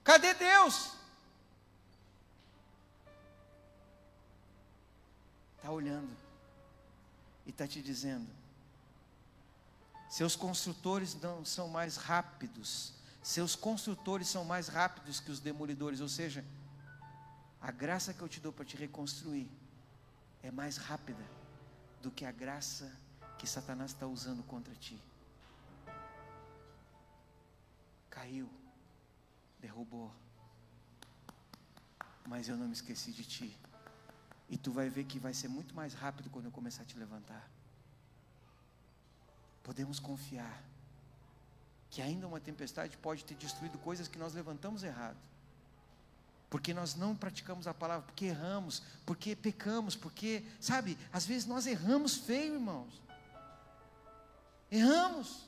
Cadê 0.05 0.35
Deus? 0.35 0.93
Está 5.57 5.71
olhando 5.71 6.17
e 7.45 7.51
está 7.51 7.67
te 7.67 7.83
dizendo: 7.83 8.29
seus 10.09 10.37
construtores 10.37 11.15
não 11.21 11.45
são 11.45 11.69
mais 11.69 11.97
rápidos, 11.97 12.93
seus 13.21 13.57
construtores 13.57 14.29
são 14.29 14.45
mais 14.45 14.69
rápidos 14.69 15.19
que 15.19 15.33
os 15.33 15.41
demolidores, 15.41 16.01
ou 16.01 16.09
seja, 16.09 16.45
a 17.61 17.73
graça 17.73 18.15
que 18.15 18.23
eu 18.23 18.29
te 18.29 18.39
dou 18.39 18.53
para 18.53 18.65
te 18.65 18.77
reconstruir 18.77 19.49
é 20.41 20.53
mais 20.53 20.77
rápida 20.77 21.25
do 22.01 22.13
que 22.13 22.25
a 22.25 22.31
graça 22.31 22.93
que 23.37 23.47
Satanás 23.47 23.91
está 23.91 24.07
usando 24.07 24.45
contra 24.45 24.73
ti. 24.77 24.97
Caiu, 28.17 28.49
derrubou, 29.61 30.11
mas 32.27 32.49
eu 32.49 32.57
não 32.57 32.67
me 32.67 32.73
esqueci 32.73 33.13
de 33.13 33.23
ti. 33.23 33.55
E 34.49 34.57
tu 34.57 34.73
vai 34.73 34.89
ver 34.89 35.05
que 35.05 35.19
vai 35.19 35.35
ser 35.35 35.49
muito 35.49 35.75
mais 35.75 35.93
rápido 35.93 36.31
quando 36.31 36.47
eu 36.47 36.51
começar 36.51 36.81
a 36.83 36.87
te 36.87 36.97
levantar. 36.97 37.47
Podemos 39.63 40.01
confiar 40.01 40.65
que 41.91 42.01
ainda 42.01 42.27
uma 42.27 42.41
tempestade 42.41 42.97
pode 42.97 43.23
ter 43.23 43.35
destruído 43.35 43.77
coisas 43.81 44.09
que 44.09 44.19
nós 44.19 44.33
levantamos 44.33 44.83
errado. 44.83 45.19
Porque 46.49 46.73
nós 46.73 46.95
não 46.95 47.15
praticamos 47.15 47.67
a 47.67 47.75
palavra, 47.75 48.07
porque 48.07 48.25
erramos, 48.25 48.83
porque 49.05 49.37
pecamos, 49.37 49.95
porque, 49.95 50.43
sabe, 50.59 50.97
às 51.13 51.27
vezes 51.27 51.47
nós 51.47 51.67
erramos 51.67 52.17
feio, 52.17 52.55
irmãos. 52.55 53.03
Erramos. 54.71 55.45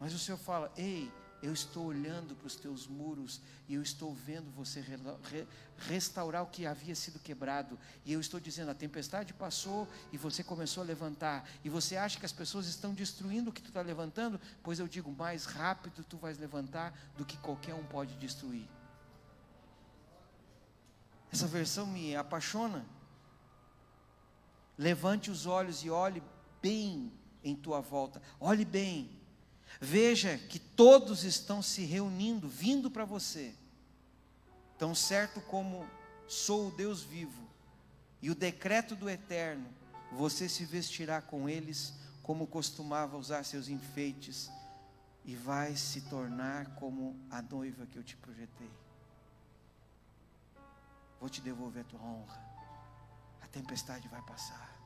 Mas 0.00 0.12
o 0.12 0.18
Senhor 0.18 0.38
fala: 0.38 0.72
"Ei, 0.76 1.12
eu 1.40 1.52
estou 1.52 1.86
olhando 1.86 2.34
para 2.34 2.46
os 2.46 2.56
teus 2.56 2.86
muros 2.86 3.40
e 3.68 3.74
eu 3.74 3.82
estou 3.82 4.12
vendo 4.12 4.50
você 4.50 4.80
re, 4.80 4.96
re, 5.24 5.46
restaurar 5.76 6.42
o 6.42 6.46
que 6.46 6.66
havia 6.66 6.94
sido 6.94 7.18
quebrado. 7.20 7.78
E 8.04 8.12
eu 8.12 8.20
estou 8.20 8.40
dizendo: 8.40 8.70
a 8.70 8.74
tempestade 8.74 9.32
passou 9.32 9.88
e 10.12 10.18
você 10.18 10.42
começou 10.42 10.82
a 10.82 10.86
levantar. 10.86 11.48
E 11.64 11.68
você 11.68 11.96
acha 11.96 12.18
que 12.18 12.26
as 12.26 12.32
pessoas 12.32 12.66
estão 12.66 12.92
destruindo 12.92 13.50
o 13.50 13.52
que 13.52 13.62
tu 13.62 13.68
está 13.68 13.82
levantando? 13.82 14.40
Pois 14.62 14.80
eu 14.80 14.88
digo: 14.88 15.12
mais 15.12 15.44
rápido 15.44 16.02
tu 16.02 16.16
vais 16.16 16.38
levantar 16.38 16.92
do 17.16 17.24
que 17.24 17.36
qualquer 17.38 17.74
um 17.74 17.84
pode 17.84 18.14
destruir. 18.14 18.68
Essa 21.30 21.46
versão 21.46 21.86
me 21.86 22.16
apaixona. 22.16 22.84
Levante 24.76 25.30
os 25.30 25.46
olhos 25.46 25.84
e 25.84 25.90
olhe 25.90 26.22
bem 26.60 27.12
em 27.44 27.54
tua 27.54 27.80
volta. 27.80 28.20
Olhe 28.40 28.64
bem 28.64 29.17
Veja 29.80 30.36
que 30.36 30.58
todos 30.58 31.24
estão 31.24 31.62
se 31.62 31.84
reunindo, 31.84 32.48
vindo 32.48 32.90
para 32.90 33.04
você. 33.04 33.54
Tão 34.76 34.94
certo 34.94 35.40
como 35.42 35.88
sou 36.26 36.68
o 36.68 36.70
Deus 36.70 37.02
vivo 37.02 37.48
e 38.20 38.30
o 38.30 38.34
decreto 38.34 38.96
do 38.96 39.08
eterno, 39.08 39.68
você 40.12 40.48
se 40.48 40.64
vestirá 40.64 41.20
com 41.20 41.48
eles 41.48 41.94
como 42.22 42.46
costumava 42.46 43.16
usar 43.16 43.44
seus 43.44 43.68
enfeites 43.68 44.50
e 45.24 45.34
vai 45.34 45.76
se 45.76 46.02
tornar 46.02 46.74
como 46.74 47.16
a 47.30 47.40
noiva 47.40 47.86
que 47.86 47.96
eu 47.96 48.02
te 48.02 48.16
projetei. 48.16 48.70
Vou 51.20 51.28
te 51.28 51.40
devolver 51.40 51.82
a 51.82 51.88
tua 51.88 52.00
honra. 52.00 52.40
A 53.40 53.46
tempestade 53.46 54.08
vai 54.08 54.22
passar. 54.22 54.76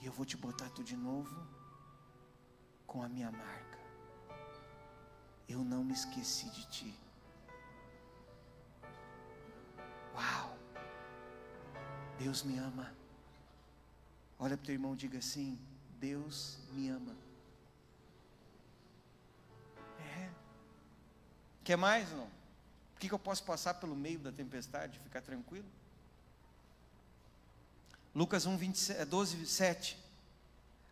E 0.00 0.06
eu 0.06 0.12
vou 0.12 0.24
te 0.24 0.36
botar 0.36 0.68
tudo 0.70 0.84
de 0.84 0.96
novo 0.96 1.34
com 2.86 3.02
a 3.02 3.08
minha 3.08 3.30
marca. 3.30 3.78
Eu 5.48 5.64
não 5.64 5.84
me 5.84 5.92
esqueci 5.92 6.48
de 6.50 6.66
ti. 6.66 6.94
Uau! 10.14 10.56
Deus 12.18 12.42
me 12.42 12.58
ama. 12.58 12.92
Olha 14.38 14.56
para 14.56 14.64
o 14.64 14.66
teu 14.66 14.74
irmão 14.74 14.94
e 14.94 14.96
diga 14.96 15.18
assim: 15.18 15.58
Deus 15.98 16.58
me 16.72 16.88
ama. 16.88 17.14
É. 19.98 20.30
Quer 21.62 21.76
mais 21.76 22.10
não? 22.12 22.28
Por 22.92 23.00
que, 23.00 23.08
que 23.08 23.14
eu 23.14 23.18
posso 23.18 23.44
passar 23.44 23.74
pelo 23.74 23.94
meio 23.94 24.18
da 24.18 24.32
tempestade 24.32 24.98
e 24.98 25.02
ficar 25.02 25.20
tranquilo? 25.20 25.68
Lucas 28.14 28.46
1, 28.46 28.56
20, 28.56 29.04
12, 29.04 29.46
7. 29.46 30.05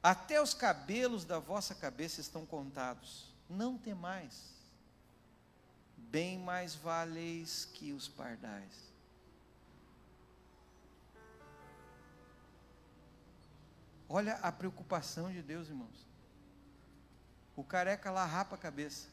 Até 0.04 0.38
os 0.38 0.52
cabelos 0.52 1.24
da 1.24 1.38
vossa 1.38 1.74
cabeça 1.74 2.20
estão 2.20 2.44
contados. 2.44 3.32
Não 3.48 3.78
temais. 3.78 4.52
Bem 5.96 6.38
mais 6.38 6.74
valeis 6.74 7.64
que 7.72 7.90
os 7.90 8.06
pardais. 8.06 8.92
Olha 14.06 14.34
a 14.42 14.52
preocupação 14.52 15.32
de 15.32 15.40
Deus, 15.40 15.68
irmãos. 15.68 16.06
O 17.56 17.64
careca 17.64 18.10
lá 18.10 18.26
rapa 18.26 18.56
a 18.56 18.58
cabeça. 18.58 19.08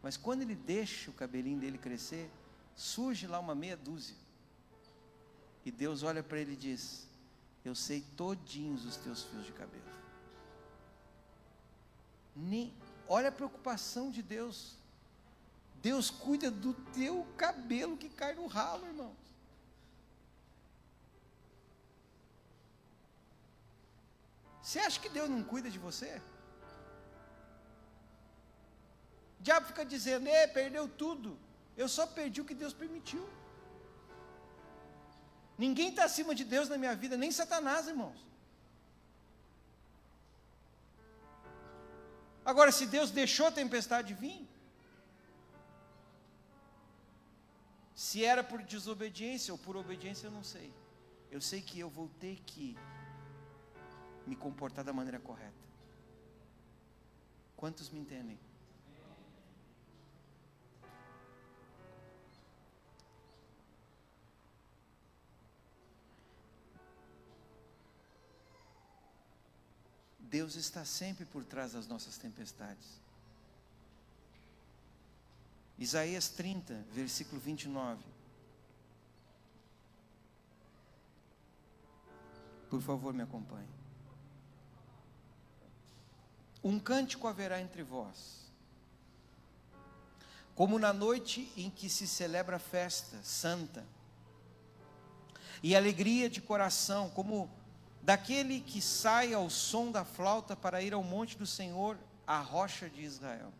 Mas 0.00 0.16
quando 0.16 0.42
ele 0.42 0.54
deixa 0.54 1.10
o 1.10 1.14
cabelinho 1.14 1.58
dele 1.58 1.78
crescer, 1.78 2.30
surge 2.76 3.26
lá 3.26 3.40
uma 3.40 3.56
meia 3.56 3.76
dúzia. 3.76 4.14
E 5.64 5.72
Deus 5.72 6.04
olha 6.04 6.22
para 6.22 6.38
ele 6.38 6.52
e 6.52 6.56
diz: 6.56 7.08
Eu 7.64 7.74
sei 7.74 8.02
todinhos 8.16 8.84
os 8.84 8.96
teus 8.96 9.24
fios 9.24 9.46
de 9.46 9.52
cabelo. 9.52 9.91
Nem, 12.34 12.72
olha 13.08 13.28
a 13.28 13.32
preocupação 13.32 14.10
de 14.10 14.22
Deus. 14.22 14.76
Deus 15.82 16.10
cuida 16.10 16.50
do 16.50 16.72
teu 16.92 17.26
cabelo 17.36 17.96
que 17.96 18.08
cai 18.08 18.34
no 18.34 18.46
ralo, 18.46 18.86
irmãos. 18.86 19.16
Você 24.62 24.78
acha 24.78 25.00
que 25.00 25.08
Deus 25.08 25.28
não 25.28 25.42
cuida 25.42 25.68
de 25.68 25.78
você? 25.78 26.22
O 29.40 29.42
diabo 29.42 29.66
fica 29.66 29.84
dizendo, 29.84 30.28
é, 30.28 30.46
perdeu 30.46 30.88
tudo. 30.88 31.36
Eu 31.76 31.88
só 31.88 32.06
perdi 32.06 32.40
o 32.40 32.44
que 32.44 32.54
Deus 32.54 32.72
permitiu. 32.72 33.28
Ninguém 35.58 35.90
está 35.90 36.04
acima 36.04 36.34
de 36.34 36.44
Deus 36.44 36.68
na 36.68 36.78
minha 36.78 36.94
vida, 36.94 37.16
nem 37.16 37.30
Satanás, 37.30 37.88
irmãos. 37.88 38.31
Agora, 42.44 42.72
se 42.72 42.86
Deus 42.86 43.10
deixou 43.10 43.46
a 43.46 43.52
tempestade 43.52 44.14
vir, 44.14 44.48
se 47.94 48.24
era 48.24 48.42
por 48.42 48.62
desobediência 48.62 49.52
ou 49.52 49.58
por 49.58 49.76
obediência, 49.76 50.26
eu 50.26 50.30
não 50.30 50.42
sei. 50.42 50.72
Eu 51.30 51.40
sei 51.40 51.62
que 51.62 51.78
eu 51.78 51.88
vou 51.88 52.08
ter 52.20 52.40
que 52.44 52.76
me 54.26 54.34
comportar 54.34 54.84
da 54.84 54.92
maneira 54.92 55.20
correta. 55.20 55.62
Quantos 57.56 57.90
me 57.90 58.00
entendem? 58.00 58.38
Deus 70.32 70.56
está 70.56 70.82
sempre 70.82 71.26
por 71.26 71.44
trás 71.44 71.72
das 71.72 71.86
nossas 71.86 72.16
tempestades. 72.16 73.02
Isaías 75.78 76.30
30, 76.30 76.86
versículo 76.94 77.38
29. 77.38 78.02
Por 82.70 82.80
favor, 82.80 83.12
me 83.12 83.22
acompanhe. 83.22 83.68
Um 86.64 86.80
cântico 86.80 87.28
haverá 87.28 87.60
entre 87.60 87.82
vós, 87.82 88.50
como 90.54 90.78
na 90.78 90.94
noite 90.94 91.52
em 91.58 91.68
que 91.68 91.90
se 91.90 92.08
celebra 92.08 92.56
a 92.56 92.58
festa 92.58 93.22
santa, 93.22 93.84
e 95.62 95.76
alegria 95.76 96.30
de 96.30 96.40
coração, 96.40 97.10
como 97.10 97.50
daquele 98.02 98.60
que 98.60 98.82
sai 98.82 99.32
ao 99.32 99.48
som 99.48 99.90
da 99.90 100.04
flauta 100.04 100.54
para 100.56 100.82
ir 100.82 100.92
ao 100.92 101.02
monte 101.02 101.38
do 101.38 101.46
Senhor, 101.46 101.96
a 102.26 102.40
rocha 102.40 102.90
de 102.90 103.02
Israel. 103.02 103.52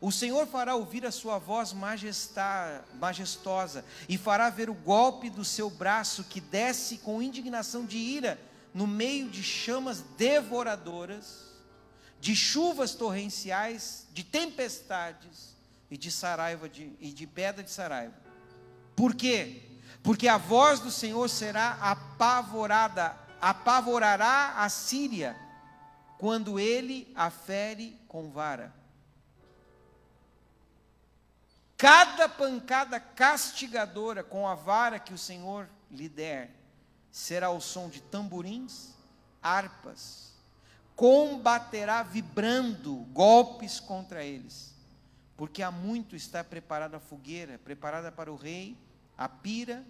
O 0.00 0.10
Senhor 0.12 0.46
fará 0.46 0.74
ouvir 0.74 1.06
a 1.06 1.10
sua 1.10 1.38
voz 1.38 1.72
majestosa 1.72 2.84
e 4.08 4.18
fará 4.18 4.50
ver 4.50 4.68
o 4.68 4.74
golpe 4.74 5.30
do 5.30 5.44
seu 5.44 5.70
braço 5.70 6.24
que 6.24 6.40
desce 6.40 6.98
com 6.98 7.22
indignação 7.22 7.86
de 7.86 7.96
ira 7.96 8.38
no 8.74 8.86
meio 8.86 9.30
de 9.30 9.42
chamas 9.42 10.02
devoradoras, 10.18 11.46
de 12.20 12.36
chuvas 12.36 12.94
torrenciais, 12.94 14.06
de 14.12 14.22
tempestades 14.22 15.56
e 15.90 15.96
de 15.96 16.10
saraiva 16.10 16.68
de, 16.68 16.92
e 17.00 17.10
de 17.10 17.26
pedra 17.26 17.62
de 17.62 17.70
saraiva. 17.70 18.12
Por 18.94 19.14
quê? 19.14 19.62
Porque 20.02 20.28
a 20.28 20.36
voz 20.36 20.80
do 20.80 20.90
Senhor 20.90 21.26
será 21.30 21.78
apavorada 21.80 23.24
apavorará 23.40 24.54
a 24.58 24.68
Síria 24.68 25.36
quando 26.18 26.58
ele 26.58 27.12
a 27.14 27.30
fere 27.30 28.00
com 28.08 28.30
vara. 28.30 28.74
Cada 31.76 32.28
pancada 32.28 32.98
castigadora 32.98 34.24
com 34.24 34.48
a 34.48 34.54
vara 34.54 34.98
que 34.98 35.12
o 35.12 35.18
Senhor 35.18 35.68
lhe 35.90 36.08
der 36.08 36.50
será 37.10 37.50
o 37.50 37.60
som 37.60 37.88
de 37.88 38.00
tamborins, 38.00 38.94
harpas, 39.42 40.32
combaterá 40.94 42.02
vibrando 42.02 42.96
golpes 43.12 43.78
contra 43.78 44.24
eles, 44.24 44.74
porque 45.36 45.62
há 45.62 45.70
muito 45.70 46.16
está 46.16 46.42
preparada 46.42 46.96
a 46.96 47.00
fogueira, 47.00 47.58
preparada 47.58 48.10
para 48.10 48.32
o 48.32 48.36
rei, 48.36 48.76
a 49.16 49.28
pira 49.28 49.84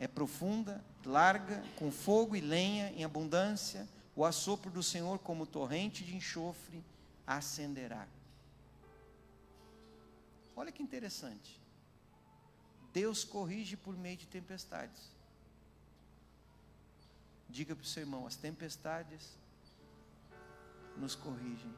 é 0.00 0.08
profunda, 0.08 0.82
larga, 1.04 1.62
com 1.76 1.92
fogo 1.92 2.34
e 2.34 2.40
lenha 2.40 2.90
em 2.92 3.04
abundância, 3.04 3.86
o 4.16 4.24
assopro 4.24 4.70
do 4.70 4.82
Senhor 4.82 5.18
como 5.18 5.46
torrente 5.46 6.02
de 6.02 6.16
enxofre 6.16 6.82
acenderá. 7.26 8.08
Olha 10.56 10.72
que 10.72 10.82
interessante. 10.82 11.60
Deus 12.94 13.24
corrige 13.24 13.76
por 13.76 13.94
meio 13.94 14.16
de 14.16 14.26
tempestades. 14.26 15.10
Diga 17.46 17.76
para 17.76 17.82
o 17.82 17.86
seu 17.86 18.02
irmão: 18.02 18.26
as 18.26 18.36
tempestades 18.36 19.36
nos 20.96 21.14
corrigem. 21.14 21.74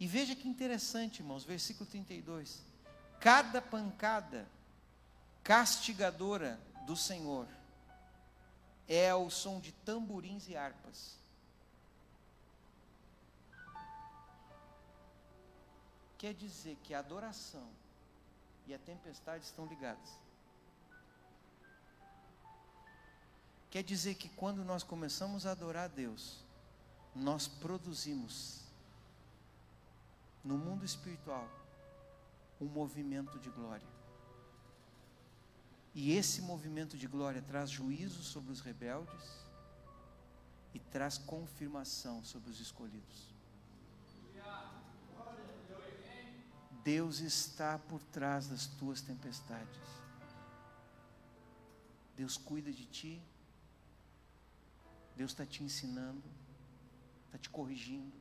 E 0.00 0.06
veja 0.06 0.34
que 0.34 0.48
interessante, 0.48 1.20
irmãos, 1.20 1.44
versículo 1.44 1.88
32. 1.88 2.60
Cada 3.20 3.62
pancada 3.62 4.46
castigadora 5.46 6.58
do 6.86 6.96
Senhor 6.96 7.46
é 8.88 9.14
o 9.14 9.30
som 9.30 9.60
de 9.60 9.70
tamborins 9.70 10.48
e 10.48 10.56
harpas. 10.56 11.16
Quer 16.18 16.34
dizer 16.34 16.76
que 16.82 16.92
a 16.92 16.98
adoração 16.98 17.68
e 18.66 18.74
a 18.74 18.78
tempestade 18.80 19.44
estão 19.44 19.66
ligadas. 19.66 20.18
Quer 23.70 23.84
dizer 23.84 24.16
que 24.16 24.28
quando 24.30 24.64
nós 24.64 24.82
começamos 24.82 25.46
a 25.46 25.52
adorar 25.52 25.84
a 25.84 25.88
Deus, 25.88 26.44
nós 27.14 27.46
produzimos 27.46 28.62
no 30.42 30.58
mundo 30.58 30.84
espiritual 30.84 31.48
um 32.60 32.66
movimento 32.66 33.38
de 33.38 33.50
glória. 33.50 33.95
E 35.98 36.12
esse 36.12 36.42
movimento 36.42 36.94
de 36.94 37.06
glória 37.06 37.40
traz 37.40 37.70
juízo 37.70 38.22
sobre 38.22 38.52
os 38.52 38.60
rebeldes 38.60 39.24
e 40.74 40.78
traz 40.78 41.16
confirmação 41.16 42.22
sobre 42.22 42.50
os 42.50 42.60
escolhidos. 42.60 43.34
Deus 46.84 47.20
está 47.20 47.78
por 47.78 48.02
trás 48.12 48.46
das 48.46 48.66
tuas 48.66 49.00
tempestades. 49.00 49.80
Deus 52.14 52.36
cuida 52.36 52.70
de 52.70 52.84
ti. 52.84 53.22
Deus 55.16 55.30
está 55.30 55.46
te 55.46 55.64
ensinando, 55.64 56.22
está 57.24 57.38
te 57.38 57.48
corrigindo. 57.48 58.12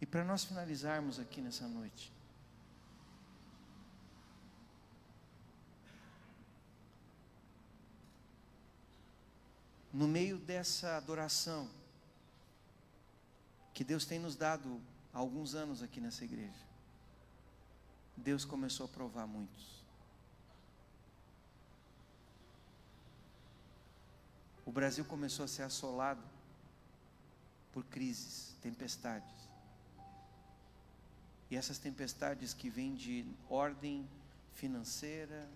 E 0.00 0.06
para 0.06 0.24
nós 0.24 0.42
finalizarmos 0.42 1.18
aqui 1.18 1.42
nessa 1.42 1.68
noite, 1.68 2.13
no 9.94 10.08
meio 10.08 10.38
dessa 10.38 10.96
adoração 10.96 11.70
que 13.72 13.84
Deus 13.84 14.04
tem 14.04 14.18
nos 14.18 14.34
dado 14.34 14.80
há 15.12 15.18
alguns 15.18 15.54
anos 15.54 15.84
aqui 15.84 16.00
nessa 16.00 16.24
igreja, 16.24 16.66
Deus 18.16 18.44
começou 18.44 18.86
a 18.86 18.88
provar 18.88 19.24
muitos. 19.28 19.84
O 24.66 24.72
Brasil 24.72 25.04
começou 25.04 25.44
a 25.44 25.48
ser 25.48 25.62
assolado 25.62 26.22
por 27.72 27.84
crises, 27.84 28.56
tempestades. 28.60 29.32
E 31.48 31.56
essas 31.56 31.78
tempestades 31.78 32.52
que 32.52 32.68
vêm 32.68 32.96
de 32.96 33.24
ordem 33.48 34.08
financeira, 34.54 35.48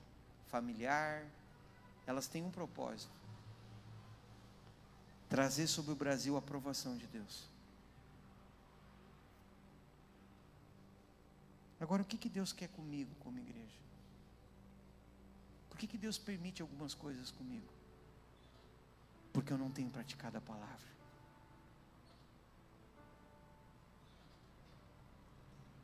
familiar, 0.46 1.26
elas 2.06 2.28
têm 2.28 2.44
um 2.44 2.50
propósito: 2.52 3.17
trazer 5.28 5.66
sobre 5.66 5.92
o 5.92 5.96
Brasil 5.96 6.36
a 6.36 6.38
aprovação 6.38 6.96
de 6.96 7.06
Deus. 7.06 7.44
Agora, 11.80 12.02
o 12.02 12.04
que, 12.04 12.16
que 12.16 12.28
Deus 12.28 12.52
quer 12.52 12.68
comigo, 12.68 13.10
como 13.20 13.38
igreja? 13.38 13.78
Por 15.68 15.78
que, 15.78 15.86
que 15.86 15.98
Deus 15.98 16.18
permite 16.18 16.60
algumas 16.60 16.92
coisas 16.92 17.30
comigo? 17.30 17.68
Porque 19.32 19.52
eu 19.52 19.58
não 19.58 19.70
tenho 19.70 19.90
praticado 19.90 20.38
a 20.38 20.40
palavra. 20.40 20.88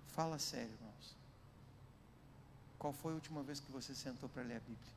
Fala 0.09 0.39
sério, 0.39 0.73
irmãos. 0.73 1.17
Qual 2.79 2.93
foi 2.93 3.13
a 3.13 3.15
última 3.15 3.43
vez 3.43 3.61
que 3.61 3.71
você 3.71 3.95
sentou 3.95 4.29
para 4.29 4.43
ler 4.43 4.57
a 4.57 4.61
Bíblia? 4.61 4.93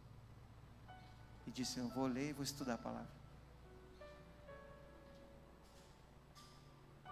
E 1.45 1.52
disse: 1.52 1.80
Eu 1.80 1.89
vou 1.89 2.08
ler 2.08 2.30
e 2.30 2.34
vou 2.34 2.43
estudar 2.43 2.76
a 2.76 2.78
palavra. 2.78 3.16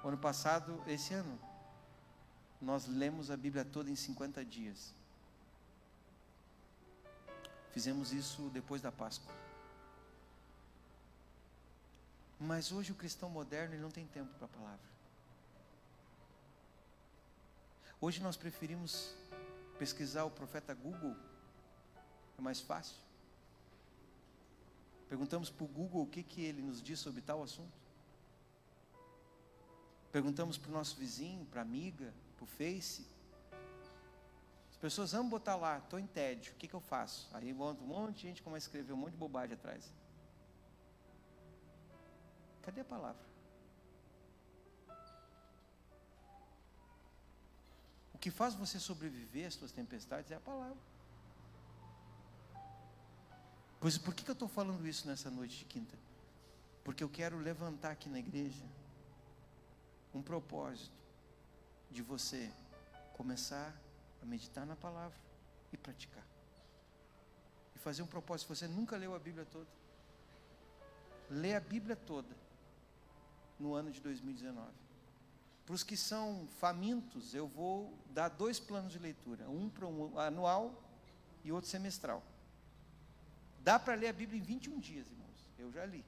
O 0.05 0.07
ano 0.07 0.19
passado, 0.19 0.83
esse 0.85 1.15
ano, 1.15 1.39
nós 2.61 2.85
lemos 2.85 3.31
a 3.31 3.35
Bíblia 3.35 3.65
toda 3.65 3.89
em 3.89 3.95
50 3.95 4.45
dias. 4.45 4.93
Fizemos 7.71 8.13
isso 8.13 8.47
depois 8.51 8.83
da 8.83 8.91
Páscoa. 8.91 9.33
Mas 12.39 12.71
hoje 12.71 12.91
o 12.91 12.95
cristão 12.95 13.31
moderno 13.31 13.75
não 13.81 13.89
tem 13.89 14.05
tempo 14.05 14.31
para 14.35 14.45
a 14.45 14.49
palavra. 14.49 14.87
Hoje 17.99 18.21
nós 18.21 18.37
preferimos 18.37 19.15
pesquisar 19.79 20.25
o 20.25 20.29
profeta 20.29 20.75
Google, 20.75 21.15
é 22.37 22.41
mais 22.43 22.61
fácil. 22.61 22.97
Perguntamos 25.09 25.49
para 25.49 25.63
o 25.63 25.67
Google 25.67 26.03
o 26.03 26.07
que, 26.07 26.21
que 26.21 26.43
ele 26.43 26.61
nos 26.61 26.79
diz 26.79 26.99
sobre 26.99 27.23
tal 27.23 27.41
assunto. 27.41 27.84
Perguntamos 30.15 30.57
para 30.57 30.69
o 30.69 30.73
nosso 30.73 30.95
vizinho, 30.95 31.45
para 31.47 31.59
a 31.59 31.61
amiga, 31.61 32.13
para 32.37 32.45
o 32.45 32.47
Face. 32.47 33.05
As 34.69 34.77
pessoas 34.77 35.13
amam 35.13 35.27
botar 35.27 35.57
lá, 35.57 35.79
estou 35.79 35.99
em 35.99 36.07
tédio, 36.07 36.53
o 36.53 36.55
que, 36.55 36.69
que 36.69 36.73
eu 36.73 36.79
faço? 36.79 37.27
Aí 37.33 37.51
um 37.51 37.73
monte 37.85 38.15
de 38.15 38.21
gente 38.21 38.41
começa 38.41 38.65
a 38.65 38.69
escrever 38.69 38.93
um 38.93 38.95
monte 38.95 39.11
de 39.11 39.17
bobagem 39.17 39.55
atrás. 39.55 39.91
Cadê 42.61 42.79
a 42.79 42.85
palavra? 42.85 43.21
O 48.13 48.17
que 48.17 48.31
faz 48.31 48.55
você 48.55 48.79
sobreviver 48.79 49.47
às 49.47 49.55
suas 49.55 49.73
tempestades 49.73 50.31
é 50.31 50.35
a 50.35 50.39
palavra. 50.39 50.77
Pois 53.81 53.97
por 53.97 54.15
que, 54.15 54.23
que 54.23 54.31
eu 54.31 54.39
estou 54.39 54.47
falando 54.47 54.87
isso 54.87 55.09
nessa 55.09 55.29
noite 55.29 55.57
de 55.57 55.65
quinta? 55.65 55.97
Porque 56.85 57.03
eu 57.03 57.09
quero 57.09 57.37
levantar 57.37 57.91
aqui 57.91 58.07
na 58.07 58.19
igreja 58.19 58.63
um 60.15 60.21
propósito 60.21 60.95
de 61.91 62.01
você 62.01 62.51
começar 63.13 63.75
a 64.21 64.25
meditar 64.25 64.65
na 64.65 64.75
palavra 64.75 65.17
e 65.71 65.77
praticar. 65.77 66.25
E 67.75 67.79
fazer 67.79 68.01
um 68.01 68.07
propósito. 68.07 68.55
Você 68.55 68.67
nunca 68.67 68.97
leu 68.97 69.13
a 69.13 69.19
Bíblia 69.19 69.45
toda. 69.45 69.67
Lê 71.29 71.53
a 71.53 71.59
Bíblia 71.59 71.95
toda 71.95 72.35
no 73.59 73.73
ano 73.73 73.91
de 73.91 73.99
2019. 73.99 74.69
Para 75.65 75.73
os 75.73 75.83
que 75.83 75.97
são 75.97 76.47
famintos, 76.59 77.33
eu 77.33 77.47
vou 77.47 77.97
dar 78.11 78.29
dois 78.29 78.59
planos 78.59 78.91
de 78.91 78.99
leitura: 78.99 79.49
um 79.49 79.69
para 79.69 79.87
um 79.87 80.17
anual 80.19 80.81
e 81.43 81.51
outro 81.51 81.69
semestral. 81.69 82.23
Dá 83.59 83.79
para 83.79 83.95
ler 83.95 84.09
a 84.09 84.13
Bíblia 84.13 84.39
em 84.39 84.43
21 84.43 84.79
dias, 84.79 85.07
irmãos. 85.07 85.49
Eu 85.57 85.71
já 85.71 85.85
li. 85.85 86.05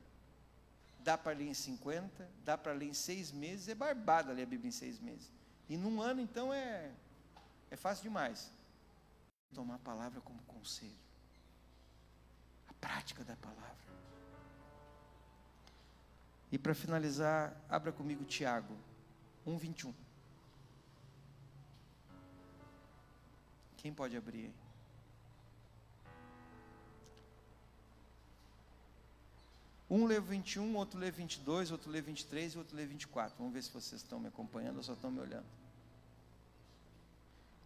Dá 1.08 1.18
para 1.18 1.32
ler 1.32 1.48
em 1.48 1.54
50, 1.54 2.30
dá 2.44 2.58
para 2.58 2.74
ler 2.74 2.90
em 2.90 2.94
seis 2.94 3.32
meses. 3.32 3.70
É 3.70 3.74
barbada 3.74 4.34
ler 4.34 4.44
a 4.44 4.46
Bíblia 4.46 4.68
em 4.68 4.74
seis 4.74 5.00
meses. 5.00 5.32
E 5.70 5.78
num 5.78 6.02
ano, 6.02 6.20
então, 6.20 6.54
é, 6.54 6.92
é 7.72 7.78
fácil 7.78 8.04
demais. 8.04 8.52
Tomar 9.54 9.76
a 9.76 9.80
palavra 9.80 10.20
como 10.20 10.42
conselho. 10.44 11.00
A 12.68 12.74
prática 12.74 13.24
da 13.24 13.38
palavra. 13.38 13.88
E 16.52 16.58
para 16.58 16.76
finalizar, 16.76 17.56
abra 17.70 17.94
comigo 17.94 18.26
Tiago 18.26 18.78
1,21. 19.48 19.94
Quem 23.78 23.94
pode 23.94 24.18
abrir 24.18 24.48
aí? 24.48 24.67
Um 29.90 30.06
lê 30.06 30.20
21, 30.20 30.76
outro 30.76 31.00
lê 31.00 31.10
22, 31.10 31.72
outro 31.72 31.90
lê 31.90 32.02
23 32.02 32.54
e 32.54 32.58
outro 32.58 32.76
lê 32.76 32.86
24. 32.86 33.38
Vamos 33.38 33.54
ver 33.54 33.64
se 33.64 33.72
vocês 33.72 34.02
estão 34.02 34.20
me 34.20 34.28
acompanhando 34.28 34.78
ou 34.78 34.84
só 34.84 34.94
estão 34.94 35.10
me 35.10 35.20
olhando. 35.20 35.46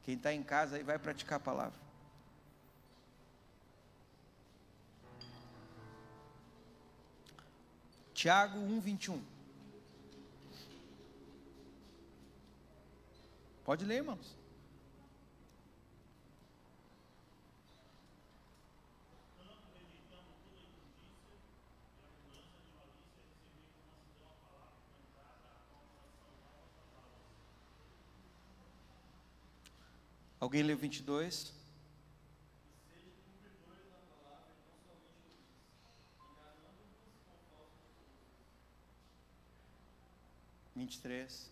Quem 0.03 0.15
está 0.15 0.33
em 0.33 0.43
casa 0.43 0.75
aí 0.75 0.83
vai 0.83 0.99
praticar 0.99 1.37
a 1.37 1.39
palavra. 1.39 1.79
Tiago 8.13 8.59
1, 8.59 8.79
21. 8.81 9.23
Pode 13.63 13.83
ler, 13.85 13.97
irmãos. 13.97 14.40
Alguém 30.41 30.63
leu 30.63 30.75
22? 30.75 31.53
Vinte 40.75 40.95
e 40.95 40.99
três. 40.99 41.51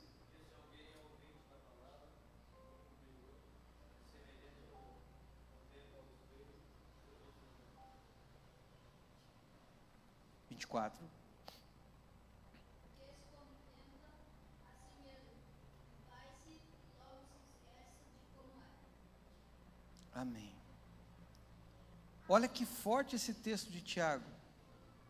Vinte 10.50 10.64
e 10.64 10.68
quatro. 10.68 11.19
Amém. 20.20 20.54
Olha 22.28 22.48
que 22.48 22.66
forte 22.66 23.16
esse 23.16 23.34
texto 23.34 23.72
de 23.72 23.82
Tiago. 23.82 24.26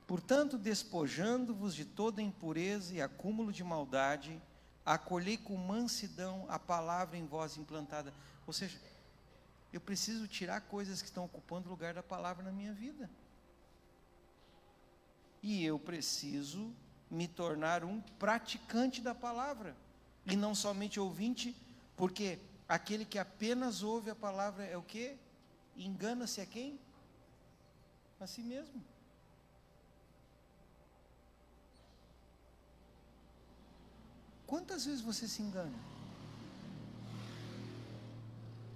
Portanto, 0.05 0.55
despojando-vos 0.55 1.73
de 1.73 1.83
toda 1.83 2.21
impureza 2.21 2.93
e 2.93 3.01
acúmulo 3.01 3.51
de 3.51 3.63
maldade, 3.63 4.39
acolhei 4.85 5.35
com 5.35 5.57
mansidão 5.57 6.45
a 6.47 6.59
palavra 6.59 7.17
em 7.17 7.25
vós 7.25 7.57
implantada. 7.57 8.13
Ou 8.45 8.53
seja, 8.53 8.79
eu 9.73 9.81
preciso 9.81 10.27
tirar 10.27 10.61
coisas 10.61 11.01
que 11.01 11.07
estão 11.07 11.25
ocupando 11.25 11.67
o 11.67 11.71
lugar 11.71 11.95
da 11.95 12.03
palavra 12.03 12.43
na 12.43 12.51
minha 12.51 12.73
vida. 12.73 13.09
E 15.41 15.65
eu 15.65 15.79
preciso 15.79 16.71
me 17.09 17.27
tornar 17.27 17.83
um 17.83 17.99
praticante 17.99 19.01
da 19.01 19.15
palavra, 19.15 19.75
e 20.23 20.35
não 20.35 20.53
somente 20.53 20.99
ouvinte, 20.99 21.55
porque 21.97 22.39
Aquele 22.69 23.03
que 23.03 23.17
apenas 23.17 23.81
ouve 23.81 24.11
a 24.11 24.15
palavra 24.15 24.63
é 24.63 24.77
o 24.77 24.83
que? 24.83 25.17
Engana-se 25.75 26.39
a 26.39 26.45
quem? 26.45 26.79
A 28.19 28.27
si 28.27 28.43
mesmo. 28.43 28.79
Quantas 34.45 34.85
vezes 34.85 35.01
você 35.01 35.27
se 35.27 35.41
engana? 35.41 35.77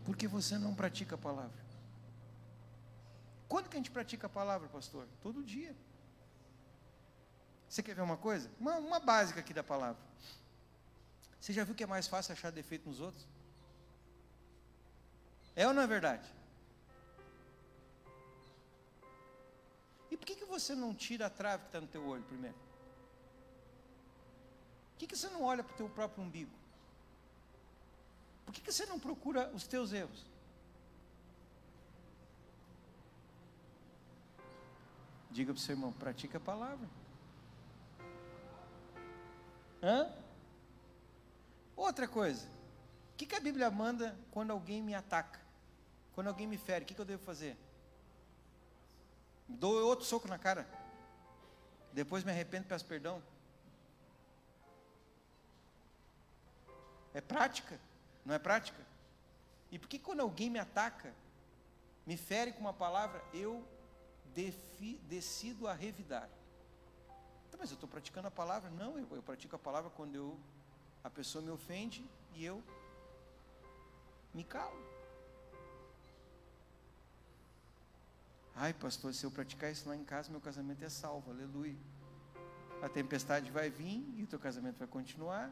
Porque 0.05 0.27
você 0.27 0.57
não 0.57 0.73
pratica 0.73 1.13
a 1.13 1.17
palavra. 1.17 1.63
Quando 3.47 3.69
que 3.69 3.75
a 3.75 3.79
gente 3.79 3.91
pratica 3.91 4.25
a 4.25 4.29
palavra, 4.29 4.67
pastor? 4.69 5.07
Todo 5.21 5.43
dia. 5.43 5.75
Você 7.69 7.83
quer 7.83 7.93
ver 7.93 8.01
uma 8.01 8.17
coisa? 8.17 8.49
Uma, 8.59 8.77
uma 8.77 8.99
básica 8.99 9.39
aqui 9.39 9.53
da 9.53 9.63
palavra. 9.63 10.01
Você 11.39 11.53
já 11.53 11.63
viu 11.63 11.75
que 11.75 11.83
é 11.83 11.87
mais 11.87 12.07
fácil 12.07 12.33
achar 12.33 12.51
defeito 12.51 12.89
nos 12.89 12.99
outros? 12.99 13.32
É 15.55 15.67
ou 15.67 15.73
não 15.73 15.81
é 15.81 15.87
verdade? 15.87 16.27
E 20.09 20.17
por 20.17 20.25
que, 20.25 20.35
que 20.35 20.45
você 20.45 20.75
não 20.75 20.93
tira 20.93 21.27
a 21.27 21.29
trave 21.29 21.63
que 21.63 21.69
está 21.69 21.81
no 21.81 21.87
teu 21.87 22.05
olho 22.07 22.23
primeiro? 22.23 22.55
Por 24.91 24.99
que, 24.99 25.07
que 25.07 25.15
você 25.15 25.29
não 25.29 25.43
olha 25.43 25.63
para 25.63 25.73
o 25.73 25.77
teu 25.77 25.89
próprio 25.89 26.23
umbigo? 26.23 26.51
Por 28.45 28.53
que, 28.53 28.61
que 28.61 28.71
você 28.71 28.85
não 28.85 28.99
procura 28.99 29.49
os 29.53 29.65
teus 29.67 29.93
erros? 29.93 30.25
Diga 35.31 35.51
para 35.51 35.59
o 35.59 35.61
seu 35.61 35.73
irmão, 35.73 35.91
pratica 35.91 36.37
a 36.37 36.41
palavra. 36.41 36.87
Hã? 39.81 40.11
Outra 41.75 42.07
coisa, 42.07 42.47
o 43.13 43.17
que, 43.17 43.25
que 43.25 43.35
a 43.35 43.39
Bíblia 43.39 43.71
manda 43.71 44.15
quando 44.31 44.51
alguém 44.51 44.81
me 44.81 44.93
ataca? 44.93 45.42
Quando 46.13 46.27
alguém 46.27 46.45
me 46.45 46.57
fere, 46.57 46.83
o 46.83 46.87
que, 46.87 46.99
eu 46.99 47.05
devo 47.05 47.23
fazer? 47.23 47.57
Dou 49.47 49.85
outro 49.85 50.05
soco 50.05 50.27
na 50.27 50.37
cara. 50.37 50.67
Depois 51.91 52.23
me 52.23 52.31
arrependo 52.31 52.65
e 52.65 52.69
peço 52.69 52.85
perdão. 52.85 53.21
É 57.13 57.21
prática, 57.21 57.79
não 58.25 58.33
é 58.33 58.39
prática? 58.39 58.81
E 59.71 59.77
por 59.77 59.87
que 59.87 59.99
quando 59.99 60.21
alguém 60.21 60.49
me 60.49 60.59
ataca, 60.59 61.13
me 62.05 62.17
fere 62.17 62.51
com 62.53 62.61
uma 62.61 62.73
palavra, 62.73 63.23
eu 63.33 63.63
defi, 64.33 64.99
decido 65.07 65.67
a 65.67 65.73
revidar? 65.73 66.29
Então, 67.47 67.59
mas 67.59 67.69
eu 67.69 67.75
estou 67.75 67.89
praticando 67.89 68.27
a 68.27 68.31
palavra? 68.31 68.69
Não, 68.71 68.97
eu, 68.97 69.07
eu 69.11 69.21
pratico 69.21 69.55
a 69.55 69.59
palavra 69.59 69.91
quando 69.91 70.15
eu, 70.15 70.39
a 71.03 71.09
pessoa 71.09 71.43
me 71.43 71.51
ofende 71.51 72.07
e 72.35 72.43
eu 72.43 72.63
me 74.33 74.43
calo. 74.43 74.92
Ai, 78.55 78.73
pastor, 78.73 79.13
se 79.13 79.25
eu 79.25 79.31
praticar 79.31 79.71
isso 79.71 79.89
lá 79.89 79.95
em 79.95 80.03
casa, 80.03 80.29
meu 80.29 80.39
casamento 80.39 80.83
é 80.83 80.89
salvo, 80.89 81.31
aleluia. 81.31 81.75
A 82.81 82.89
tempestade 82.89 83.49
vai 83.49 83.69
vir 83.69 84.03
e 84.15 84.23
o 84.23 84.27
teu 84.27 84.37
casamento 84.37 84.77
vai 84.77 84.87
continuar. 84.87 85.51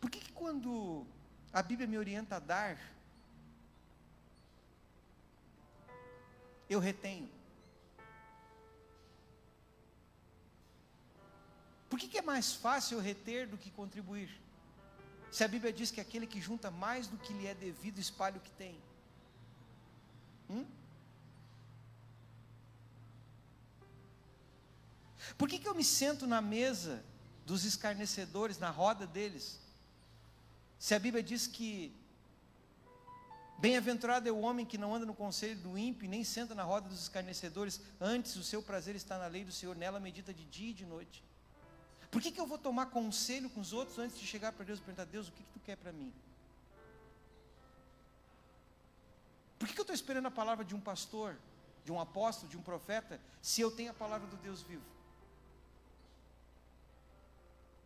Por 0.00 0.10
que, 0.10 0.20
que 0.20 0.32
quando 0.32 1.06
a 1.52 1.62
Bíblia 1.62 1.86
me 1.86 1.98
orienta 1.98 2.36
a 2.36 2.38
dar, 2.38 2.78
eu 6.70 6.78
retenho? 6.78 7.28
Por 11.90 11.98
que, 11.98 12.08
que 12.08 12.18
é 12.18 12.22
mais 12.22 12.54
fácil 12.54 12.98
eu 12.98 13.02
reter 13.02 13.46
do 13.46 13.58
que 13.58 13.70
contribuir? 13.70 14.30
Se 15.30 15.44
a 15.44 15.48
Bíblia 15.48 15.72
diz 15.72 15.90
que 15.90 16.00
aquele 16.00 16.26
que 16.26 16.40
junta 16.40 16.70
mais 16.70 17.06
do 17.06 17.18
que 17.18 17.32
lhe 17.32 17.46
é 17.46 17.54
devido 17.54 17.98
espalha 17.98 18.38
o 18.38 18.40
que 18.40 18.50
tem. 18.52 18.80
Hum? 20.50 20.64
Por 25.36 25.48
que, 25.48 25.58
que 25.58 25.68
eu 25.68 25.74
me 25.74 25.84
sento 25.84 26.26
na 26.26 26.40
mesa 26.40 27.04
dos 27.44 27.64
escarnecedores, 27.64 28.58
na 28.58 28.70
roda 28.70 29.06
deles? 29.06 29.60
Se 30.78 30.94
a 30.94 30.98
Bíblia 30.98 31.22
diz 31.22 31.46
que 31.46 31.94
Bem-aventurado 33.58 34.28
é 34.28 34.30
o 34.30 34.38
homem 34.38 34.64
que 34.64 34.78
não 34.78 34.94
anda 34.94 35.04
no 35.04 35.12
conselho 35.12 35.58
do 35.58 35.76
ímpio, 35.76 36.08
nem 36.08 36.22
senta 36.22 36.54
na 36.54 36.62
roda 36.62 36.88
dos 36.88 37.02
escarnecedores, 37.02 37.80
antes 38.00 38.36
o 38.36 38.44
seu 38.44 38.62
prazer 38.62 38.94
está 38.94 39.18
na 39.18 39.26
lei 39.26 39.44
do 39.44 39.50
Senhor, 39.50 39.74
nela 39.74 39.98
medita 39.98 40.32
de 40.32 40.44
dia 40.44 40.70
e 40.70 40.72
de 40.72 40.86
noite. 40.86 41.24
Por 42.08 42.22
que, 42.22 42.30
que 42.30 42.40
eu 42.40 42.46
vou 42.46 42.56
tomar 42.56 42.86
conselho 42.86 43.50
com 43.50 43.60
os 43.60 43.72
outros 43.72 43.98
antes 43.98 44.16
de 44.16 44.24
chegar 44.24 44.52
para 44.52 44.64
Deus 44.64 44.78
e 44.78 44.82
perguntar, 44.82 45.06
Deus, 45.06 45.26
o 45.26 45.32
que, 45.32 45.42
que 45.42 45.50
tu 45.50 45.58
quer 45.58 45.76
para 45.76 45.92
mim? 45.92 46.12
Por 49.58 49.66
que, 49.66 49.78
eu 49.78 49.82
estou 49.82 49.94
esperando 49.94 50.26
a 50.26 50.30
palavra 50.30 50.64
de 50.64 50.74
um 50.74 50.80
pastor, 50.80 51.36
de 51.84 51.90
um 51.90 52.00
apóstolo, 52.00 52.48
de 52.48 52.56
um 52.56 52.62
profeta, 52.62 53.20
se 53.42 53.60
eu 53.60 53.70
tenho 53.70 53.90
a 53.90 53.94
palavra 53.94 54.26
do 54.26 54.36
Deus 54.36 54.62
vivo? 54.62 54.84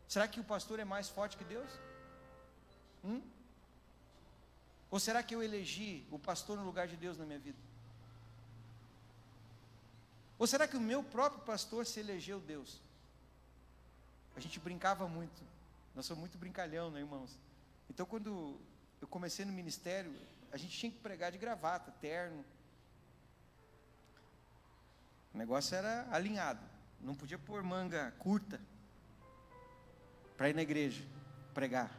Será 0.07 0.29
que 0.29 0.39
o 0.39 0.45
pastor 0.45 0.79
é 0.79 0.85
mais 0.85 1.09
forte 1.09 1.37
que 1.37 1.45
Deus? 1.45 1.71
Hum? 3.03 3.23
Ou 4.91 5.01
será 5.01 5.23
que 5.23 5.35
eu 5.35 5.43
elegi 5.43 6.07
o 6.11 6.19
pastor 6.19 6.59
no 6.59 6.65
lugar 6.65 6.87
de 6.87 6.97
Deus 6.97 7.17
na 7.17 7.25
minha 7.25 7.39
vida? 7.39 7.59
Ou 10.39 10.47
será 10.47 10.69
que 10.69 10.77
o 10.77 10.81
meu 10.81 11.03
próprio 11.03 11.43
pastor 11.45 11.87
se 11.87 11.99
elegeu 11.99 12.39
Deus? 12.41 12.79
A 14.37 14.41
gente 14.41 14.61
brincava 14.61 15.09
muito. 15.09 15.43
Nós 15.95 16.05
somos 16.05 16.21
muito 16.21 16.37
brincalhão, 16.37 16.91
né, 16.91 17.01
irmãos? 17.01 17.39
Então, 17.89 18.05
quando 18.05 18.59
eu 19.01 19.09
comecei 19.09 19.45
no 19.45 19.53
ministério, 19.53 20.15
a 20.53 20.57
gente 20.59 20.79
tinha 20.79 20.93
que 20.93 20.99
pregar 20.99 21.33
de 21.33 21.39
gravata, 21.39 21.91
terno. 21.93 22.45
O 25.33 25.39
negócio 25.39 25.75
era 25.75 26.07
alinhado. 26.13 26.61
Não 27.01 27.15
podia 27.15 27.39
pôr 27.39 27.63
manga 27.63 28.13
curta 28.19 28.61
para 30.37 30.51
ir 30.51 30.55
na 30.55 30.61
igreja 30.63 31.03
pregar. 31.55 31.91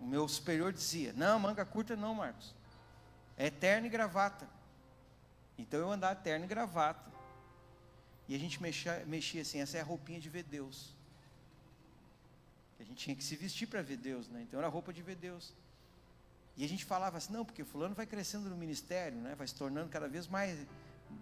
O 0.00 0.06
meu 0.06 0.26
superior 0.26 0.72
dizia: 0.72 1.12
Não, 1.12 1.38
manga 1.38 1.64
curta 1.66 1.94
não, 1.94 2.14
Marcos. 2.14 2.54
É 3.36 3.50
terno 3.50 3.86
e 3.86 3.90
gravata. 3.90 4.48
Então 5.58 5.78
eu 5.78 5.92
andava 5.92 6.16
terno 6.16 6.46
e 6.46 6.48
gravata. 6.48 7.12
E 8.26 8.34
a 8.34 8.38
gente 8.38 8.62
mexia, 8.62 9.04
mexia 9.06 9.42
assim, 9.42 9.60
essa 9.60 9.76
é 9.76 9.80
a 9.82 9.84
roupinha 9.84 10.18
de 10.18 10.30
ver 10.30 10.44
Deus. 10.44 10.94
A 12.80 12.82
gente 12.82 13.04
tinha 13.04 13.14
que 13.14 13.22
se 13.22 13.36
vestir 13.36 13.66
para 13.68 13.82
ver 13.82 13.98
Deus, 13.98 14.28
né? 14.28 14.42
Então 14.42 14.58
era 14.58 14.68
roupa 14.68 14.92
de 14.92 15.02
ver 15.02 15.16
Deus. 15.16 15.54
E 16.56 16.64
a 16.64 16.68
gente 16.68 16.84
falava 16.84 17.16
assim, 17.16 17.32
não, 17.32 17.44
porque 17.44 17.64
fulano 17.64 17.94
vai 17.94 18.06
crescendo 18.06 18.48
no 18.50 18.56
ministério, 18.56 19.18
né? 19.18 19.34
Vai 19.34 19.46
se 19.46 19.54
tornando 19.54 19.88
cada 19.88 20.08
vez 20.08 20.26
mais 20.26 20.66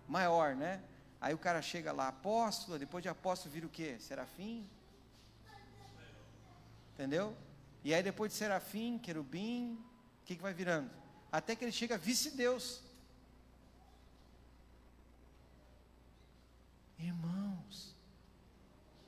maior, 0.09 0.57
né? 0.57 0.83
Aí 1.21 1.35
o 1.35 1.39
cara 1.39 1.63
chega 1.63 1.93
lá, 1.93 2.09
apóstolo, 2.09 2.79
depois 2.79 3.03
de 3.03 3.09
apóstolo 3.09 3.53
vira 3.53 3.67
o 3.67 3.71
quê? 3.71 3.97
Serafim? 4.01 4.69
Entendeu? 6.95 7.37
E 7.85 7.95
aí 7.95 8.03
depois 8.03 8.33
de 8.33 8.39
serafim, 8.39 8.99
querubim, 8.99 9.75
o 10.23 10.27
que, 10.27 10.37
que 10.37 10.43
vai 10.43 10.53
virando? 10.53 10.91
Até 11.31 11.55
que 11.55 11.65
ele 11.65 11.73
chega 11.73 11.97
vice-deus. 11.97 12.83
Irmãos, 16.99 17.95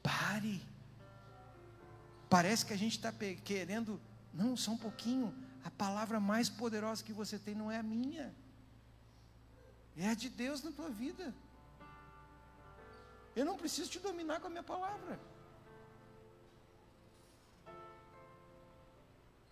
pare. 0.02 0.62
Parece 2.30 2.64
que 2.64 2.72
a 2.72 2.78
gente 2.78 2.96
está 2.96 3.12
querendo, 3.44 4.00
não, 4.32 4.56
só 4.56 4.70
um 4.70 4.78
pouquinho. 4.78 5.34
A 5.64 5.70
palavra 5.70 6.18
mais 6.18 6.48
poderosa 6.48 7.04
que 7.04 7.12
você 7.12 7.38
tem 7.38 7.54
não 7.54 7.70
é 7.70 7.78
a 7.78 7.82
minha, 7.82 8.34
é 9.96 10.08
a 10.08 10.14
de 10.14 10.28
Deus 10.28 10.62
na 10.62 10.72
tua 10.72 10.90
vida. 10.90 11.34
Eu 13.34 13.44
não 13.44 13.56
preciso 13.56 13.90
te 13.90 13.98
dominar 13.98 14.40
com 14.40 14.48
a 14.48 14.50
minha 14.50 14.62
palavra. 14.62 15.18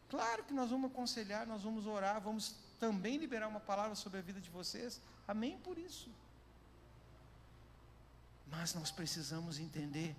Claro 0.09 0.43
que 0.43 0.53
nós 0.53 0.71
vamos 0.71 0.91
aconselhar, 0.91 1.47
nós 1.47 1.63
vamos 1.63 1.87
orar, 1.87 2.21
vamos 2.21 2.57
também 2.81 3.17
liberar 3.17 3.47
uma 3.47 3.61
palavra 3.61 3.95
sobre 3.95 4.19
a 4.19 4.23
vida 4.23 4.41
de 4.41 4.51
vocês. 4.51 5.01
Amém 5.27 5.59
por 5.59 5.79
isso. 5.79 6.11
Mas 8.49 8.75
nós 8.75 8.91
precisamos 8.91 9.61
entender 9.61 10.17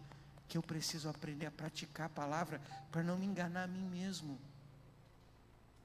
que 0.47 0.57
eu 0.57 0.63
preciso 0.63 1.09
aprender 1.09 1.45
a 1.45 1.51
praticar 1.51 2.05
a 2.05 2.09
palavra 2.09 2.61
para 2.89 3.03
não 3.03 3.17
me 3.17 3.25
enganar 3.25 3.63
a 3.63 3.67
mim 3.67 3.85
mesmo. 3.89 4.39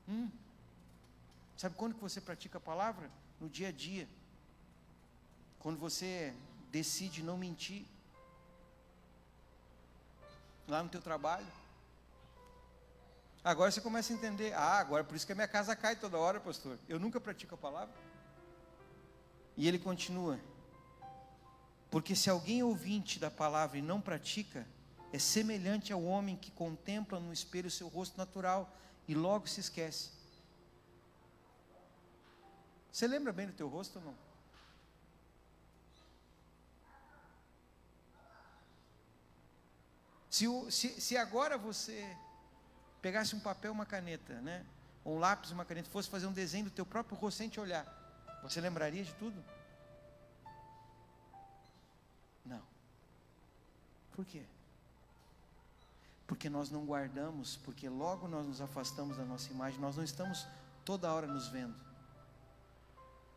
Hum. 0.08 0.30
Sabe 1.56 1.74
quando 1.74 1.94
que 1.94 2.00
você 2.00 2.20
pratica 2.20 2.58
a 2.58 2.60
palavra? 2.60 3.10
No 3.40 3.48
dia 3.48 3.68
a 3.68 3.72
dia. 3.72 4.08
Quando 5.58 5.78
você 5.78 6.34
decide 6.70 7.22
não 7.22 7.38
mentir. 7.38 7.84
Lá 10.68 10.82
no 10.82 10.88
teu 10.88 11.00
trabalho. 11.00 11.46
Agora 13.42 13.70
você 13.70 13.80
começa 13.80 14.12
a 14.12 14.16
entender. 14.16 14.52
Ah, 14.54 14.78
agora 14.78 15.04
por 15.04 15.14
isso 15.14 15.24
que 15.24 15.32
a 15.32 15.34
minha 15.34 15.48
casa 15.48 15.74
cai 15.74 15.96
toda 15.96 16.18
hora, 16.18 16.40
pastor. 16.40 16.78
Eu 16.88 16.98
nunca 16.98 17.20
pratico 17.20 17.54
a 17.54 17.58
palavra. 17.58 17.94
E 19.56 19.66
ele 19.66 19.78
continua. 19.78 20.38
Porque 21.90 22.14
se 22.14 22.28
alguém 22.28 22.62
ouvinte 22.62 23.18
da 23.18 23.30
palavra 23.30 23.78
e 23.78 23.82
não 23.82 24.00
pratica, 24.00 24.66
é 25.12 25.18
semelhante 25.18 25.92
ao 25.92 26.02
homem 26.02 26.36
que 26.36 26.50
contempla 26.50 27.18
no 27.18 27.32
espelho 27.32 27.70
seu 27.70 27.88
rosto 27.88 28.18
natural 28.18 28.70
e 29.08 29.14
logo 29.14 29.46
se 29.46 29.60
esquece. 29.60 30.10
Você 32.90 33.06
lembra 33.06 33.32
bem 33.32 33.46
do 33.46 33.52
teu 33.52 33.68
rosto 33.68 33.98
ou 33.98 34.04
não? 34.04 34.26
Se, 40.30 40.46
se, 40.70 41.00
se 41.00 41.16
agora 41.16 41.56
você 41.56 42.16
pegasse 43.00 43.34
um 43.34 43.40
papel, 43.40 43.72
uma 43.72 43.86
caneta, 43.86 44.40
né? 44.40 44.66
Ou 45.04 45.16
um 45.16 45.18
lápis, 45.18 45.50
uma 45.50 45.64
caneta, 45.64 45.88
fosse 45.88 46.10
fazer 46.10 46.26
um 46.26 46.32
desenho 46.32 46.64
do 46.64 46.70
teu 46.70 46.84
próprio 46.84 47.16
rosto 47.16 47.38
sem 47.38 47.48
te 47.48 47.60
olhar, 47.60 47.86
você 48.42 48.60
lembraria 48.60 49.04
de 49.04 49.14
tudo? 49.14 49.42
Não. 52.44 52.62
Por 54.12 54.24
quê? 54.24 54.44
Porque 56.26 56.50
nós 56.50 56.70
não 56.70 56.84
guardamos, 56.84 57.56
porque 57.56 57.88
logo 57.88 58.26
nós 58.26 58.46
nos 58.46 58.60
afastamos 58.60 59.16
da 59.16 59.24
nossa 59.24 59.50
imagem, 59.52 59.80
nós 59.80 59.96
não 59.96 60.04
estamos 60.04 60.46
toda 60.84 61.12
hora 61.12 61.26
nos 61.26 61.48
vendo. 61.48 61.74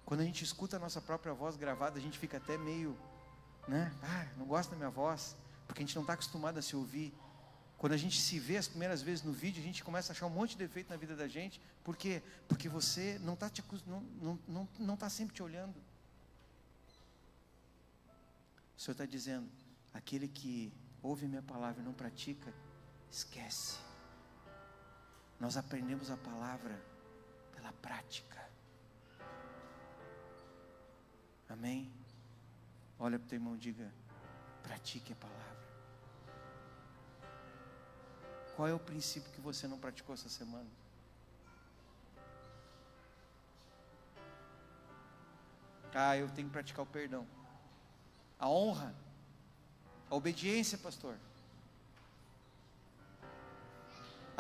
Quando 0.06 0.22
a 0.22 0.24
gente 0.24 0.44
escuta 0.44 0.78
a 0.78 0.80
nossa 0.80 1.00
própria 1.00 1.34
voz 1.34 1.56
gravada, 1.56 2.00
a 2.00 2.02
gente 2.02 2.18
fica 2.18 2.38
até 2.38 2.58
meio, 2.58 2.98
né? 3.68 3.94
Ah, 4.02 4.28
não 4.38 4.46
gosta 4.46 4.72
da 4.72 4.78
minha 4.78 4.90
voz, 4.90 5.36
porque 5.68 5.84
a 5.84 5.86
gente 5.86 5.96
não 5.96 6.02
está 6.02 6.14
acostumado 6.14 6.58
a 6.58 6.62
se 6.64 6.76
ouvir. 6.76 7.14
Quando 7.78 7.94
a 7.94 7.98
gente 7.98 8.20
se 8.20 8.40
vê 8.40 8.58
as 8.58 8.68
primeiras 8.68 9.04
vezes 9.04 9.24
no 9.24 9.32
vídeo, 9.32 9.62
a 9.62 9.66
gente 9.66 9.84
começa 9.84 10.12
a 10.12 10.14
achar 10.14 10.26
um 10.26 10.32
monte 10.32 10.52
de 10.52 10.58
defeito 10.58 10.90
na 10.90 10.98
vida 10.98 11.16
da 11.16 11.28
gente, 11.28 11.62
por 11.84 11.96
quê? 11.96 12.24
Porque 12.48 12.68
você 12.68 13.20
não 13.22 13.36
está 13.36 13.52
não, 13.86 14.02
não, 14.02 14.40
não, 14.48 14.70
não 14.80 14.98
tá 14.98 15.10
sempre 15.10 15.36
te 15.36 15.44
olhando. 15.44 15.76
O 18.76 18.82
Senhor 18.82 18.94
está 18.94 19.06
dizendo: 19.06 19.48
aquele 19.94 20.28
que 20.28 20.74
ouve 21.02 21.28
minha 21.28 21.42
palavra 21.42 21.82
e 21.82 21.86
não 21.86 21.94
pratica, 21.94 22.54
esquece. 23.12 23.78
Nós 25.40 25.58
aprendemos 25.58 26.10
a 26.12 26.18
palavra 26.18 26.80
pela 27.56 27.72
prática. 27.74 28.38
Amém? 31.48 31.92
Olha 33.00 33.18
para 33.18 33.26
o 33.26 33.30
teu 33.30 33.38
irmão 33.38 33.56
e 33.56 33.60
diga: 33.60 33.92
pratique 34.64 35.14
a 35.14 35.16
palavra. 35.16 35.60
Qual 38.56 38.68
é 38.68 38.74
o 38.74 38.80
princípio 38.80 39.32
que 39.32 39.40
você 39.40 39.68
não 39.68 39.80
praticou 39.80 40.14
essa 40.14 40.30
semana? 40.30 40.70
Ah, 45.94 46.16
eu 46.18 46.30
tenho 46.30 46.48
que 46.48 46.54
praticar 46.54 46.84
o 46.84 46.88
perdão 46.88 47.26
a 48.40 48.48
honra, 48.48 48.96
a 50.10 50.16
obediência, 50.16 50.78
pastor. 50.78 51.18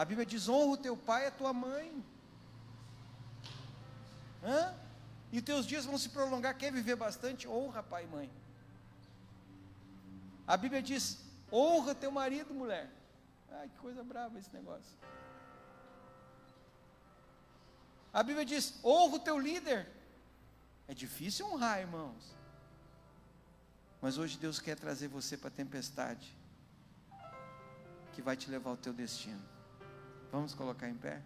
A 0.01 0.05
Bíblia 0.05 0.25
diz: 0.25 0.47
honra 0.47 0.71
o 0.75 0.77
teu 0.77 0.95
pai 0.95 1.23
e 1.23 1.27
a 1.27 1.31
tua 1.31 1.51
mãe. 1.51 1.87
Hã? 4.41 4.73
E 5.29 5.41
teus 5.41 5.65
dias 5.65 5.83
vão 5.83 5.97
se 5.97 6.07
prolongar. 6.07 6.57
Quer 6.57 6.71
viver 6.71 6.95
bastante? 6.95 7.49
Honra 7.49 7.83
pai 7.83 8.05
e 8.05 8.07
mãe. 8.07 8.31
A 10.47 10.55
Bíblia 10.55 10.81
diz: 10.81 11.19
honra 11.51 11.93
teu 11.93 12.11
marido, 12.13 12.53
mulher. 12.53 12.89
Ai, 13.51 13.67
que 13.67 13.77
coisa 13.79 14.01
brava 14.01 14.39
esse 14.39 14.53
negócio. 14.53 14.97
A 18.13 18.23
Bíblia 18.23 18.45
diz: 18.45 18.79
honra 18.81 19.17
o 19.17 19.19
teu 19.19 19.37
líder. 19.37 19.85
É 20.87 20.93
difícil 20.93 21.45
honrar, 21.45 21.77
irmãos. 21.81 22.33
Mas 24.01 24.17
hoje 24.17 24.37
Deus 24.37 24.61
quer 24.61 24.77
trazer 24.77 25.09
você 25.09 25.35
para 25.35 25.49
a 25.49 25.59
tempestade 25.61 26.33
que 28.13 28.21
vai 28.21 28.37
te 28.37 28.49
levar 28.49 28.69
ao 28.69 28.77
teu 28.77 28.93
destino. 28.93 29.59
Vamos 30.32 30.53
colocar 30.53 30.88
em 30.88 30.95
pé? 30.95 31.21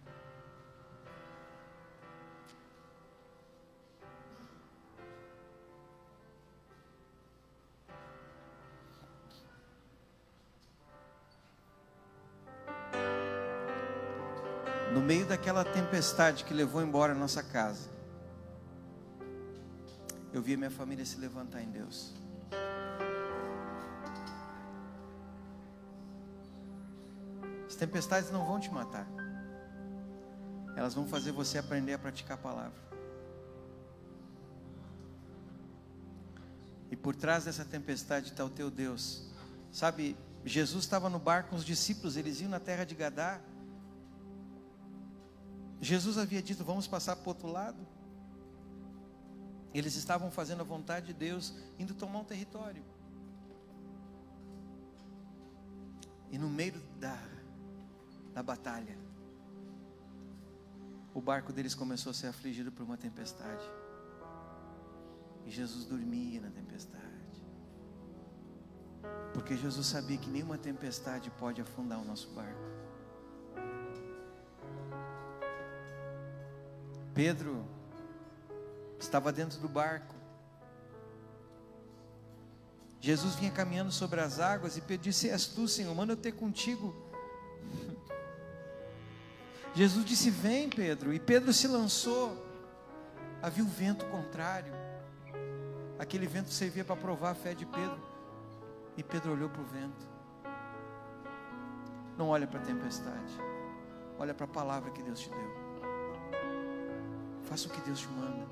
No 14.92 15.02
meio 15.02 15.26
daquela 15.26 15.64
tempestade 15.64 16.44
que 16.44 16.54
levou 16.54 16.80
embora 16.80 17.12
a 17.12 17.16
nossa 17.16 17.42
casa, 17.42 17.90
eu 20.32 20.40
vi 20.40 20.56
minha 20.56 20.70
família 20.70 21.04
se 21.04 21.18
levantar 21.18 21.60
em 21.60 21.70
Deus. 21.70 22.23
As 27.74 27.78
tempestades 27.78 28.30
não 28.30 28.46
vão 28.46 28.60
te 28.60 28.70
matar. 28.70 29.04
Elas 30.76 30.94
vão 30.94 31.08
fazer 31.08 31.32
você 31.32 31.58
aprender 31.58 31.92
a 31.92 31.98
praticar 31.98 32.38
a 32.38 32.40
palavra. 32.40 32.80
E 36.88 36.94
por 36.94 37.16
trás 37.16 37.46
dessa 37.46 37.64
tempestade 37.64 38.28
está 38.30 38.44
o 38.44 38.48
teu 38.48 38.70
Deus. 38.70 39.28
Sabe, 39.72 40.16
Jesus 40.44 40.84
estava 40.84 41.10
no 41.10 41.18
barco 41.18 41.50
com 41.50 41.56
os 41.56 41.64
discípulos, 41.64 42.16
eles 42.16 42.40
iam 42.40 42.48
na 42.48 42.60
terra 42.60 42.84
de 42.84 42.94
Gadá. 42.94 43.40
Jesus 45.80 46.16
havia 46.16 46.40
dito: 46.40 46.62
Vamos 46.62 46.86
passar 46.86 47.16
para 47.16 47.26
o 47.26 47.28
outro 47.30 47.48
lado. 47.48 47.84
Eles 49.74 49.96
estavam 49.96 50.30
fazendo 50.30 50.60
a 50.60 50.64
vontade 50.64 51.06
de 51.06 51.12
Deus, 51.12 51.52
indo 51.76 51.92
tomar 51.92 52.20
um 52.20 52.24
território. 52.24 52.84
E 56.30 56.38
no 56.38 56.48
meio 56.48 56.80
da 57.00 57.33
na 58.34 58.42
batalha, 58.42 58.98
o 61.14 61.20
barco 61.20 61.52
deles 61.52 61.74
começou 61.74 62.10
a 62.10 62.14
ser 62.14 62.26
afligido 62.26 62.72
por 62.72 62.82
uma 62.82 62.96
tempestade. 62.96 63.64
E 65.46 65.50
Jesus 65.50 65.84
dormia 65.84 66.40
na 66.40 66.50
tempestade. 66.50 67.04
Porque 69.32 69.56
Jesus 69.56 69.86
sabia 69.86 70.16
que 70.18 70.28
nenhuma 70.28 70.58
tempestade 70.58 71.30
pode 71.30 71.60
afundar 71.60 72.00
o 72.00 72.04
nosso 72.04 72.30
barco. 72.30 72.74
Pedro 77.12 77.64
estava 78.98 79.30
dentro 79.30 79.60
do 79.60 79.68
barco 79.68 80.14
Jesus 83.04 83.34
vinha 83.34 83.50
caminhando 83.50 83.92
sobre 83.92 84.18
as 84.18 84.40
águas 84.40 84.78
e 84.78 84.80
Pedro 84.80 85.04
disse: 85.04 85.28
És 85.28 85.46
tu, 85.46 85.68
Senhor, 85.68 85.94
manda 85.94 86.14
eu 86.14 86.16
ter 86.16 86.32
contigo. 86.32 87.03
Jesus 89.74 90.04
disse: 90.04 90.30
Vem, 90.30 90.68
Pedro. 90.68 91.12
E 91.12 91.18
Pedro 91.18 91.52
se 91.52 91.66
lançou. 91.66 92.42
Havia 93.42 93.64
um 93.64 93.68
vento 93.68 94.06
contrário. 94.06 94.72
Aquele 95.98 96.26
vento 96.26 96.50
servia 96.50 96.84
para 96.84 96.96
provar 96.96 97.30
a 97.30 97.34
fé 97.34 97.54
de 97.54 97.66
Pedro. 97.66 98.00
E 98.96 99.02
Pedro 99.02 99.32
olhou 99.32 99.48
para 99.48 99.60
o 99.60 99.64
vento. 99.64 100.08
Não 102.16 102.28
olha 102.28 102.46
para 102.46 102.60
a 102.60 102.62
tempestade. 102.62 103.34
Olha 104.18 104.32
para 104.32 104.44
a 104.44 104.48
palavra 104.48 104.90
que 104.92 105.02
Deus 105.02 105.20
te 105.20 105.28
deu. 105.28 105.64
Faça 107.42 107.68
o 107.68 107.70
que 107.70 107.80
Deus 107.80 108.00
te 108.00 108.08
manda. 108.08 108.46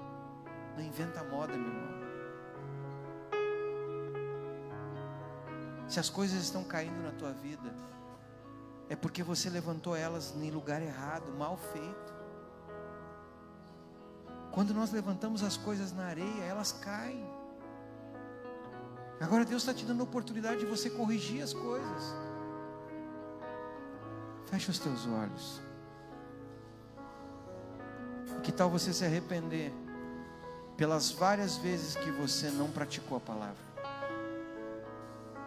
Não 0.76 0.82
inventa 0.82 1.22
moda, 1.24 1.56
meu 1.56 1.68
irmão. 1.68 2.02
Se 5.86 6.00
as 6.00 6.08
coisas 6.08 6.42
estão 6.42 6.64
caindo 6.64 7.02
na 7.02 7.12
tua 7.12 7.32
vida, 7.32 7.72
é 8.92 8.96
porque 8.96 9.22
você 9.22 9.48
levantou 9.48 9.96
elas 9.96 10.34
em 10.36 10.50
lugar 10.50 10.82
errado, 10.82 11.32
mal 11.32 11.56
feito. 11.56 12.12
Quando 14.50 14.74
nós 14.74 14.92
levantamos 14.92 15.42
as 15.42 15.56
coisas 15.56 15.92
na 15.92 16.04
areia, 16.04 16.42
elas 16.42 16.72
caem. 16.72 17.24
Agora 19.18 19.46
Deus 19.46 19.62
está 19.62 19.72
te 19.72 19.86
dando 19.86 20.00
a 20.00 20.04
oportunidade 20.04 20.60
de 20.60 20.66
você 20.66 20.90
corrigir 20.90 21.42
as 21.42 21.54
coisas. 21.54 22.14
Feche 24.50 24.70
os 24.70 24.78
teus 24.78 25.06
olhos. 25.06 25.62
Que 28.42 28.52
tal 28.52 28.68
você 28.68 28.92
se 28.92 29.06
arrepender 29.06 29.72
pelas 30.76 31.10
várias 31.10 31.56
vezes 31.56 31.96
que 31.96 32.10
você 32.10 32.50
não 32.50 32.70
praticou 32.70 33.16
a 33.16 33.20
palavra? 33.20 33.72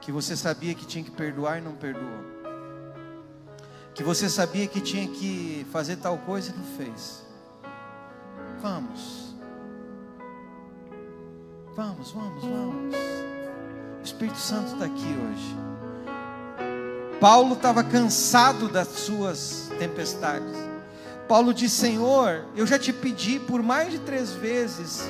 que 0.06 0.12
você 0.12 0.38
sabia 0.38 0.76
que 0.76 0.86
tinha 0.86 1.04
que 1.04 1.10
perdoar 1.10 1.58
e 1.58 1.62
não 1.62 1.74
perdoou, 1.76 2.35
que 3.96 4.04
você 4.04 4.30
sabia 4.30 4.68
que 4.68 4.82
tinha 4.82 5.08
que 5.08 5.66
fazer 5.72 5.96
tal 5.96 6.18
coisa 6.18 6.52
e 6.52 6.58
não 6.58 6.66
fez. 6.78 7.26
Vamos, 8.62 9.34
vamos, 11.74 12.12
vamos, 12.12 12.44
vamos. 12.44 12.96
O 14.02 14.04
Espírito 14.04 14.38
Santo 14.38 14.74
está 14.74 14.86
aqui 14.86 15.16
hoje. 15.32 15.56
Paulo 17.22 17.54
estava 17.54 17.84
cansado 17.86 18.68
das 18.68 18.90
suas 18.90 19.72
tempestades. 19.80 20.54
Paulo 21.26 21.54
disse: 21.54 21.78
Senhor, 21.78 22.44
eu 22.54 22.68
já 22.68 22.78
te 22.78 22.92
pedi 22.92 23.40
por 23.40 23.64
mais 23.64 23.92
de 23.92 24.00
três 24.00 24.32
vezes 24.32 25.10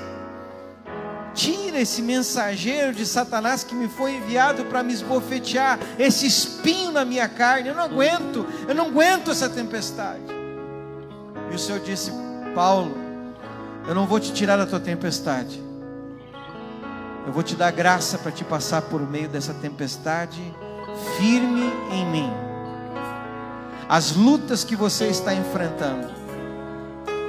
Tira 1.76 1.82
esse 1.82 2.02
mensageiro 2.02 2.94
de 2.94 3.06
Satanás 3.06 3.62
que 3.62 3.76
me 3.76 3.90
foi 3.90 4.16
enviado 4.16 4.64
para 4.64 4.82
me 4.82 4.94
esbofetear, 4.94 5.78
esse 6.00 6.26
espinho 6.26 6.90
na 6.90 7.04
minha 7.04 7.28
carne. 7.28 7.68
Eu 7.68 7.76
não 7.76 7.84
aguento, 7.84 8.48
eu 8.66 8.74
não 8.74 8.86
aguento 8.86 9.30
essa 9.32 9.50
tempestade. 9.50 10.24
E 11.52 11.54
o 11.54 11.60
Senhor 11.60 11.82
disse: 11.82 12.14
Paulo, 12.54 12.96
eu 13.86 13.94
não 13.94 14.08
vou 14.08 14.22
te 14.22 14.32
tirar 14.32 14.56
da 14.56 14.66
tua 14.66 14.80
tempestade. 14.80 15.62
Eu 17.28 17.34
vou 17.34 17.44
te 17.44 17.58
dar 17.58 17.72
graça 17.72 18.18
para 18.20 18.32
te 18.32 18.46
passar 18.46 18.84
por 18.84 19.02
meio 19.02 19.28
dessa 19.28 19.54
tempestade 19.54 20.42
firme 21.18 21.74
em 21.92 22.06
mim. 22.06 22.32
As 23.90 24.16
lutas 24.16 24.64
que 24.64 24.78
você 24.78 25.08
está 25.08 25.34
enfrentando, 25.34 26.08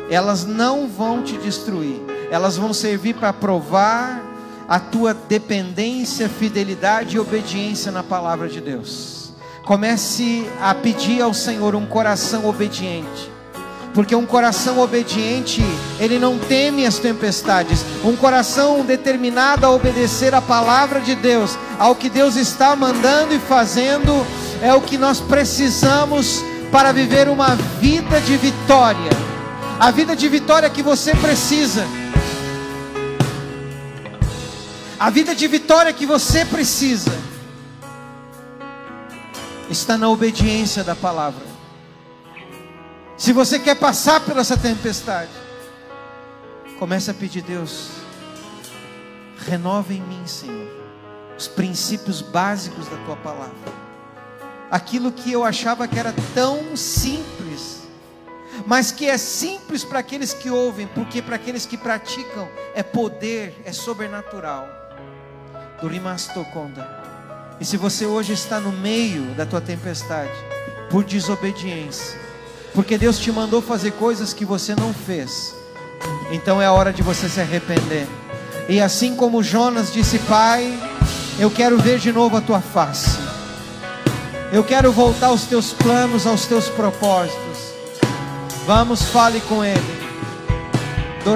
elas 0.09 0.45
não 0.45 0.87
vão 0.87 1.25
te 1.25 1.37
destruir 1.37 2.15
elas 2.31 2.57
vão 2.57 2.73
servir 2.73 3.15
para 3.15 3.33
provar 3.33 4.21
a 4.69 4.81
tua 4.81 5.15
dependência, 5.15 6.29
fidelidade 6.29 7.17
e 7.17 7.21
obediência 7.21 7.93
na 7.93 8.03
palavra 8.03 8.49
de 8.49 8.61
Deus. 8.61 9.33
Comece 9.65 10.47
a 10.61 10.75
pedir 10.75 11.21
ao 11.23 11.35
Senhor 11.35 11.75
um 11.75 11.87
coração 11.87 12.47
obediente. 12.47 13.31
Porque 13.95 14.15
um 14.15 14.27
coração 14.27 14.79
obediente, 14.79 15.63
ele 15.99 16.19
não 16.19 16.39
teme 16.39 16.85
as 16.85 16.99
tempestades. 16.99 17.85
Um 18.05 18.15
coração 18.15 18.85
determinado 18.85 19.65
a 19.65 19.71
obedecer 19.71 20.35
a 20.35 20.43
palavra 20.43 21.01
de 21.01 21.15
Deus, 21.15 21.59
ao 21.79 21.95
que 21.95 22.11
Deus 22.11 22.37
está 22.37 22.77
mandando 22.77 23.35
e 23.35 23.39
fazendo, 23.39 24.27
é 24.61 24.75
o 24.75 24.83
que 24.83 24.99
nós 24.99 25.21
precisamos 25.21 26.45
para 26.71 26.93
viver 26.93 27.29
uma 27.29 27.55
vida 27.81 28.21
de 28.21 28.37
vitória. 28.37 29.11
A 29.81 29.91
vida 29.91 30.15
de 30.15 30.29
vitória 30.29 30.69
que 30.69 30.83
você 30.83 31.15
precisa 31.15 31.87
a 34.99 35.11
vida 35.11 35.35
de 35.35 35.47
vitória 35.47 35.93
que 35.93 36.07
você 36.07 36.45
precisa 36.45 37.13
está 39.69 39.99
na 39.99 40.09
obediência 40.09 40.83
da 40.83 40.95
palavra. 40.95 41.45
Se 43.17 43.33
você 43.33 43.59
quer 43.59 43.77
passar 43.77 44.21
por 44.21 44.37
essa 44.39 44.57
tempestade, 44.57 45.31
comece 46.79 47.11
a 47.11 47.15
pedir 47.15 47.43
Deus, 47.43 47.91
renova 49.39 49.93
em 49.93 50.01
mim, 50.01 50.27
Senhor, 50.27 50.69
os 51.39 51.47
princípios 51.49 52.23
básicos 52.23 52.87
da 52.89 52.97
tua 53.05 53.17
palavra. 53.17 53.87
Aquilo 54.71 55.13
que 55.13 55.31
eu 55.31 55.45
achava 55.45 55.87
que 55.87 55.99
era 55.99 56.15
tão 56.35 56.77
simples, 56.77 57.83
mas 58.67 58.91
que 58.91 59.09
é 59.09 59.19
simples 59.19 59.85
para 59.85 59.99
aqueles 59.99 60.33
que 60.33 60.51
ouvem, 60.51 60.87
porque 60.89 61.21
para 61.21 61.37
aqueles 61.37 61.67
que 61.67 61.77
praticam 61.77 62.49
é 62.75 62.83
poder, 62.83 63.61
é 63.65 63.73
sobrenatural. 63.73 64.76
E 67.61 67.65
se 67.65 67.77
você 67.77 68.07
hoje 68.07 68.33
está 68.33 68.61
no 68.61 68.73
meio 68.73 69.35
da 69.35 69.47
tua 69.47 69.61
tempestade, 69.61 70.33
por 70.91 71.05
desobediência, 71.05 72.19
porque 72.75 72.99
Deus 72.99 73.19
te 73.19 73.33
mandou 73.33 73.63
fazer 73.63 73.93
coisas 73.93 74.33
que 74.33 74.45
você 74.45 74.75
não 74.75 74.93
fez, 74.93 75.55
então 76.31 76.61
é 76.61 76.67
a 76.67 76.73
hora 76.73 76.93
de 76.93 77.03
você 77.03 77.29
se 77.29 77.41
arrepender. 77.41 78.07
E 78.69 78.81
assim 78.81 79.15
como 79.15 79.43
Jonas 79.43 79.93
disse, 79.93 80.19
Pai, 80.21 80.79
eu 81.39 81.51
quero 81.51 81.79
ver 81.79 81.99
de 81.99 82.13
novo 82.13 82.37
a 82.37 82.41
tua 82.41 82.61
face. 82.61 83.19
Eu 84.53 84.63
quero 84.63 84.93
voltar 84.93 85.29
aos 85.29 85.45
teus 85.45 85.73
planos, 85.73 86.27
aos 86.27 86.47
teus 86.47 86.69
propósitos. 86.69 87.75
Vamos, 88.67 89.03
fale 89.03 89.41
com 89.43 89.65
Ele. 89.65 90.07
Do 91.25 91.35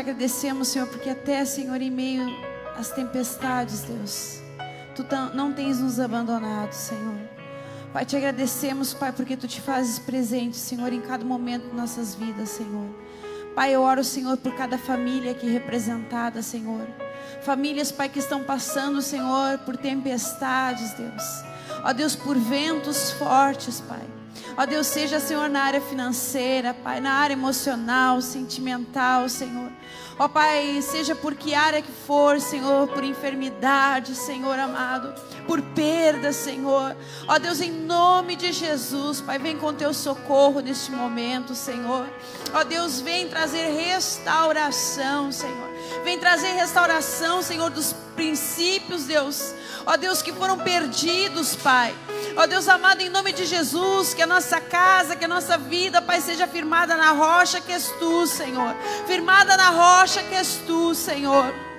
Te 0.00 0.08
agradecemos, 0.08 0.68
Senhor, 0.68 0.88
porque 0.88 1.10
até, 1.10 1.44
Senhor, 1.44 1.78
em 1.78 1.90
meio 1.90 2.26
às 2.74 2.88
tempestades, 2.88 3.82
Deus, 3.82 4.40
Tu 4.94 5.04
não 5.34 5.52
tens 5.52 5.78
nos 5.78 6.00
abandonado, 6.00 6.72
Senhor. 6.72 7.18
Pai, 7.92 8.06
te 8.06 8.16
agradecemos, 8.16 8.94
Pai, 8.94 9.12
porque 9.12 9.36
Tu 9.36 9.46
te 9.46 9.60
fazes 9.60 9.98
presente, 9.98 10.56
Senhor, 10.56 10.90
em 10.90 11.02
cada 11.02 11.22
momento 11.22 11.68
de 11.68 11.76
nossas 11.76 12.14
vidas, 12.14 12.48
Senhor. 12.48 12.88
Pai, 13.54 13.74
eu 13.74 13.82
oro, 13.82 14.02
Senhor, 14.02 14.38
por 14.38 14.54
cada 14.54 14.78
família 14.78 15.32
aqui 15.32 15.46
representada, 15.46 16.40
Senhor. 16.40 16.88
Famílias, 17.42 17.92
Pai, 17.92 18.08
que 18.08 18.20
estão 18.20 18.42
passando, 18.42 19.02
Senhor, 19.02 19.58
por 19.66 19.76
tempestades, 19.76 20.94
Deus. 20.94 21.44
Ó 21.84 21.92
Deus, 21.92 22.16
por 22.16 22.38
ventos 22.38 23.12
fortes, 23.12 23.82
Pai. 23.82 24.19
Ó 24.56 24.66
Deus, 24.66 24.86
seja, 24.86 25.20
Senhor, 25.20 25.48
na 25.48 25.62
área 25.62 25.80
financeira, 25.80 26.74
Pai, 26.74 27.00
na 27.00 27.12
área 27.12 27.34
emocional, 27.34 28.20
sentimental, 28.20 29.28
Senhor. 29.28 29.70
Ó 30.18 30.28
Pai, 30.28 30.82
seja 30.82 31.14
por 31.14 31.34
que 31.34 31.54
área 31.54 31.80
que 31.80 31.90
for, 31.90 32.38
Senhor, 32.40 32.88
por 32.88 33.02
enfermidade, 33.02 34.14
Senhor 34.14 34.58
amado, 34.58 35.14
por 35.46 35.62
perda, 35.62 36.30
Senhor. 36.30 36.94
Ó 37.26 37.38
Deus, 37.38 37.60
em 37.60 37.70
nome 37.70 38.36
de 38.36 38.52
Jesus, 38.52 39.22
Pai, 39.22 39.38
vem 39.38 39.56
com 39.56 39.72
teu 39.72 39.94
socorro 39.94 40.60
neste 40.60 40.90
momento, 40.90 41.54
Senhor. 41.54 42.06
Ó 42.52 42.62
Deus, 42.64 43.00
vem 43.00 43.28
trazer 43.28 43.70
restauração, 43.70 45.32
Senhor. 45.32 45.70
Vem 46.04 46.18
trazer 46.18 46.52
restauração, 46.52 47.40
Senhor, 47.40 47.70
dos 47.70 47.94
princípios, 48.20 49.04
Deus. 49.04 49.54
Ó 49.86 49.96
Deus, 49.96 50.20
que 50.20 50.30
foram 50.30 50.58
perdidos, 50.58 51.56
Pai. 51.56 51.94
Ó 52.36 52.46
Deus 52.46 52.68
amado, 52.68 53.00
em 53.00 53.08
nome 53.08 53.32
de 53.32 53.46
Jesus, 53.46 54.12
que 54.12 54.20
a 54.20 54.26
nossa 54.26 54.60
casa, 54.60 55.16
que 55.16 55.24
a 55.24 55.28
nossa 55.28 55.56
vida, 55.56 56.02
Pai, 56.02 56.20
seja 56.20 56.46
firmada 56.46 56.98
na 56.98 57.12
rocha 57.12 57.62
que 57.62 57.72
és 57.72 57.88
tu, 57.98 58.26
Senhor. 58.26 58.74
Firmada 59.06 59.56
na 59.56 59.70
rocha 59.70 60.22
que 60.22 60.34
és 60.34 60.60
tu, 60.66 60.94
Senhor. 60.94 61.69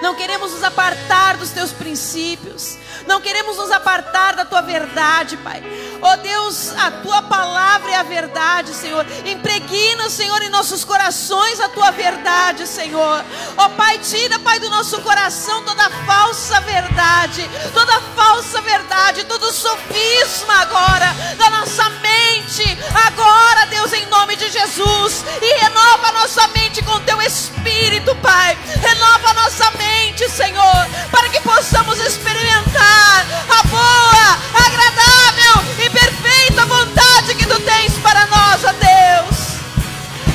Não 0.00 0.14
queremos 0.14 0.52
nos 0.52 0.62
apartar 0.62 1.36
dos 1.36 1.50
teus 1.50 1.72
princípios. 1.72 2.76
Não 3.06 3.20
queremos 3.20 3.56
nos 3.56 3.70
apartar 3.70 4.34
da 4.34 4.44
tua 4.44 4.60
verdade, 4.60 5.36
Pai. 5.38 5.62
Oh 6.00 6.16
Deus, 6.16 6.72
a 6.76 6.90
tua 6.90 7.22
palavra 7.22 7.92
é 7.92 7.96
a 7.96 8.02
verdade, 8.02 8.74
Senhor. 8.74 9.06
Impregna, 9.24 10.10
Senhor, 10.10 10.42
em 10.42 10.48
nossos 10.48 10.84
corações 10.84 11.60
a 11.60 11.68
tua 11.68 11.90
verdade, 11.92 12.66
Senhor. 12.66 13.24
Oh, 13.56 13.70
Pai, 13.70 13.98
tira, 13.98 14.38
Pai, 14.40 14.58
do 14.58 14.68
nosso 14.68 15.00
coração 15.02 15.62
toda 15.62 15.88
falsa 16.04 16.60
verdade, 16.60 17.48
toda 17.72 18.00
falsa 18.16 18.60
verdade, 18.62 19.24
todo 19.24 19.52
sofisma 19.52 20.54
agora 20.60 21.06
da 21.36 21.50
nossa 21.50 21.88
mente. 21.88 22.64
Agora, 23.06 23.66
Deus, 23.66 23.92
em 23.92 24.06
nome 24.06 24.36
de 24.36 24.50
Jesus, 24.50 25.24
e 25.40 25.60
renova 25.60 26.08
a 26.08 26.12
nossa 26.12 26.46
mente 26.48 26.82
com 26.82 27.00
teu 27.00 27.20
espírito, 27.22 28.14
Pai. 28.16 28.58
Renova 28.80 29.30
a 29.30 29.34
nossa 29.34 29.70
mente, 29.78 30.28
Senhor, 30.28 30.86
para 31.10 31.28
que 31.28 31.40
possamos 31.40 31.98
experimentar 32.00 33.26
a 33.48 33.62
boa, 33.64 34.38
agradável 34.66 35.64
e 35.78 35.90
perfeita 35.90 36.66
vontade 36.66 37.34
que 37.34 37.46
tu 37.46 37.58
tens 37.60 37.92
para 38.02 38.26
nós, 38.26 38.64
ó 38.64 38.72
Deus. 38.72 39.52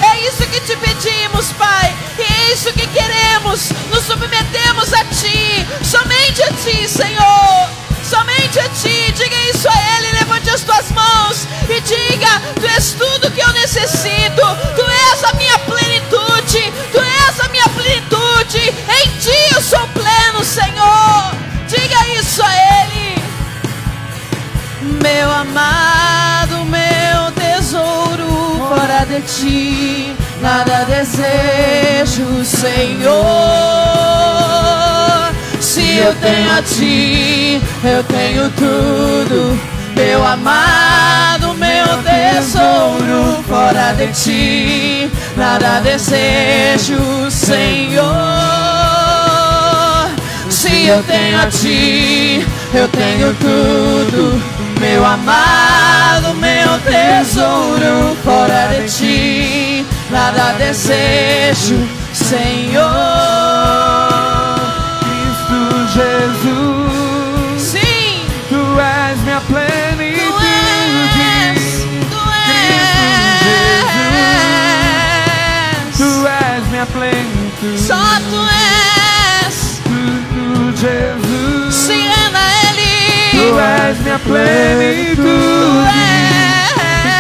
É 0.02 0.20
isso 0.28 0.46
que 0.48 0.60
te 0.62 0.76
pedimos, 0.78 1.52
Pai. 1.54 1.96
E 2.18 2.22
é 2.22 2.54
isso 2.54 2.72
que 2.74 2.88
queremos. 2.88 3.70
Nos 3.92 4.04
submetemos 4.06 4.94
a 4.94 5.04
Ti, 5.06 5.68
somente 5.84 6.44
a 6.44 6.52
Ti, 6.52 6.88
Senhor. 6.88 7.70
Somente 8.04 8.60
a 8.60 8.70
Ti. 8.70 9.12
Diga 9.12 9.36
isso 9.54 9.68
a 9.68 9.98
Ele. 9.98 10.12
Levante 10.20 10.50
as 10.50 10.62
tuas 10.62 10.92
mãos 10.92 11.48
e 11.70 11.82
diga: 11.82 12.42
Tu 12.60 12.66
és 12.68 12.92
tudo 12.94 13.32
que 13.32 13.42
eu 13.42 13.52
necessito. 13.54 14.42
Tu 14.76 14.86
és 15.12 15.24
a 15.24 15.34
minha 15.34 15.60
plenitude. 15.60 16.74
Tu 16.92 17.00
és 17.00 17.40
a 17.40 17.48
minha 17.50 17.70
plenitude. 17.70 18.27
Em 18.56 19.10
Ti 19.20 19.54
eu 19.54 19.62
sou 19.62 19.86
pleno, 19.90 20.44
Senhor. 20.44 21.32
Diga 21.68 22.08
isso 22.18 22.42
a 22.42 22.50
Ele. 22.54 23.22
Meu 25.04 25.30
amado, 25.30 26.64
meu 26.66 27.32
tesouro, 27.34 28.68
fora 28.70 29.06
de 29.06 29.22
Ti 29.22 30.16
nada 30.42 30.86
desejo, 30.86 32.46
Senhor. 32.46 33.18
Se 35.60 35.98
eu 35.98 36.16
tenho 36.16 36.58
a 36.58 36.62
Ti, 36.62 37.62
eu 37.84 38.04
tenho 38.06 38.50
tudo. 38.52 39.60
Meu 39.94 40.26
amado, 40.26 41.54
meu 41.56 41.88
tesouro, 42.04 43.44
fora 43.48 43.94
de 43.94 44.08
Ti 44.14 45.12
nada 45.36 45.80
desejo, 45.82 47.30
Senhor. 47.30 48.27
Eu 50.88 51.04
tenho 51.04 51.42
a 51.42 51.48
Ti, 51.48 52.48
eu 52.74 52.88
tenho 52.88 53.34
tudo. 53.36 54.42
Meu 54.80 55.06
amado, 55.06 56.34
meu 56.36 56.80
tesouro, 56.80 58.16
fora 58.24 58.68
de 58.70 58.90
Ti 58.98 59.86
nada 60.10 60.54
desejo, 60.58 61.78
Senhor. 62.14 62.88
Cristo 65.02 65.60
Jesus, 65.94 67.62
Sim, 67.62 68.26
Tu 68.50 68.80
és 68.80 69.20
minha 69.24 69.42
plenitude. 69.42 70.32
tu 70.32 70.46
és, 71.50 71.64
tu 72.10 72.22
és, 75.90 75.98
Tu 75.98 76.10
és 76.28 76.68
minha 76.70 76.86
plenitude. 76.86 77.80
só 77.86 78.20
tu 78.30 78.42
és. 78.48 79.07
Jesus, 80.80 81.76
a 82.38 82.46
Ele. 82.70 82.94
Tu 83.32 83.46
és 83.60 83.98
minha 84.02 84.20
Tu 84.20 84.24
plenitude. 84.26 85.18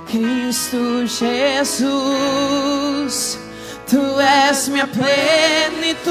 Cristo 0.10 1.06
Jesus, 1.06 1.88
tu 3.88 4.20
és 4.20 4.68
minha 4.68 4.88
plenitude. 4.88 6.10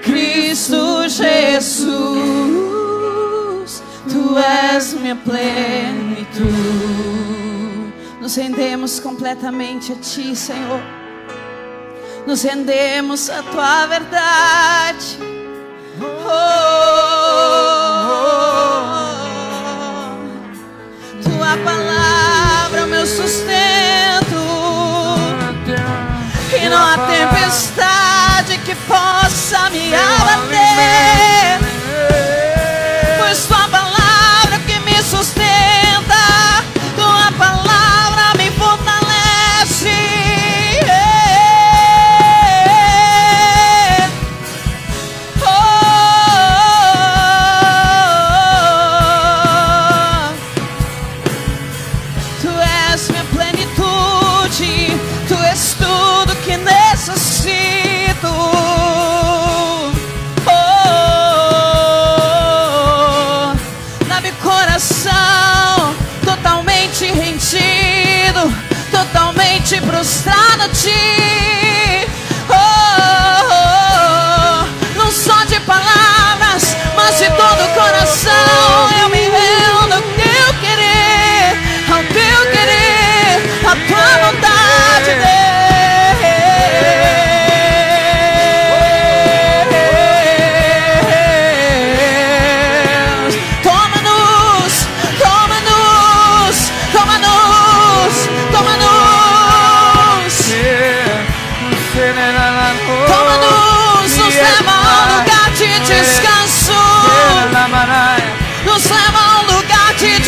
Cristo 0.00 1.08
Jesus, 1.08 1.82
tu 4.08 4.38
és 4.38 4.94
minha 4.94 5.16
plenitude. 5.16 6.50
Nos 8.20 8.36
rendemos 8.36 9.00
completamente 9.00 9.92
a 9.92 9.96
ti, 9.96 10.36
Senhor. 10.36 10.80
Nos 12.24 12.44
rendemos 12.44 13.28
à 13.28 13.42
tua 13.42 13.86
verdade. 13.86 15.18
Oh, 16.00 16.80
palavra 21.58 22.84
o 22.84 22.88
meu 22.88 23.06
sustento. 23.06 23.50
E 26.52 26.68
não 26.68 26.84
há 26.84 26.98
tempestade 27.06 28.58
que 28.64 28.74
possa 28.74 29.70
me 29.70 29.94
abater. 29.94 31.29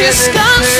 Lugar 0.02 0.60
de 0.60 0.71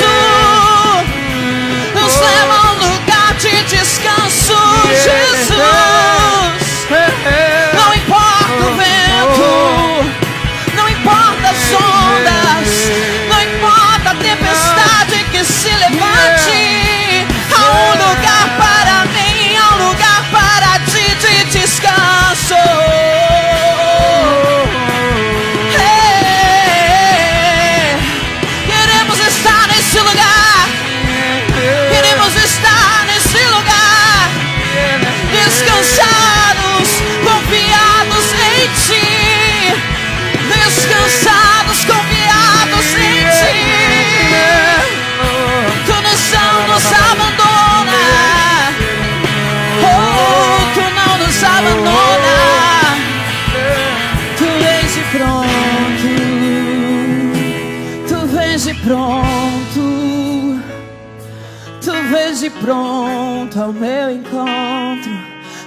pronto 62.63 63.61
ao 63.61 63.73
meu 63.73 64.09
encontro. 64.09 65.11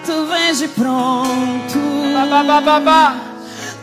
Tu 0.07 0.27
vens 0.27 0.59
de 0.59 0.69
pronto. 0.69 1.79
Ba, 2.31 2.43
ba, 2.43 2.61
ba, 2.63 2.81
ba. 2.81 3.17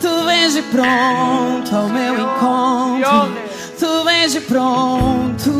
Tu 0.00 0.24
vens 0.24 0.54
de 0.54 0.62
pronto 0.62 1.76
ao 1.76 1.88
meu 1.88 2.14
encontro. 2.18 3.32
Tu 3.78 4.04
vens 4.04 4.32
de 4.32 4.40
pronto. 4.40 5.50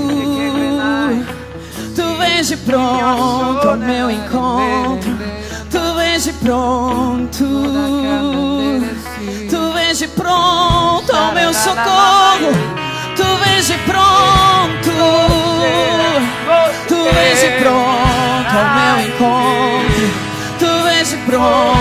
Tu 1.95 2.17
vens 2.19 2.49
de 2.49 2.57
pronto 2.57 3.69
ao 3.69 3.77
meu 3.77 4.11
encontro. 4.11 5.17
Tu 5.71 5.95
vens 5.95 6.25
de 6.25 6.33
pronto. 6.33 7.45
Tu 9.49 9.73
vens 9.75 9.99
de 10.01 10.09
pronto 10.09 11.15
ao 11.15 11.33
meu 11.33 11.55
socorro. 11.55 12.64
Vens 21.45 21.74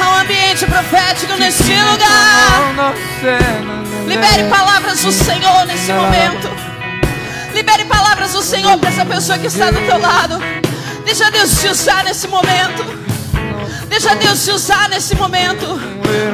Há 0.00 0.10
um 0.10 0.14
ambiente 0.20 0.66
profético 0.66 1.34
neste 1.34 1.62
lugar. 1.62 2.94
Libere 4.06 4.44
palavras 4.48 5.02
do 5.02 5.10
Senhor 5.10 5.66
nesse 5.66 5.92
momento. 5.92 6.50
Libere 7.54 7.84
palavras 7.86 8.32
do 8.32 8.42
Senhor 8.42 8.78
para 8.78 8.90
essa 8.90 9.04
pessoa 9.04 9.38
que 9.38 9.46
está 9.46 9.70
do 9.70 9.80
teu 9.80 9.98
lado. 9.98 10.38
Deixa 11.04 11.30
Deus 11.30 11.60
te 11.60 11.68
usar 11.68 12.04
nesse 12.04 12.28
momento. 12.28 12.84
Deixa 13.88 14.14
Deus 14.16 14.44
te 14.44 14.50
usar 14.50 14.88
nesse 14.90 15.14
momento. 15.16 15.80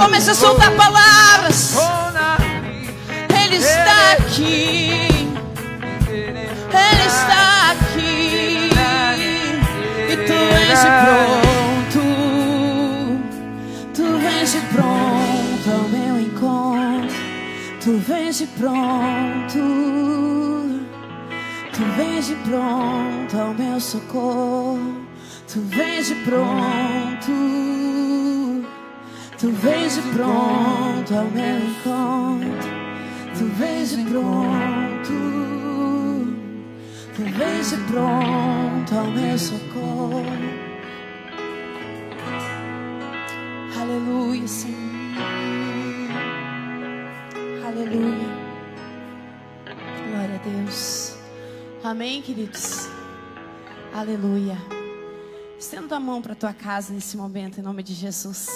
Comece 0.01 0.31
a 0.31 0.35
soltar 0.35 0.73
palavras. 0.73 1.75
Ele 3.45 3.57
está 3.57 4.13
aqui. 4.19 5.09
Ele 6.11 7.07
está 7.07 7.71
aqui. 7.71 8.71
E 10.11 10.17
tu 10.17 10.33
vens 10.33 10.81
de 10.81 10.87
pronto. 10.87 11.44
Tu 17.85 17.93
vens 17.99 18.39
de 18.39 18.47
pronto. 18.47 19.61
Tu 21.71 21.85
vens 21.99 22.29
de 22.29 22.35
pronto 22.37 23.39
ao 23.39 23.53
meu 23.53 23.79
socorro. 23.79 25.07
Tu 25.47 25.61
vens 25.61 26.09
de 26.09 26.15
pronto. 26.15 27.33
Tu 29.39 29.51
vens 29.51 29.97
de 29.97 30.01
pronto 30.17 31.15
ao 31.15 31.27
meu 31.27 31.59
encontro. 31.59 32.71
Tu 33.37 33.45
vens 33.59 33.91
de 33.95 34.03
pronto. 34.05 35.13
Tu 37.15 37.23
vens 37.37 37.71
de 37.71 37.77
pronto 37.93 38.95
ao 38.99 39.11
meu 39.11 39.39
socorro. 39.39 40.25
Aleluia, 43.79 44.49
Senhor. 44.49 44.84
Aleluia. 47.75 48.29
Glória 50.09 50.37
a 50.37 50.49
Deus. 50.49 51.17
Amém, 51.83 52.23
queridos. 52.23 52.89
Aleluia. 53.93 54.57
Estenda 55.59 55.97
a 55.97 56.01
mão 56.01 56.23
para 56.23 56.37
tua 56.37 56.53
casa 56.53 56.95
nesse 56.95 57.17
momento, 57.17 57.59
em 57.59 57.65
nome 57.65 57.83
de 57.83 57.93
Jesus. 57.93 58.47